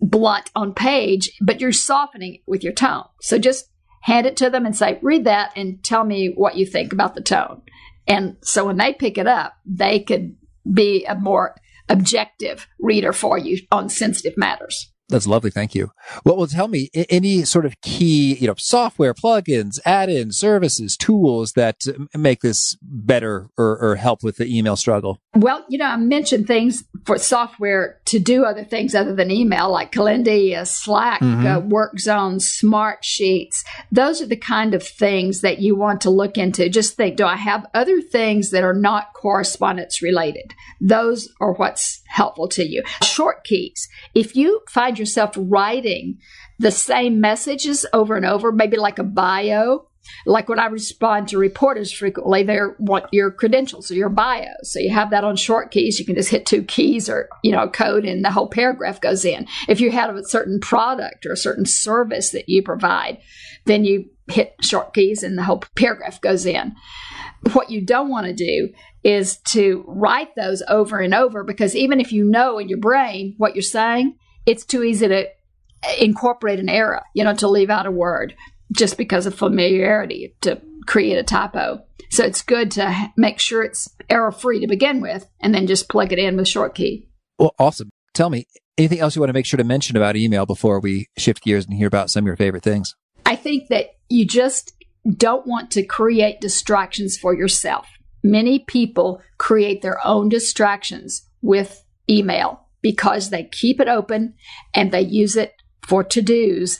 blunt 0.03 0.51
on 0.55 0.73
page, 0.73 1.31
but 1.41 1.61
you're 1.61 1.71
softening 1.71 2.35
it 2.35 2.41
with 2.45 2.63
your 2.63 2.73
tone. 2.73 3.05
So 3.21 3.39
just 3.39 3.69
hand 4.01 4.27
it 4.27 4.37
to 4.37 4.49
them 4.49 4.65
and 4.65 4.75
say, 4.75 4.99
read 5.01 5.23
that 5.23 5.53
and 5.55 5.83
tell 5.83 6.03
me 6.03 6.33
what 6.35 6.57
you 6.57 6.65
think 6.65 6.91
about 6.91 7.15
the 7.15 7.21
tone. 7.21 7.61
And 8.05 8.35
so 8.41 8.65
when 8.65 8.77
they 8.77 8.93
pick 8.93 9.17
it 9.17 9.27
up, 9.27 9.55
they 9.65 10.01
could 10.01 10.35
be 10.71 11.05
a 11.05 11.15
more 11.15 11.55
objective 11.87 12.67
reader 12.79 13.13
for 13.13 13.37
you 13.37 13.59
on 13.71 13.89
sensitive 13.89 14.37
matters. 14.37 14.92
That's 15.13 15.27
lovely. 15.27 15.51
Thank 15.51 15.75
you. 15.75 15.91
Well, 16.25 16.37
well, 16.37 16.47
tell 16.47 16.67
me 16.67 16.89
any 17.07 17.43
sort 17.43 17.67
of 17.67 17.79
key, 17.81 18.33
you 18.33 18.47
know, 18.47 18.55
software 18.57 19.13
plugins, 19.13 19.79
add-in 19.85 20.31
services, 20.31 20.97
tools 20.97 21.53
that 21.53 21.83
make 22.15 22.41
this 22.41 22.75
better 22.81 23.49
or, 23.55 23.77
or, 23.79 23.95
help 23.95 24.23
with 24.23 24.37
the 24.37 24.57
email 24.57 24.75
struggle. 24.75 25.19
Well, 25.35 25.63
you 25.69 25.77
know, 25.77 25.85
I 25.85 25.97
mentioned 25.97 26.47
things 26.47 26.83
for 27.05 27.19
software 27.19 28.01
to 28.05 28.17
do 28.17 28.43
other 28.43 28.63
things 28.63 28.95
other 28.95 29.13
than 29.13 29.29
email, 29.29 29.69
like 29.71 29.91
Calendly, 29.91 30.57
uh, 30.57 30.65
Slack, 30.65 31.21
mm-hmm. 31.21 31.45
uh, 31.45 31.61
WorkZone, 31.61 32.41
Smart 32.41 33.05
Sheets. 33.05 33.63
Those 33.91 34.19
are 34.19 34.25
the 34.25 34.35
kind 34.35 34.73
of 34.73 34.81
things 34.81 35.41
that 35.41 35.59
you 35.59 35.75
want 35.75 36.01
to 36.01 36.09
look 36.09 36.39
into. 36.39 36.69
Just 36.69 36.97
think, 36.97 37.17
do 37.17 37.25
I 37.25 37.35
have 37.35 37.67
other 37.75 38.01
things 38.01 38.49
that 38.49 38.63
are 38.63 38.73
not 38.73 39.13
correspondence 39.13 40.01
related? 40.01 40.55
Those 40.81 41.29
are 41.39 41.53
what's 41.53 42.01
helpful 42.13 42.47
to 42.47 42.63
you. 42.63 42.83
Short 43.03 43.43
keys. 43.43 43.89
If 44.13 44.35
you 44.35 44.61
find 44.69 44.99
yourself 44.99 45.31
writing 45.35 46.19
the 46.59 46.71
same 46.71 47.19
messages 47.19 47.85
over 47.91 48.15
and 48.15 48.25
over, 48.25 48.51
maybe 48.51 48.77
like 48.77 48.99
a 48.99 49.03
bio, 49.03 49.87
like 50.27 50.47
when 50.47 50.59
I 50.59 50.67
respond 50.67 51.29
to 51.29 51.39
reporters 51.39 51.91
frequently, 51.91 52.43
they 52.43 52.59
want 52.77 53.05
your 53.11 53.31
credentials 53.31 53.89
or 53.89 53.95
your 53.95 54.09
bio. 54.09 54.45
So 54.61 54.79
you 54.79 54.91
have 54.91 55.09
that 55.09 55.23
on 55.23 55.35
short 55.35 55.71
keys. 55.71 55.99
You 55.99 56.05
can 56.05 56.15
just 56.15 56.29
hit 56.29 56.45
two 56.45 56.61
keys 56.63 57.09
or, 57.09 57.29
you 57.41 57.51
know, 57.51 57.67
code 57.67 58.05
and 58.05 58.23
the 58.23 58.31
whole 58.31 58.47
paragraph 58.47 59.01
goes 59.01 59.25
in. 59.25 59.47
If 59.67 59.81
you 59.81 59.91
have 59.91 60.15
a 60.15 60.23
certain 60.23 60.59
product 60.59 61.25
or 61.25 61.31
a 61.31 61.37
certain 61.37 61.65
service 61.65 62.29
that 62.29 62.47
you 62.47 62.61
provide, 62.61 63.19
then 63.65 63.85
you 63.85 64.05
hit 64.27 64.55
short 64.61 64.93
keys 64.93 65.23
and 65.23 65.37
the 65.37 65.43
whole 65.43 65.63
paragraph 65.75 66.21
goes 66.21 66.45
in. 66.45 66.75
What 67.51 67.69
you 67.69 67.81
don't 67.81 68.09
want 68.09 68.27
to 68.27 68.33
do 68.33 68.69
is 69.03 69.37
to 69.47 69.83
write 69.87 70.35
those 70.35 70.63
over 70.69 70.99
and 70.99 71.13
over 71.13 71.43
because 71.43 71.75
even 71.75 71.99
if 71.99 72.11
you 72.11 72.23
know 72.23 72.57
in 72.57 72.69
your 72.69 72.79
brain 72.79 73.35
what 73.37 73.53
you're 73.53 73.61
saying, 73.61 74.15
it's 74.45 74.65
too 74.65 74.83
easy 74.83 75.07
to 75.07 75.27
eh, 75.27 75.95
incorporate 75.99 76.59
an 76.59 76.69
error, 76.69 77.03
you 77.13 77.23
know, 77.23 77.35
to 77.35 77.49
leave 77.49 77.69
out 77.69 77.85
a 77.85 77.91
word 77.91 78.33
just 78.71 78.97
because 78.97 79.25
of 79.25 79.35
familiarity 79.35 80.35
to 80.41 80.61
create 80.87 81.17
a 81.17 81.23
typo. 81.23 81.83
So 82.09 82.23
it's 82.23 82.41
good 82.41 82.71
to 82.71 83.11
make 83.17 83.39
sure 83.39 83.63
it's 83.63 83.89
error 84.09 84.31
free 84.31 84.59
to 84.59 84.67
begin 84.67 85.01
with 85.01 85.27
and 85.41 85.53
then 85.53 85.67
just 85.67 85.89
plug 85.89 86.13
it 86.13 86.19
in 86.19 86.37
with 86.37 86.47
short 86.47 86.75
key. 86.75 87.09
Well, 87.37 87.55
awesome. 87.59 87.89
Tell 88.13 88.29
me 88.29 88.45
anything 88.77 88.99
else 88.99 89.15
you 89.15 89.21
want 89.21 89.29
to 89.29 89.33
make 89.33 89.45
sure 89.45 89.57
to 89.57 89.63
mention 89.63 89.97
about 89.97 90.15
email 90.15 90.45
before 90.45 90.79
we 90.79 91.07
shift 91.17 91.43
gears 91.43 91.65
and 91.65 91.73
hear 91.73 91.87
about 91.87 92.09
some 92.09 92.23
of 92.23 92.27
your 92.27 92.37
favorite 92.37 92.63
things? 92.63 92.95
I 93.25 93.35
think 93.35 93.69
that 93.69 93.95
you 94.09 94.25
just 94.25 94.73
don't 95.09 95.47
want 95.47 95.71
to 95.71 95.85
create 95.85 96.41
distractions 96.41 97.17
for 97.17 97.33
yourself. 97.33 97.87
Many 98.23 98.59
people 98.59 99.21
create 99.37 99.81
their 99.81 100.05
own 100.05 100.29
distractions 100.29 101.27
with 101.41 101.83
email 102.09 102.67
because 102.81 103.29
they 103.29 103.43
keep 103.43 103.79
it 103.79 103.87
open 103.87 104.35
and 104.73 104.91
they 104.91 105.01
use 105.01 105.35
it 105.35 105.53
for 105.85 106.03
to 106.03 106.21
dos 106.21 106.79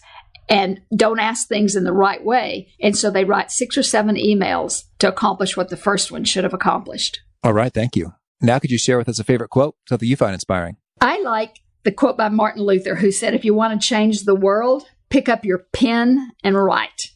and 0.49 0.81
don't 0.95 1.19
ask 1.19 1.47
things 1.47 1.75
in 1.75 1.83
the 1.83 1.93
right 1.93 2.23
way. 2.23 2.73
And 2.81 2.97
so 2.97 3.09
they 3.09 3.25
write 3.25 3.51
six 3.51 3.77
or 3.77 3.83
seven 3.83 4.15
emails 4.15 4.83
to 4.99 5.07
accomplish 5.07 5.55
what 5.55 5.69
the 5.69 5.77
first 5.77 6.11
one 6.11 6.25
should 6.25 6.43
have 6.43 6.53
accomplished. 6.53 7.21
All 7.43 7.53
right. 7.53 7.73
Thank 7.73 7.95
you. 7.95 8.13
Now, 8.41 8.59
could 8.59 8.71
you 8.71 8.77
share 8.77 8.97
with 8.97 9.07
us 9.07 9.19
a 9.19 9.23
favorite 9.23 9.49
quote, 9.49 9.75
something 9.87 10.07
you 10.07 10.17
find 10.17 10.33
inspiring? 10.33 10.75
I 10.99 11.21
like 11.21 11.59
the 11.83 11.91
quote 11.91 12.17
by 12.17 12.29
Martin 12.29 12.63
Luther, 12.63 12.95
who 12.95 13.11
said, 13.11 13.33
If 13.33 13.45
you 13.45 13.53
want 13.53 13.79
to 13.79 13.87
change 13.87 14.23
the 14.23 14.35
world, 14.35 14.83
pick 15.09 15.29
up 15.29 15.45
your 15.45 15.65
pen 15.71 16.31
and 16.43 16.61
write. 16.61 17.12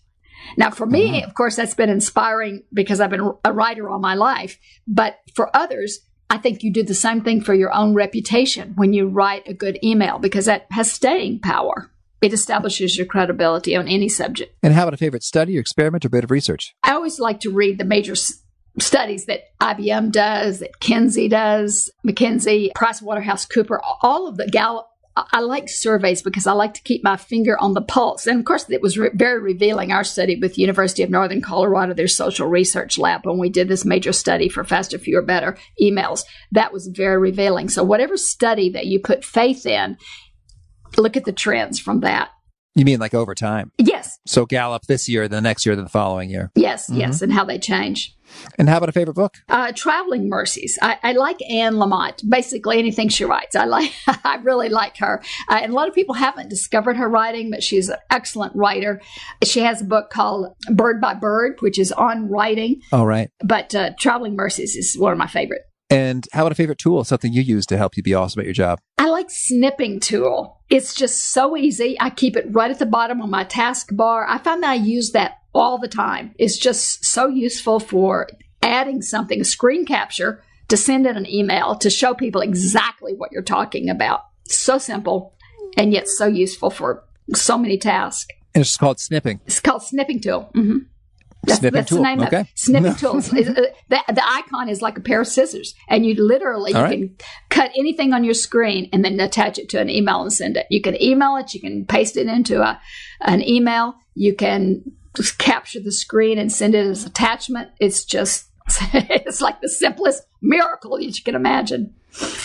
Now, 0.57 0.71
for 0.71 0.85
me, 0.85 1.11
mm-hmm. 1.11 1.27
of 1.27 1.33
course, 1.35 1.55
that's 1.55 1.73
been 1.73 1.89
inspiring 1.89 2.63
because 2.73 2.99
I've 2.99 3.09
been 3.09 3.31
a 3.43 3.51
writer 3.51 3.89
all 3.89 3.99
my 3.99 4.15
life. 4.15 4.57
But 4.87 5.19
for 5.35 5.55
others, 5.55 5.99
I 6.29 6.37
think 6.37 6.63
you 6.63 6.71
do 6.71 6.83
the 6.83 6.93
same 6.93 7.21
thing 7.21 7.41
for 7.41 7.53
your 7.53 7.73
own 7.73 7.93
reputation 7.93 8.73
when 8.75 8.93
you 8.93 9.07
write 9.07 9.47
a 9.47 9.53
good 9.53 9.79
email 9.83 10.19
because 10.19 10.45
that 10.45 10.67
has 10.71 10.91
staying 10.91 11.39
power. 11.39 11.91
It 12.21 12.33
establishes 12.33 12.97
your 12.97 13.05
credibility 13.05 13.75
on 13.75 13.87
any 13.87 14.09
subject. 14.09 14.55
And 14.63 14.73
how 14.73 14.83
about 14.83 14.95
a 14.95 14.97
favorite 14.97 15.23
study 15.23 15.57
or 15.57 15.61
experiment 15.61 16.03
or 16.03 16.09
bit 16.09 16.23
of 16.23 16.31
research? 16.31 16.75
I 16.83 16.93
always 16.93 17.19
like 17.19 17.39
to 17.41 17.51
read 17.51 17.77
the 17.77 17.85
major 17.85 18.13
s- 18.13 18.41
studies 18.79 19.25
that 19.25 19.41
IBM 19.61 20.11
does, 20.11 20.59
that 20.59 20.79
Kinsey 20.79 21.27
does, 21.27 21.91
McKinsey, 22.05 22.71
PricewaterhouseCooper, 22.75 23.77
all 24.01 24.27
of 24.27 24.37
the 24.37 24.47
Gallup 24.47 24.87
I 25.31 25.39
like 25.39 25.69
surveys 25.69 26.21
because 26.21 26.47
I 26.47 26.53
like 26.53 26.73
to 26.75 26.81
keep 26.81 27.03
my 27.03 27.17
finger 27.17 27.57
on 27.57 27.73
the 27.73 27.81
pulse. 27.81 28.27
And 28.27 28.39
of 28.39 28.45
course, 28.45 28.69
it 28.69 28.81
was 28.81 28.97
re- 28.97 29.09
very 29.13 29.39
revealing. 29.39 29.91
Our 29.91 30.03
study 30.03 30.37
with 30.39 30.57
University 30.57 31.03
of 31.03 31.09
Northern 31.09 31.41
Colorado, 31.41 31.93
their 31.93 32.07
social 32.07 32.47
research 32.47 32.97
lab, 32.97 33.25
when 33.25 33.37
we 33.37 33.49
did 33.49 33.67
this 33.67 33.85
major 33.85 34.13
study 34.13 34.49
for 34.49 34.63
Faster, 34.63 34.97
Fewer, 34.97 35.21
Better 35.21 35.57
emails, 35.81 36.23
that 36.51 36.73
was 36.73 36.87
very 36.87 37.17
revealing. 37.17 37.69
So 37.69 37.83
whatever 37.83 38.17
study 38.17 38.69
that 38.71 38.85
you 38.85 38.99
put 38.99 39.23
faith 39.23 39.65
in, 39.65 39.97
look 40.97 41.17
at 41.17 41.25
the 41.25 41.31
trends 41.31 41.79
from 41.79 42.01
that. 42.01 42.29
You 42.75 42.85
mean 42.85 42.99
like 42.99 43.13
over 43.13 43.33
time? 43.33 43.71
Yes. 43.77 44.16
So 44.27 44.45
Gallup 44.45 44.83
this 44.87 45.07
year, 45.07 45.27
the 45.27 45.41
next 45.41 45.65
year, 45.65 45.75
the 45.75 45.89
following 45.89 46.29
year. 46.29 46.51
Yes, 46.55 46.89
mm-hmm. 46.89 46.99
yes, 46.99 47.21
and 47.21 47.31
how 47.31 47.45
they 47.45 47.57
change. 47.57 48.17
And 48.57 48.67
how 48.67 48.77
about 48.77 48.89
a 48.89 48.91
favorite 48.91 49.13
book? 49.13 49.37
Uh, 49.47 49.71
Traveling 49.73 50.27
Mercies. 50.27 50.77
I, 50.81 50.97
I, 51.01 51.13
like 51.13 51.39
Anne 51.49 51.75
Lamott. 51.75 52.27
Basically, 52.27 52.77
anything 52.77 53.07
she 53.09 53.25
writes, 53.25 53.55
I 53.55 53.65
like. 53.65 53.91
I 54.07 54.39
really 54.43 54.69
like 54.69 54.97
her. 54.97 55.23
Uh, 55.49 55.59
and 55.61 55.71
a 55.71 55.75
lot 55.75 55.87
of 55.87 55.95
people 55.95 56.15
haven't 56.15 56.49
discovered 56.49 56.97
her 56.97 57.07
writing, 57.07 57.49
but 57.49 57.63
she's 57.63 57.89
an 57.89 57.97
excellent 58.09 58.55
writer. 58.55 59.01
She 59.43 59.61
has 59.61 59.81
a 59.81 59.85
book 59.85 60.09
called 60.09 60.55
Bird 60.69 60.99
by 60.99 61.13
Bird, 61.13 61.57
which 61.61 61.79
is 61.79 61.91
on 61.91 62.29
writing. 62.29 62.81
All 62.91 63.07
right. 63.07 63.31
But 63.39 63.73
uh, 63.73 63.91
Traveling 63.97 64.35
Mercies 64.35 64.75
is 64.75 64.97
one 64.97 65.13
of 65.13 65.17
my 65.17 65.27
favorite. 65.27 65.61
And 65.89 66.27
how 66.33 66.41
about 66.41 66.51
a 66.51 66.55
favorite 66.55 66.79
tool, 66.79 67.03
something 67.03 67.31
you 67.31 67.41
use 67.41 67.65
to 67.67 67.77
help 67.77 67.95
you 67.95 68.03
be 68.03 68.13
awesome 68.13 68.41
at 68.41 68.45
your 68.45 68.53
job? 68.53 68.79
I 68.97 69.09
like 69.09 69.29
snipping 69.29 69.99
tool. 69.99 70.59
It's 70.69 70.93
just 70.93 71.31
so 71.31 71.55
easy. 71.55 71.95
I 71.99 72.09
keep 72.09 72.35
it 72.35 72.47
right 72.49 72.69
at 72.69 72.79
the 72.79 72.85
bottom 72.85 73.21
of 73.21 73.29
my 73.29 73.45
taskbar. 73.45 74.25
I 74.27 74.37
find 74.39 74.63
that 74.63 74.69
I 74.71 74.75
use 74.75 75.11
that 75.11 75.39
all 75.53 75.77
the 75.77 75.87
time. 75.87 76.35
It's 76.37 76.57
just 76.57 77.05
so 77.05 77.27
useful 77.27 77.79
for 77.79 78.27
adding 78.61 79.01
something, 79.01 79.39
a 79.39 79.45
screen 79.45 79.85
capture, 79.85 80.43
to 80.67 80.75
send 80.75 81.07
in 81.07 81.15
an 81.15 81.29
email 81.29 81.75
to 81.77 81.89
show 81.89 82.13
people 82.13 82.41
exactly 82.41 83.13
what 83.13 83.31
you're 83.31 83.41
talking 83.41 83.89
about. 83.89 84.25
So 84.45 84.77
simple 84.77 85.35
and 85.77 85.93
yet 85.93 86.09
so 86.09 86.25
useful 86.25 86.69
for 86.69 87.05
so 87.33 87.57
many 87.57 87.77
tasks. 87.77 88.27
And 88.53 88.61
it's 88.61 88.75
called 88.75 88.99
snipping. 88.99 89.39
It's 89.45 89.59
called 89.61 89.83
snipping 89.83 90.19
tool. 90.19 90.51
Mm-hmm. 90.55 90.79
That's, 91.43 91.59
snipping 91.59 91.75
that's 91.75 91.89
tool. 91.89 91.99
the 91.99 92.03
name 92.03 92.21
okay. 92.21 92.41
of 92.41 92.45
it. 92.45 92.47
Snipping 92.55 92.95
tools. 92.95 93.31
Uh, 93.31 93.35
the, 93.89 94.03
the, 94.07 94.23
icon 94.25 94.69
is 94.69 94.81
like 94.81 94.97
a 94.97 95.01
pair 95.01 95.21
of 95.21 95.27
scissors, 95.27 95.73
and 95.87 96.05
you 96.05 96.15
literally 96.15 96.71
you 96.71 96.77
right. 96.77 96.99
can 96.99 97.15
cut 97.49 97.71
anything 97.77 98.13
on 98.13 98.23
your 98.23 98.33
screen 98.33 98.89
and 98.91 99.05
then 99.05 99.19
attach 99.19 99.57
it 99.57 99.69
to 99.69 99.79
an 99.79 99.89
email 99.89 100.21
and 100.21 100.33
send 100.33 100.57
it. 100.57 100.65
You 100.69 100.81
can 100.81 101.01
email 101.01 101.37
it. 101.37 101.53
You 101.53 101.61
can 101.61 101.85
paste 101.85 102.17
it 102.17 102.27
into 102.27 102.61
a 102.61 102.79
an 103.21 103.41
email. 103.47 103.95
You 104.15 104.35
can 104.35 104.83
just 105.15 105.37
capture 105.37 105.79
the 105.79 105.91
screen 105.91 106.37
and 106.37 106.51
send 106.51 106.75
it 106.75 106.85
as 106.85 107.05
attachment. 107.05 107.69
It's 107.79 108.03
just 108.03 108.49
it's 108.93 109.41
like 109.41 109.61
the 109.61 109.69
simplest 109.69 110.23
miracle 110.41 110.97
that 110.97 111.03
you 111.03 111.23
can 111.23 111.35
imagine. 111.35 111.93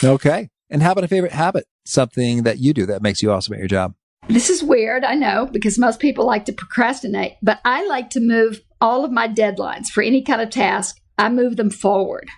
Okay. 0.03 0.49
And 0.71 0.83
how 0.83 0.93
about 0.93 1.05
a 1.05 1.09
favorite 1.09 1.33
habit? 1.33 1.67
Something 1.85 2.45
that 2.45 2.59
you 2.59 2.73
do 2.73 2.87
that 2.87 3.03
makes 3.03 3.23
you 3.23 3.31
awesome 3.31 3.55
at 3.55 3.59
your 3.59 3.69
job? 3.69 3.95
This 4.29 4.49
is 4.49 4.63
weird, 4.63 5.05
I 5.05 5.15
know, 5.15 5.49
because 5.51 5.79
most 5.79 5.99
people 5.99 6.25
like 6.25 6.45
to 6.45 6.53
procrastinate, 6.53 7.35
but 7.43 7.61
I 7.65 7.87
like 7.87 8.11
to 8.11 8.21
move 8.21 8.61
all 8.83 9.05
of 9.05 9.13
my 9.13 9.29
deadlines 9.29 9.87
for 9.87 10.03
any 10.03 10.23
kind 10.23 10.43
of 10.43 10.51
task, 10.51 11.01
I 11.17 11.29
move 11.29 11.57
them 11.57 11.71
forward 11.71 12.29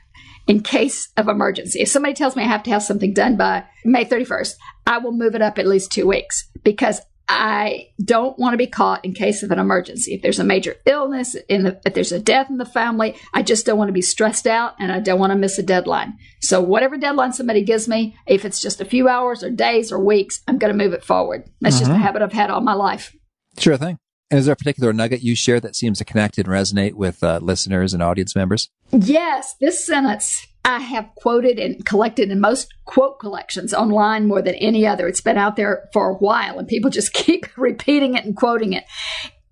in 0.46 0.60
case 0.60 1.08
of 1.16 1.26
emergency. 1.26 1.80
If 1.80 1.88
somebody 1.88 2.14
tells 2.14 2.36
me 2.36 2.44
I 2.44 2.48
have 2.48 2.62
to 2.64 2.70
have 2.70 2.82
something 2.82 3.14
done 3.14 3.36
by 3.36 3.64
May 3.84 4.04
31st, 4.04 4.54
I 4.86 4.98
will 4.98 5.12
move 5.12 5.34
it 5.34 5.42
up 5.42 5.58
at 5.58 5.66
least 5.66 5.90
two 5.90 6.06
weeks 6.06 6.48
because 6.62 7.00
I 7.26 7.88
don't 8.04 8.38
want 8.38 8.52
to 8.52 8.58
be 8.58 8.66
caught 8.66 9.02
in 9.02 9.14
case 9.14 9.42
of 9.42 9.50
an 9.50 9.58
emergency. 9.58 10.12
If 10.12 10.20
there's 10.20 10.38
a 10.38 10.44
major 10.44 10.76
illness, 10.84 11.34
in 11.48 11.62
the, 11.62 11.80
if 11.86 11.94
there's 11.94 12.12
a 12.12 12.20
death 12.20 12.50
in 12.50 12.58
the 12.58 12.66
family, 12.66 13.16
I 13.32 13.42
just 13.42 13.64
don't 13.64 13.78
want 13.78 13.88
to 13.88 13.94
be 13.94 14.02
stressed 14.02 14.46
out 14.46 14.74
and 14.78 14.92
I 14.92 15.00
don't 15.00 15.18
want 15.18 15.32
to 15.32 15.38
miss 15.38 15.58
a 15.58 15.62
deadline. 15.62 16.18
So 16.42 16.60
whatever 16.60 16.98
deadline 16.98 17.32
somebody 17.32 17.64
gives 17.64 17.88
me, 17.88 18.14
if 18.26 18.44
it's 18.44 18.60
just 18.60 18.82
a 18.82 18.84
few 18.84 19.08
hours 19.08 19.42
or 19.42 19.48
days 19.48 19.90
or 19.90 19.98
weeks, 19.98 20.42
I'm 20.46 20.58
going 20.58 20.76
to 20.76 20.84
move 20.84 20.92
it 20.92 21.02
forward. 21.04 21.48
That's 21.62 21.78
just 21.78 21.90
mm-hmm. 21.90 22.00
a 22.00 22.04
habit 22.04 22.20
I've 22.20 22.34
had 22.34 22.50
all 22.50 22.60
my 22.60 22.74
life. 22.74 23.16
Sure 23.58 23.78
thing. 23.78 23.96
And 24.30 24.40
is 24.40 24.46
there 24.46 24.54
a 24.54 24.56
particular 24.56 24.92
nugget 24.92 25.22
you 25.22 25.36
share 25.36 25.60
that 25.60 25.76
seems 25.76 25.98
to 25.98 26.04
connect 26.04 26.38
and 26.38 26.48
resonate 26.48 26.94
with 26.94 27.22
uh, 27.22 27.38
listeners 27.42 27.94
and 27.94 28.02
audience 28.02 28.34
members? 28.34 28.70
Yes, 28.90 29.54
this 29.60 29.84
sentence 29.84 30.46
I 30.64 30.78
have 30.78 31.10
quoted 31.16 31.58
and 31.58 31.84
collected 31.84 32.30
in 32.30 32.40
most 32.40 32.72
quote 32.86 33.18
collections 33.18 33.74
online 33.74 34.26
more 34.26 34.40
than 34.40 34.54
any 34.54 34.86
other. 34.86 35.06
It's 35.06 35.20
been 35.20 35.36
out 35.36 35.56
there 35.56 35.88
for 35.92 36.08
a 36.08 36.14
while 36.14 36.58
and 36.58 36.66
people 36.66 36.90
just 36.90 37.12
keep 37.12 37.46
repeating 37.56 38.14
it 38.14 38.24
and 38.24 38.34
quoting 38.34 38.72
it. 38.72 38.84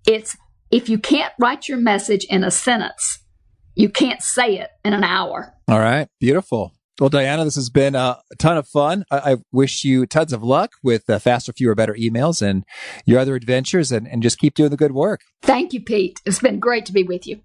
It's 0.07 0.35
if 0.71 0.89
you 0.89 0.97
can't 0.97 1.33
write 1.39 1.67
your 1.67 1.77
message 1.77 2.25
in 2.29 2.43
a 2.43 2.49
sentence, 2.49 3.19
you 3.75 3.89
can't 3.89 4.21
say 4.21 4.57
it 4.57 4.71
in 4.83 4.93
an 4.93 5.03
hour. 5.03 5.53
All 5.67 5.79
right. 5.79 6.07
Beautiful. 6.19 6.73
Well, 7.03 7.09
Dianna, 7.09 7.43
this 7.43 7.55
has 7.55 7.69
been 7.69 7.95
a 7.95 8.21
ton 8.39 8.55
of 8.55 8.65
fun. 8.65 9.03
I, 9.11 9.33
I 9.33 9.35
wish 9.51 9.83
you 9.83 10.05
tons 10.05 10.31
of 10.31 10.41
luck 10.41 10.71
with 10.81 11.09
uh, 11.09 11.19
faster, 11.19 11.51
fewer, 11.51 11.75
better 11.75 11.95
emails 11.95 12.41
and 12.41 12.63
your 13.05 13.19
other 13.19 13.35
adventures 13.35 13.91
and, 13.91 14.07
and 14.07 14.23
just 14.23 14.39
keep 14.39 14.53
doing 14.53 14.69
the 14.69 14.77
good 14.77 14.93
work. 14.93 15.19
Thank 15.41 15.73
you, 15.73 15.81
Pete. 15.81 16.21
It's 16.25 16.39
been 16.39 16.59
great 16.59 16.85
to 16.85 16.93
be 16.93 17.03
with 17.03 17.27
you. 17.27 17.41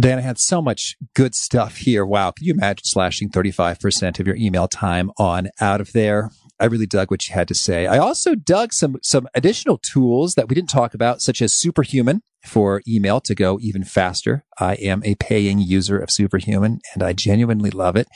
Dianna 0.00 0.22
had 0.22 0.38
so 0.38 0.62
much 0.62 0.96
good 1.16 1.34
stuff 1.34 1.78
here. 1.78 2.06
Wow. 2.06 2.30
Can 2.30 2.46
you 2.46 2.54
imagine 2.54 2.84
slashing 2.84 3.28
35% 3.28 4.20
of 4.20 4.26
your 4.28 4.36
email 4.36 4.68
time 4.68 5.10
on 5.18 5.48
out 5.60 5.80
of 5.80 5.90
there? 5.90 6.30
I 6.60 6.66
really 6.66 6.86
dug 6.86 7.10
what 7.10 7.28
you 7.28 7.34
had 7.34 7.48
to 7.48 7.54
say. 7.54 7.86
I 7.86 7.98
also 7.98 8.34
dug 8.34 8.72
some, 8.72 8.98
some 9.02 9.28
additional 9.34 9.78
tools 9.78 10.34
that 10.34 10.48
we 10.48 10.54
didn't 10.54 10.70
talk 10.70 10.94
about, 10.94 11.20
such 11.20 11.42
as 11.42 11.52
Superhuman 11.52 12.22
for 12.44 12.82
email 12.86 13.20
to 13.20 13.34
go 13.34 13.58
even 13.60 13.84
faster. 13.84 14.44
I 14.58 14.74
am 14.74 15.02
a 15.04 15.14
paying 15.14 15.58
user 15.58 15.98
of 15.98 16.10
Superhuman 16.10 16.80
and 16.94 17.02
I 17.02 17.12
genuinely 17.12 17.70
love 17.70 17.96
it. 17.96 18.08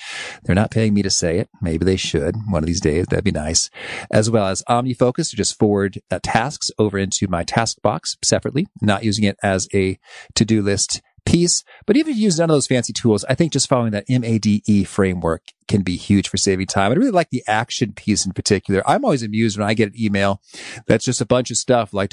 They're 0.44 0.54
not 0.54 0.70
paying 0.70 0.94
me 0.94 1.02
to 1.02 1.10
say 1.10 1.38
it. 1.38 1.48
Maybe 1.62 1.84
they 1.84 1.96
should 1.96 2.36
one 2.48 2.62
of 2.62 2.66
these 2.66 2.80
days. 2.80 3.06
That'd 3.06 3.24
be 3.24 3.30
nice. 3.30 3.70
As 4.10 4.30
well 4.30 4.46
as 4.46 4.62
OmniFocus 4.68 5.30
to 5.30 5.36
just 5.36 5.58
forward 5.58 6.00
uh, 6.10 6.18
tasks 6.22 6.70
over 6.78 6.98
into 6.98 7.28
my 7.28 7.44
task 7.44 7.80
box 7.82 8.16
separately, 8.22 8.66
not 8.80 9.04
using 9.04 9.24
it 9.24 9.38
as 9.42 9.68
a 9.72 9.98
to-do 10.34 10.62
list 10.62 11.02
piece. 11.24 11.64
But 11.86 11.96
even 11.96 12.12
if 12.12 12.16
you 12.16 12.24
use 12.24 12.38
none 12.38 12.50
of 12.50 12.54
those 12.54 12.66
fancy 12.66 12.92
tools, 12.92 13.24
I 13.28 13.34
think 13.34 13.52
just 13.52 13.68
following 13.68 13.92
that 13.92 14.08
MADE 14.08 14.88
framework 14.88 15.42
can 15.68 15.82
be 15.82 15.96
huge 15.96 16.28
for 16.28 16.36
saving 16.36 16.66
time. 16.66 16.92
I 16.92 16.94
really 16.94 17.10
like 17.10 17.30
the 17.30 17.42
action 17.46 17.92
piece 17.92 18.24
in 18.24 18.32
particular. 18.32 18.82
I'm 18.88 19.04
always 19.04 19.22
amused 19.22 19.58
when 19.58 19.68
I 19.68 19.74
get 19.74 19.88
an 19.88 20.00
email 20.00 20.40
that's 20.86 21.04
just 21.04 21.20
a 21.20 21.26
bunch 21.26 21.50
of 21.50 21.56
stuff 21.56 21.92
like 21.92 22.10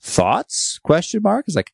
thoughts 0.00 0.78
question 0.82 1.22
mark. 1.22 1.44
It's 1.46 1.56
like, 1.56 1.72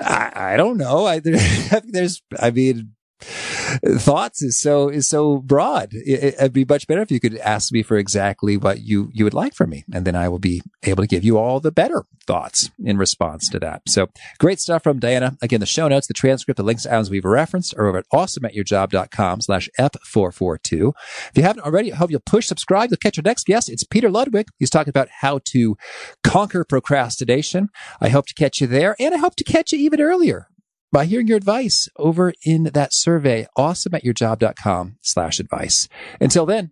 I, 0.00 0.32
I 0.34 0.56
don't 0.56 0.78
know. 0.78 1.06
I, 1.06 1.20
there's, 1.20 2.22
I 2.38 2.50
mean, 2.50 2.92
thoughts 3.20 4.42
is 4.42 4.58
so 4.58 4.88
is 4.88 5.08
so 5.08 5.38
broad. 5.38 5.88
It, 5.92 6.34
would 6.40 6.52
be 6.52 6.64
much 6.64 6.86
better 6.86 7.02
if 7.02 7.10
you 7.10 7.20
could 7.20 7.36
ask 7.38 7.72
me 7.72 7.82
for 7.82 7.96
exactly 7.96 8.56
what 8.56 8.80
you 8.80 9.10
you 9.12 9.24
would 9.24 9.34
like 9.34 9.54
from 9.54 9.70
me, 9.70 9.84
and 9.92 10.04
then 10.04 10.14
I 10.14 10.28
will 10.28 10.38
be 10.38 10.62
able 10.82 11.02
to 11.02 11.06
give 11.06 11.24
you 11.24 11.38
all 11.38 11.60
the 11.60 11.72
better 11.72 12.04
thoughts 12.26 12.70
in 12.84 12.98
response 12.98 13.48
to 13.50 13.58
that. 13.60 13.82
So 13.88 14.08
great 14.38 14.60
stuff 14.60 14.82
from 14.82 15.00
Dianna. 15.00 15.40
Again, 15.42 15.60
the 15.60 15.66
show 15.66 15.88
notes, 15.88 16.06
the 16.06 16.14
transcript, 16.14 16.56
the 16.56 16.62
links 16.62 16.82
to 16.82 16.92
items 16.92 17.10
we've 17.10 17.24
referenced 17.24 17.74
are 17.76 17.86
over 17.86 17.98
at 17.98 18.08
awesomeatyourjob.com 18.12 19.40
slash 19.40 19.68
F442. 19.78 20.92
If 21.28 21.32
you 21.34 21.42
haven't 21.42 21.64
already, 21.64 21.92
I 21.92 21.96
hope 21.96 22.10
you'll 22.10 22.20
push 22.20 22.46
subscribe. 22.46 22.90
You'll 22.90 22.98
catch 22.98 23.18
our 23.18 23.22
next 23.22 23.46
guest. 23.46 23.70
It's 23.70 23.84
Peter 23.84 24.10
Ludwig. 24.10 24.48
He's 24.58 24.70
talking 24.70 24.90
about 24.90 25.08
how 25.20 25.40
to 25.46 25.76
conquer 26.22 26.64
procrastination. 26.64 27.68
I 28.00 28.08
hope 28.08 28.26
to 28.26 28.34
catch 28.34 28.60
you 28.60 28.66
there, 28.66 28.96
and 28.98 29.14
I 29.14 29.18
hope 29.18 29.36
to 29.36 29.44
catch 29.44 29.72
you 29.72 29.78
even 29.78 30.00
earlier 30.00 30.48
by 30.96 31.04
hearing 31.04 31.26
your 31.26 31.36
advice 31.36 31.90
over 31.96 32.32
in 32.42 32.70
that 32.72 32.94
survey, 32.94 33.46
awesomeatyourjob.com 33.58 34.96
slash 35.02 35.38
advice. 35.38 35.90
Until 36.22 36.46
then, 36.46 36.70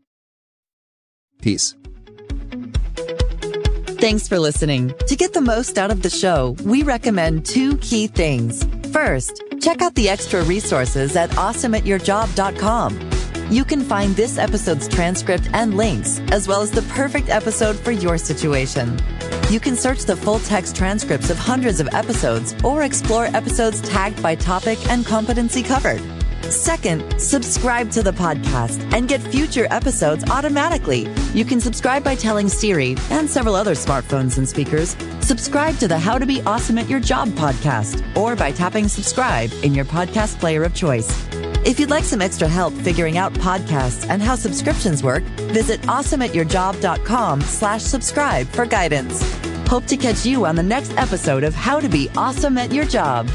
peace. 1.42 1.74
Thanks 4.00 4.26
for 4.26 4.38
listening. 4.38 4.94
To 5.08 5.14
get 5.14 5.34
the 5.34 5.42
most 5.42 5.76
out 5.76 5.90
of 5.90 6.00
the 6.00 6.08
show, 6.08 6.56
we 6.64 6.82
recommend 6.82 7.44
two 7.44 7.76
key 7.78 8.06
things. 8.06 8.64
First, 8.94 9.42
check 9.60 9.82
out 9.82 9.94
the 9.94 10.08
extra 10.08 10.42
resources 10.44 11.16
at 11.16 11.28
awesomeatyourjob.com. 11.32 13.10
You 13.50 13.64
can 13.66 13.82
find 13.82 14.16
this 14.16 14.38
episode's 14.38 14.88
transcript 14.88 15.50
and 15.52 15.76
links, 15.76 16.18
as 16.30 16.48
well 16.48 16.62
as 16.62 16.70
the 16.70 16.80
perfect 16.94 17.28
episode 17.28 17.76
for 17.76 17.92
your 17.92 18.16
situation. 18.16 18.98
You 19.50 19.60
can 19.60 19.76
search 19.76 20.04
the 20.04 20.16
full 20.16 20.40
text 20.40 20.74
transcripts 20.74 21.30
of 21.30 21.38
hundreds 21.38 21.78
of 21.78 21.88
episodes 21.92 22.56
or 22.64 22.82
explore 22.82 23.26
episodes 23.26 23.80
tagged 23.82 24.20
by 24.22 24.34
topic 24.34 24.78
and 24.88 25.06
competency 25.06 25.62
covered. 25.62 26.02
Second, 26.44 27.20
subscribe 27.20 27.90
to 27.92 28.02
the 28.02 28.10
podcast 28.10 28.80
and 28.92 29.08
get 29.08 29.20
future 29.20 29.66
episodes 29.70 30.28
automatically. 30.30 31.08
You 31.34 31.44
can 31.44 31.60
subscribe 31.60 32.02
by 32.02 32.16
telling 32.16 32.48
Siri 32.48 32.96
and 33.10 33.28
several 33.30 33.54
other 33.54 33.74
smartphones 33.74 34.38
and 34.38 34.48
speakers, 34.48 34.96
subscribe 35.20 35.76
to 35.78 35.88
the 35.88 35.98
How 35.98 36.18
to 36.18 36.26
Be 36.26 36.42
Awesome 36.42 36.78
at 36.78 36.88
Your 36.88 37.00
Job 37.00 37.28
podcast, 37.30 38.04
or 38.16 38.34
by 38.34 38.50
tapping 38.50 38.88
subscribe 38.88 39.52
in 39.62 39.74
your 39.74 39.84
podcast 39.84 40.40
player 40.40 40.64
of 40.64 40.74
choice. 40.74 41.26
If 41.64 41.80
you'd 41.80 41.88
like 41.88 42.04
some 42.04 42.20
extra 42.20 42.46
help 42.46 42.74
figuring 42.74 43.16
out 43.16 43.32
podcasts 43.32 44.06
and 44.10 44.20
how 44.20 44.34
subscriptions 44.34 45.02
work, 45.02 45.22
visit 45.50 45.80
awesomeatyourjob.com 45.82 47.40
slash 47.40 47.80
subscribe 47.80 48.46
for 48.48 48.66
guidance. 48.66 49.22
Hope 49.66 49.86
to 49.86 49.96
catch 49.96 50.26
you 50.26 50.44
on 50.44 50.56
the 50.56 50.62
next 50.62 50.94
episode 50.98 51.42
of 51.42 51.54
How 51.54 51.80
to 51.80 51.88
Be 51.88 52.10
Awesome 52.18 52.58
at 52.58 52.70
Your 52.70 52.84
Job. 52.84 53.30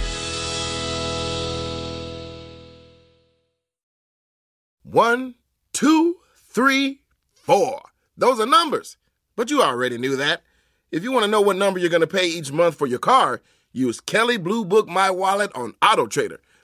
One, 4.83 5.33
two, 5.73 6.17
three, 6.35 7.01
four. 7.33 7.81
Those 8.15 8.39
are 8.39 8.45
numbers. 8.45 8.97
But 9.35 9.49
you 9.49 9.63
already 9.63 9.97
knew 9.97 10.15
that. 10.17 10.43
If 10.91 11.01
you 11.01 11.11
want 11.11 11.25
to 11.25 11.31
know 11.31 11.41
what 11.41 11.55
number 11.55 11.79
you're 11.79 11.89
going 11.89 12.01
to 12.01 12.07
pay 12.07 12.27
each 12.27 12.51
month 12.51 12.75
for 12.75 12.85
your 12.85 12.99
car, 12.99 13.41
use 13.71 13.99
Kelley 13.99 14.37
Blue 14.37 14.65
Book 14.65 14.87
My 14.87 15.09
Wallet 15.09 15.51
on 15.55 15.73
Auto 15.81 16.05
Trader. 16.05 16.39